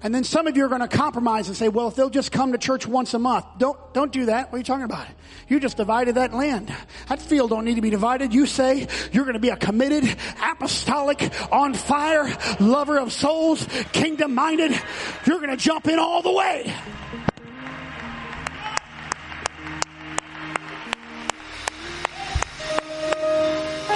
And 0.05 0.15
then 0.15 0.23
some 0.23 0.47
of 0.47 0.55
you 0.55 0.67
are 0.67 0.69
going 0.69 0.83
to 0.83 0.89
compromise 0.89 1.49
and 1.49 1.57
say, 1.57 1.69
well, 1.69 1.89
if 1.89 1.95
they'll 1.95 2.11
just 2.11 2.31
come 2.31 2.53
to 2.53 2.59
church 2.59 2.87
once 2.87 3.15
a 3.15 3.19
month. 3.19 3.47
Don't, 3.57 3.79
don't 3.95 4.13
do 4.13 4.27
that. 4.27 4.53
What 4.53 4.57
are 4.57 4.59
you 4.59 4.65
talking 4.65 4.85
about? 4.85 5.07
You 5.49 5.59
just 5.59 5.79
divided 5.79 6.17
that 6.17 6.35
land. 6.35 6.71
That 7.09 7.23
field 7.23 7.49
don't 7.49 7.65
need 7.65 7.77
to 7.77 7.81
be 7.81 7.89
divided. 7.89 8.35
You 8.35 8.45
say 8.45 8.87
you're 9.13 9.25
going 9.25 9.33
to 9.33 9.41
be 9.41 9.49
a 9.49 9.57
committed, 9.57 10.05
apostolic, 10.43 11.33
on 11.51 11.73
fire, 11.73 12.31
lover 12.61 12.99
of 12.99 13.15
souls, 13.15 13.67
kingdom 13.93 14.35
minded. 14.35 14.79
You're 15.25 15.39
going 15.39 15.51
to 15.51 15.57
jump 15.57 15.89
in 15.89 15.99
all 15.99 16.21
the 16.21 16.33
way. 16.33 16.75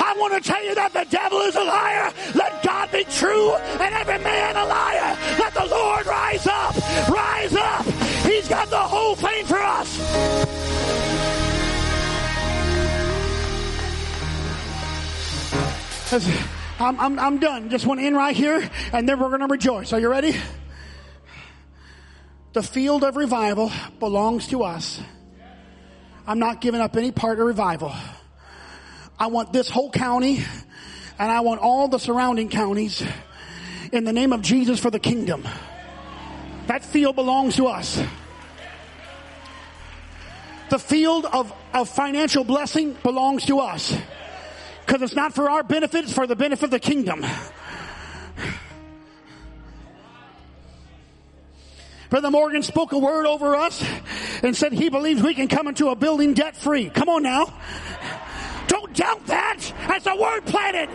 I 0.08 0.14
want 0.14 0.32
to 0.32 0.40
tell 0.40 0.64
you 0.64 0.74
that 0.74 0.94
the 0.94 1.04
devil 1.10 1.38
is 1.42 1.54
a 1.54 1.64
liar. 1.64 2.10
Let 2.34 2.62
God 2.62 2.90
be 2.90 3.04
true 3.04 3.52
and 3.52 3.94
every 3.94 4.18
man 4.24 4.56
a 4.56 4.64
liar. 4.64 5.18
Let 5.38 5.52
the 5.52 5.66
Lord 5.66 6.06
rise 6.06 6.46
up. 6.46 6.74
Rise 7.10 7.54
up. 7.54 7.84
He's 8.24 8.48
got 8.48 8.70
the 8.70 8.78
whole 8.78 9.14
thing 9.14 9.44
for 9.44 9.58
us. 9.58 9.98
I'm, 16.80 16.98
I'm, 16.98 17.18
I'm 17.18 17.38
done. 17.38 17.68
Just 17.68 17.84
want 17.84 18.00
to 18.00 18.06
end 18.06 18.16
right 18.16 18.34
here 18.34 18.66
and 18.94 19.06
then 19.06 19.20
we're 19.20 19.28
going 19.28 19.40
to 19.40 19.46
rejoice. 19.46 19.92
Are 19.92 20.00
you 20.00 20.08
ready? 20.08 20.34
The 22.54 22.62
field 22.62 23.04
of 23.04 23.16
revival 23.16 23.70
belongs 24.00 24.48
to 24.48 24.62
us. 24.62 25.02
I'm 26.26 26.38
not 26.38 26.62
giving 26.62 26.80
up 26.80 26.96
any 26.96 27.12
part 27.12 27.38
of 27.38 27.46
revival. 27.46 27.94
I 29.18 29.26
want 29.26 29.52
this 29.52 29.68
whole 29.68 29.90
county 29.90 30.44
and 31.18 31.32
I 31.32 31.40
want 31.40 31.60
all 31.60 31.88
the 31.88 31.98
surrounding 31.98 32.48
counties 32.48 33.02
in 33.92 34.04
the 34.04 34.12
name 34.12 34.32
of 34.32 34.42
Jesus 34.42 34.78
for 34.78 34.90
the 34.90 35.00
kingdom. 35.00 35.46
That 36.66 36.84
field 36.84 37.16
belongs 37.16 37.56
to 37.56 37.66
us. 37.66 38.00
The 40.70 40.78
field 40.78 41.24
of, 41.24 41.52
of 41.72 41.88
financial 41.88 42.44
blessing 42.44 42.96
belongs 43.02 43.46
to 43.46 43.60
us. 43.60 43.96
Because 44.86 45.02
it's 45.02 45.14
not 45.14 45.34
for 45.34 45.50
our 45.50 45.62
benefit, 45.62 46.04
it's 46.04 46.12
for 46.12 46.26
the 46.26 46.36
benefit 46.36 46.64
of 46.64 46.70
the 46.70 46.80
kingdom. 46.80 47.24
Brother 52.10 52.30
Morgan 52.30 52.62
spoke 52.62 52.92
a 52.92 52.98
word 52.98 53.26
over 53.26 53.54
us 53.54 53.84
and 54.42 54.56
said 54.56 54.72
he 54.72 54.88
believes 54.88 55.22
we 55.22 55.34
can 55.34 55.48
come 55.48 55.66
into 55.68 55.88
a 55.88 55.96
building 55.96 56.32
debt 56.32 56.56
free. 56.56 56.88
Come 56.88 57.08
on 57.08 57.22
now. 57.22 57.52
Doubt 58.98 59.26
that. 59.26 59.72
That's 59.86 60.06
a 60.06 60.16
word 60.16 60.44
planted. 60.44 60.88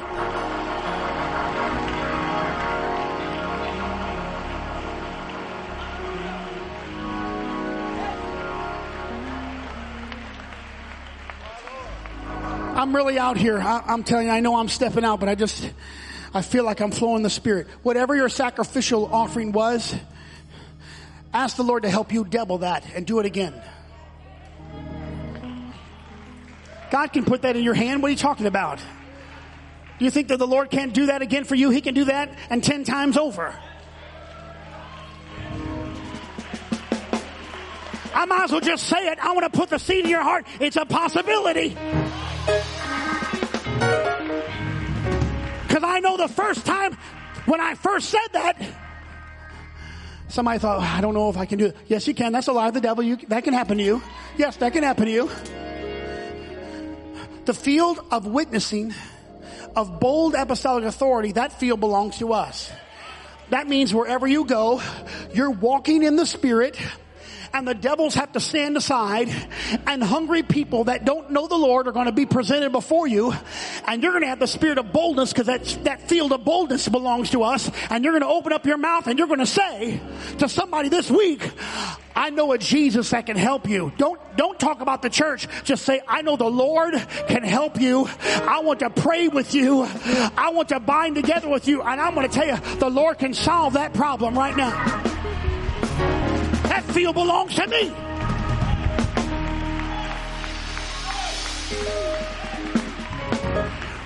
I'm 12.75 12.93
really 12.93 13.17
out 13.17 13.37
here. 13.37 13.57
I, 13.57 13.93
am 13.93 14.03
telling 14.03 14.27
you, 14.27 14.33
I 14.33 14.41
know 14.41 14.57
I'm 14.57 14.67
stepping 14.67 15.05
out, 15.05 15.21
but 15.21 15.29
I 15.29 15.35
just, 15.35 15.71
I 16.33 16.41
feel 16.41 16.65
like 16.65 16.81
I'm 16.81 16.91
flowing 16.91 17.23
the 17.23 17.29
Spirit. 17.29 17.67
Whatever 17.83 18.17
your 18.17 18.27
sacrificial 18.27 19.05
offering 19.13 19.53
was, 19.53 19.95
ask 21.33 21.55
the 21.55 21.63
Lord 21.63 21.83
to 21.83 21.89
help 21.89 22.11
you 22.11 22.25
double 22.25 22.57
that 22.57 22.83
and 22.95 23.07
do 23.07 23.19
it 23.19 23.25
again. 23.25 23.53
God 26.93 27.11
can 27.11 27.25
put 27.25 27.41
that 27.41 27.55
in 27.55 27.63
your 27.63 27.73
hand. 27.73 28.03
What 28.03 28.09
are 28.09 28.11
you 28.11 28.17
talking 28.17 28.45
about? 28.45 28.77
Do 29.97 30.05
you 30.05 30.11
think 30.11 30.27
that 30.27 30.37
the 30.37 30.45
Lord 30.45 30.69
can't 30.69 30.93
do 30.93 31.07
that 31.07 31.23
again 31.23 31.43
for 31.43 31.55
you? 31.55 31.71
He 31.71 31.81
can 31.81 31.95
do 31.95 32.03
that 32.05 32.29
and 32.51 32.63
ten 32.63 32.83
times 32.83 33.17
over. 33.17 33.55
I 38.13 38.25
might 38.27 38.43
as 38.43 38.51
well 38.51 38.61
just 38.61 38.83
say 38.83 39.07
it. 39.07 39.17
I 39.17 39.31
want 39.31 39.51
to 39.51 39.57
put 39.57 39.71
the 39.71 39.79
seed 39.79 40.03
in 40.05 40.11
your 40.11 40.21
heart. 40.21 40.45
It's 40.59 40.75
a 40.75 40.85
possibility. 40.85 41.69
Because 45.67 45.83
I 45.83 45.99
know 45.99 46.15
the 46.15 46.27
first 46.27 46.63
time 46.63 46.93
when 47.47 47.59
I 47.59 47.73
first 47.73 48.11
said 48.11 48.27
that, 48.33 48.63
somebody 50.27 50.59
thought, 50.59 50.79
I 50.79 51.01
don't 51.01 51.15
know 51.15 51.31
if 51.31 51.37
I 51.37 51.47
can 51.47 51.57
do 51.57 51.65
it. 51.65 51.75
Yes, 51.87 52.07
you 52.07 52.13
can. 52.13 52.33
That's 52.33 52.49
a 52.49 52.53
lie 52.53 52.67
of 52.67 52.75
the 52.75 52.81
devil. 52.81 53.03
You, 53.03 53.15
that 53.29 53.43
can 53.45 53.55
happen 53.55 53.79
to 53.79 53.83
you. 53.83 54.03
Yes, 54.37 54.57
that 54.57 54.73
can 54.73 54.83
happen 54.83 55.05
to 55.05 55.11
you. 55.11 55.31
The 57.45 57.53
field 57.53 57.99
of 58.11 58.25
witnessing, 58.25 58.93
of 59.75 59.99
bold 59.99 60.33
apostolic 60.33 60.85
authority, 60.85 61.33
that 61.33 61.59
field 61.59 61.79
belongs 61.79 62.17
to 62.19 62.33
us. 62.33 62.71
That 63.49 63.67
means 63.67 63.93
wherever 63.93 64.25
you 64.25 64.45
go, 64.45 64.81
you're 65.33 65.51
walking 65.51 66.03
in 66.03 66.15
the 66.15 66.25
Spirit 66.25 66.77
and 67.53 67.67
the 67.67 67.73
devils 67.75 68.15
have 68.15 68.31
to 68.31 68.39
stand 68.39 68.75
aside 68.75 69.29
and 69.85 70.03
hungry 70.03 70.41
people 70.43 70.85
that 70.85 71.05
don't 71.05 71.29
know 71.29 71.47
the 71.47 71.57
Lord 71.57 71.87
are 71.87 71.91
going 71.91 72.07
to 72.07 72.11
be 72.11 72.25
presented 72.25 72.71
before 72.71 73.07
you 73.07 73.33
and 73.87 74.01
you're 74.01 74.11
going 74.11 74.23
to 74.23 74.29
have 74.29 74.39
the 74.39 74.47
spirit 74.47 74.77
of 74.77 74.91
boldness 74.91 75.31
because 75.31 75.45
that, 75.45 75.63
that 75.83 76.09
field 76.09 76.33
of 76.33 76.43
boldness 76.43 76.89
belongs 76.89 77.29
to 77.31 77.43
us 77.43 77.69
and 77.89 78.03
you're 78.03 78.13
going 78.13 78.23
to 78.23 78.27
open 78.27 78.53
up 78.53 78.65
your 78.65 78.77
mouth 78.77 79.07
and 79.07 79.19
you're 79.19 79.27
going 79.27 79.39
to 79.39 79.45
say 79.45 79.99
to 80.39 80.49
somebody 80.49 80.89
this 80.89 81.11
week, 81.11 81.47
I 82.15 82.29
know 82.29 82.51
a 82.51 82.57
Jesus 82.57 83.09
that 83.11 83.25
can 83.25 83.37
help 83.37 83.67
you. 83.67 83.91
Don't, 83.97 84.19
don't 84.37 84.59
talk 84.59 84.81
about 84.81 85.01
the 85.01 85.09
church. 85.09 85.47
Just 85.63 85.83
say, 85.83 86.01
I 86.07 86.21
know 86.21 86.35
the 86.35 86.45
Lord 86.45 86.93
can 87.27 87.43
help 87.43 87.79
you. 87.79 88.07
I 88.23 88.59
want 88.59 88.79
to 88.79 88.89
pray 88.89 89.27
with 89.27 89.53
you. 89.53 89.83
I 89.83 90.51
want 90.53 90.69
to 90.69 90.79
bind 90.79 91.15
together 91.15 91.49
with 91.49 91.67
you. 91.67 91.81
And 91.81 91.99
I'm 91.99 92.13
going 92.15 92.29
to 92.29 92.33
tell 92.33 92.47
you, 92.47 92.77
the 92.77 92.89
Lord 92.89 93.17
can 93.17 93.33
solve 93.33 93.73
that 93.73 93.93
problem 93.93 94.37
right 94.37 94.55
now. 94.55 95.13
That 96.85 96.93
field 96.93 97.15
belongs 97.15 97.55
to 97.55 97.67
me. 97.67 97.89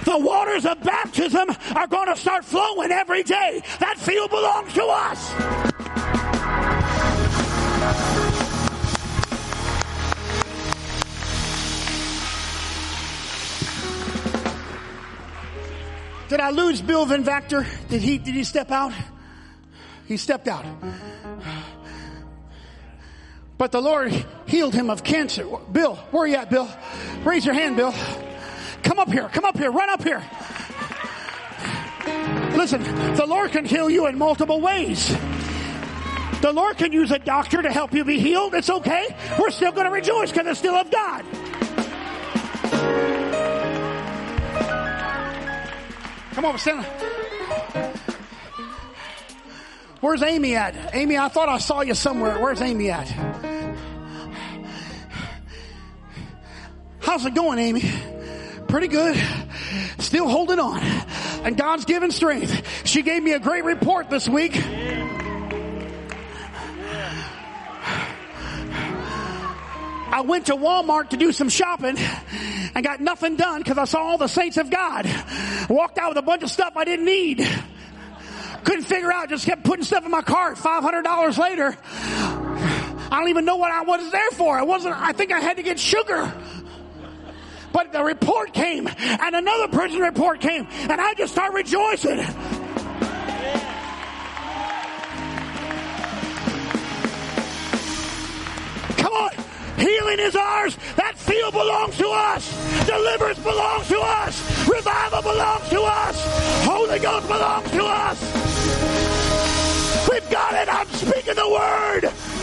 The 0.05 0.17
waters 0.17 0.65
of 0.65 0.81
baptism 0.83 1.49
are 1.75 1.87
going 1.87 2.07
to 2.07 2.15
start 2.15 2.45
flowing 2.45 2.91
every 2.91 3.23
day. 3.23 3.61
That 3.79 3.97
field 3.97 4.29
belongs 4.29 4.73
to 4.73 4.85
us. 4.85 5.33
Did 16.29 16.39
I 16.41 16.49
lose 16.51 16.81
Bill 16.81 17.05
Van 17.05 17.23
Vactor? 17.23 17.65
Did 17.89 18.01
he, 18.01 18.17
did 18.17 18.35
he 18.35 18.43
step 18.43 18.71
out? 18.71 18.93
He 20.05 20.17
stepped 20.17 20.47
out. 20.47 20.65
But 23.57 23.71
the 23.71 23.81
Lord 23.81 24.11
healed 24.45 24.73
him 24.73 24.89
of 24.89 25.03
cancer. 25.03 25.45
Bill, 25.71 25.95
where 26.11 26.23
are 26.23 26.27
you 26.27 26.35
at, 26.35 26.49
Bill? 26.49 26.69
Raise 27.23 27.45
your 27.45 27.55
hand, 27.55 27.75
Bill. 27.75 27.93
Come 28.83 28.99
up 28.99 29.11
here. 29.11 29.27
Come 29.29 29.45
up 29.45 29.57
here. 29.57 29.71
Run 29.71 29.89
up 29.89 30.03
here. 30.03 30.23
Listen, 32.55 32.83
the 33.15 33.25
Lord 33.27 33.51
can 33.51 33.65
heal 33.65 33.89
you 33.89 34.07
in 34.07 34.17
multiple 34.17 34.61
ways. 34.61 35.15
The 36.41 36.51
Lord 36.53 36.77
can 36.77 36.93
use 36.93 37.11
a 37.11 37.19
doctor 37.19 37.61
to 37.61 37.71
help 37.71 37.93
you 37.93 38.05
be 38.05 38.19
healed. 38.19 38.53
It's 38.53 38.69
okay. 38.69 39.15
We're 39.39 39.49
still 39.49 39.71
going 39.71 39.85
to 39.85 39.91
rejoice 39.91 40.31
because 40.31 40.45
it's 40.47 40.59
still 40.59 40.75
of 40.75 40.91
God. 40.91 41.25
Come 46.33 46.45
on, 46.45 46.57
stand. 46.59 46.85
Where's 49.99 50.21
Amy 50.21 50.55
at? 50.55 50.93
Amy, 50.93 51.17
I 51.17 51.27
thought 51.27 51.49
I 51.49 51.57
saw 51.57 51.81
you 51.81 51.95
somewhere. 51.95 52.39
Where's 52.39 52.61
Amy 52.61 52.91
at? 52.91 53.07
How's 56.99 57.25
it 57.25 57.33
going, 57.33 57.57
Amy? 57.57 57.89
Pretty 58.67 58.87
good. 58.87 59.15
Still 59.97 60.27
holding 60.27 60.59
on. 60.59 60.79
And 61.43 61.57
God's 61.57 61.85
given 61.85 62.11
strength. 62.11 62.85
She 62.85 63.01
gave 63.01 63.23
me 63.23 63.31
a 63.33 63.39
great 63.39 63.63
report 63.63 64.09
this 64.09 64.29
week. 64.29 64.55
I 70.09 70.21
went 70.21 70.47
to 70.47 70.53
Walmart 70.53 71.09
to 71.09 71.17
do 71.17 71.31
some 71.31 71.49
shopping 71.49 71.97
and 72.75 72.83
got 72.83 73.01
nothing 73.01 73.35
done 73.35 73.61
because 73.61 73.77
I 73.77 73.85
saw 73.85 73.99
all 73.99 74.17
the 74.17 74.27
saints 74.27 74.57
of 74.57 74.69
God. 74.69 75.07
Walked 75.69 75.97
out 75.97 76.09
with 76.09 76.17
a 76.17 76.21
bunch 76.21 76.43
of 76.43 76.51
stuff 76.51 76.73
I 76.75 76.85
didn't 76.85 77.05
need. 77.05 77.47
Couldn't 78.67 78.83
figure 78.83 79.13
out, 79.13 79.29
just 79.29 79.45
kept 79.45 79.63
putting 79.63 79.85
stuff 79.85 80.03
in 80.03 80.11
my 80.11 80.21
cart. 80.21 80.57
$500 80.57 81.37
later, 81.37 81.77
I 81.87 83.17
don't 83.17 83.29
even 83.29 83.45
know 83.45 83.55
what 83.55 83.71
I 83.71 83.83
was 83.83 84.11
there 84.11 84.29
for. 84.31 84.59
I 84.59 84.63
wasn't, 84.63 84.93
I 84.93 85.13
think 85.13 85.31
I 85.31 85.39
had 85.39 85.55
to 85.55 85.63
get 85.63 85.79
sugar. 85.79 86.33
But 87.71 87.93
the 87.93 88.03
report 88.03 88.51
came 88.51 88.89
and 88.89 89.35
another 89.35 89.69
person's 89.69 90.01
report 90.01 90.41
came 90.41 90.67
and 90.69 90.99
I 90.99 91.13
just 91.13 91.31
started 91.31 91.55
rejoicing. 91.55 92.17
Healing 99.77 100.19
is 100.19 100.35
ours. 100.35 100.75
That 100.95 101.15
field 101.15 101.53
belongs 101.53 101.97
to 101.97 102.07
us. 102.09 102.85
Deliverance 102.85 103.39
belongs 103.39 103.87
to 103.87 103.99
us. 103.99 104.67
Revival 104.67 105.21
belongs 105.21 105.69
to 105.69 105.81
us. 105.81 106.65
Holy 106.65 106.99
Ghost 106.99 107.27
belongs 107.27 107.71
to 107.71 107.85
us. 107.85 108.19
We've 110.09 110.29
got 110.31 110.53
it. 110.55 110.67
I'm 110.73 110.87
speaking 110.87 111.35
the 111.35 111.49
word. 111.49 112.36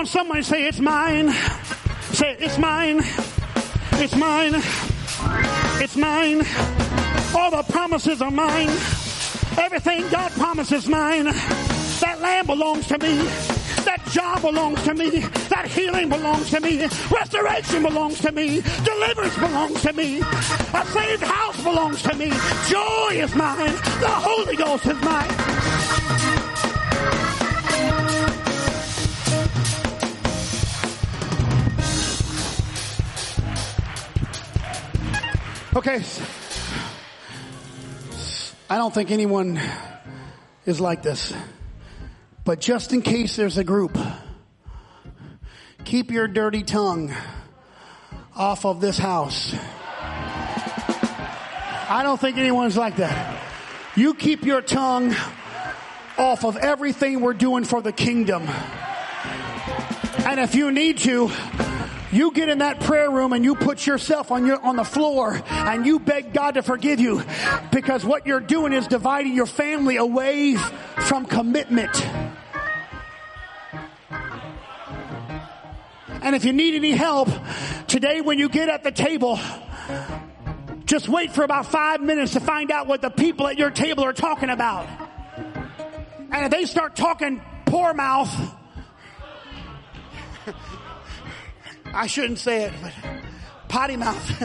On, 0.00 0.06
somebody 0.06 0.42
say, 0.42 0.66
It's 0.66 0.80
mine. 0.80 1.30
Say, 2.12 2.36
It's 2.38 2.58
mine. 2.58 3.00
It's 4.02 4.16
mine. 4.16 4.54
It's 5.82 5.96
mine. 5.96 6.42
All 7.36 7.50
the 7.50 7.62
promises 7.70 8.22
are 8.22 8.30
mine. 8.30 8.68
Everything 9.58 10.08
God 10.08 10.32
promises 10.32 10.88
mine. 10.88 11.24
That 11.24 12.18
land 12.20 12.46
belongs 12.46 12.86
to 12.86 12.98
me. 12.98 13.14
That 13.84 14.02
job 14.10 14.40
belongs 14.40 14.82
to 14.84 14.94
me. 14.94 15.20
That 15.50 15.66
healing 15.68 16.08
belongs 16.08 16.48
to 16.50 16.60
me. 16.60 16.86
Restoration 17.10 17.82
belongs 17.82 18.20
to 18.20 18.32
me. 18.32 18.62
Deliverance 18.84 19.36
belongs 19.36 19.82
to 19.82 19.92
me. 19.92 20.20
A 20.20 20.86
saved 20.86 21.22
house 21.22 21.62
belongs 21.62 22.02
to 22.02 22.14
me. 22.14 22.30
Joy 22.68 23.10
is 23.12 23.34
mine. 23.34 23.74
The 24.00 24.08
Holy 24.08 24.56
Ghost 24.56 24.86
is 24.86 25.00
mine. 25.02 25.39
Okay. 35.74 36.02
I 38.68 38.76
don't 38.76 38.92
think 38.92 39.12
anyone 39.12 39.60
is 40.66 40.80
like 40.80 41.02
this. 41.02 41.32
But 42.44 42.60
just 42.60 42.92
in 42.92 43.02
case 43.02 43.36
there's 43.36 43.56
a 43.56 43.62
group, 43.62 43.96
keep 45.84 46.10
your 46.10 46.26
dirty 46.26 46.64
tongue 46.64 47.14
off 48.34 48.64
of 48.64 48.80
this 48.80 48.98
house. 48.98 49.54
I 51.88 52.00
don't 52.02 52.20
think 52.20 52.36
anyone's 52.36 52.76
like 52.76 52.96
that. 52.96 53.40
You 53.94 54.14
keep 54.14 54.44
your 54.44 54.62
tongue 54.62 55.14
off 56.18 56.44
of 56.44 56.56
everything 56.56 57.20
we're 57.20 57.32
doing 57.32 57.62
for 57.62 57.80
the 57.80 57.92
kingdom. 57.92 58.48
And 60.26 60.40
if 60.40 60.56
you 60.56 60.72
need 60.72 60.98
to, 60.98 61.30
you 62.12 62.32
get 62.32 62.48
in 62.48 62.58
that 62.58 62.80
prayer 62.80 63.10
room 63.10 63.32
and 63.32 63.44
you 63.44 63.54
put 63.54 63.86
yourself 63.86 64.30
on 64.30 64.46
your, 64.46 64.60
on 64.60 64.76
the 64.76 64.84
floor 64.84 65.40
and 65.48 65.86
you 65.86 65.98
beg 65.98 66.32
God 66.32 66.54
to 66.54 66.62
forgive 66.62 67.00
you 67.00 67.22
because 67.72 68.04
what 68.04 68.26
you're 68.26 68.40
doing 68.40 68.72
is 68.72 68.86
dividing 68.86 69.34
your 69.34 69.46
family 69.46 69.96
away 69.96 70.56
from 71.06 71.26
commitment. 71.26 71.90
And 76.22 76.36
if 76.36 76.44
you 76.44 76.52
need 76.52 76.74
any 76.74 76.92
help 76.92 77.28
today 77.86 78.20
when 78.20 78.38
you 78.38 78.48
get 78.48 78.68
at 78.68 78.84
the 78.84 78.92
table, 78.92 79.38
just 80.84 81.08
wait 81.08 81.32
for 81.32 81.44
about 81.44 81.66
five 81.66 82.00
minutes 82.00 82.32
to 82.32 82.40
find 82.40 82.70
out 82.70 82.86
what 82.86 83.00
the 83.00 83.10
people 83.10 83.46
at 83.46 83.58
your 83.58 83.70
table 83.70 84.04
are 84.04 84.12
talking 84.12 84.50
about. 84.50 84.86
And 86.32 86.44
if 86.44 86.50
they 86.50 86.64
start 86.66 86.94
talking 86.94 87.40
poor 87.64 87.94
mouth, 87.94 88.34
I 91.92 92.06
shouldn't 92.06 92.38
say 92.38 92.64
it, 92.64 92.72
but 92.82 92.92
potty 93.68 93.96
mouth. 93.96 94.42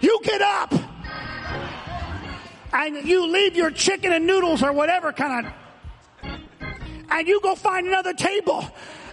you 0.00 0.20
get 0.22 0.42
up 0.42 0.74
and 2.72 3.06
you 3.06 3.26
leave 3.26 3.56
your 3.56 3.70
chicken 3.70 4.12
and 4.12 4.26
noodles 4.26 4.62
or 4.62 4.72
whatever 4.72 5.12
kind 5.12 5.46
of 5.46 5.52
and 7.12 7.28
you 7.28 7.40
go 7.42 7.54
find 7.54 7.86
another 7.86 8.14
table 8.14 8.64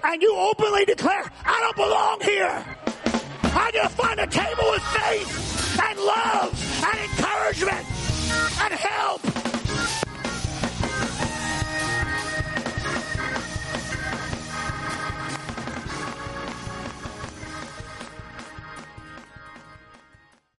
and 0.03 0.21
you 0.21 0.33
openly 0.35 0.85
declare, 0.85 1.29
I 1.45 1.59
don't 1.59 1.75
belong 1.75 2.21
here. 2.21 2.65
I 3.43 3.71
just 3.73 3.97
find 3.97 4.19
a 4.19 4.27
table 4.27 4.63
with 4.71 4.83
faith 4.83 5.79
and 5.83 5.99
love 5.99 6.83
and 6.85 6.99
encouragement 6.99 7.85
and 8.61 8.73
help 8.73 9.48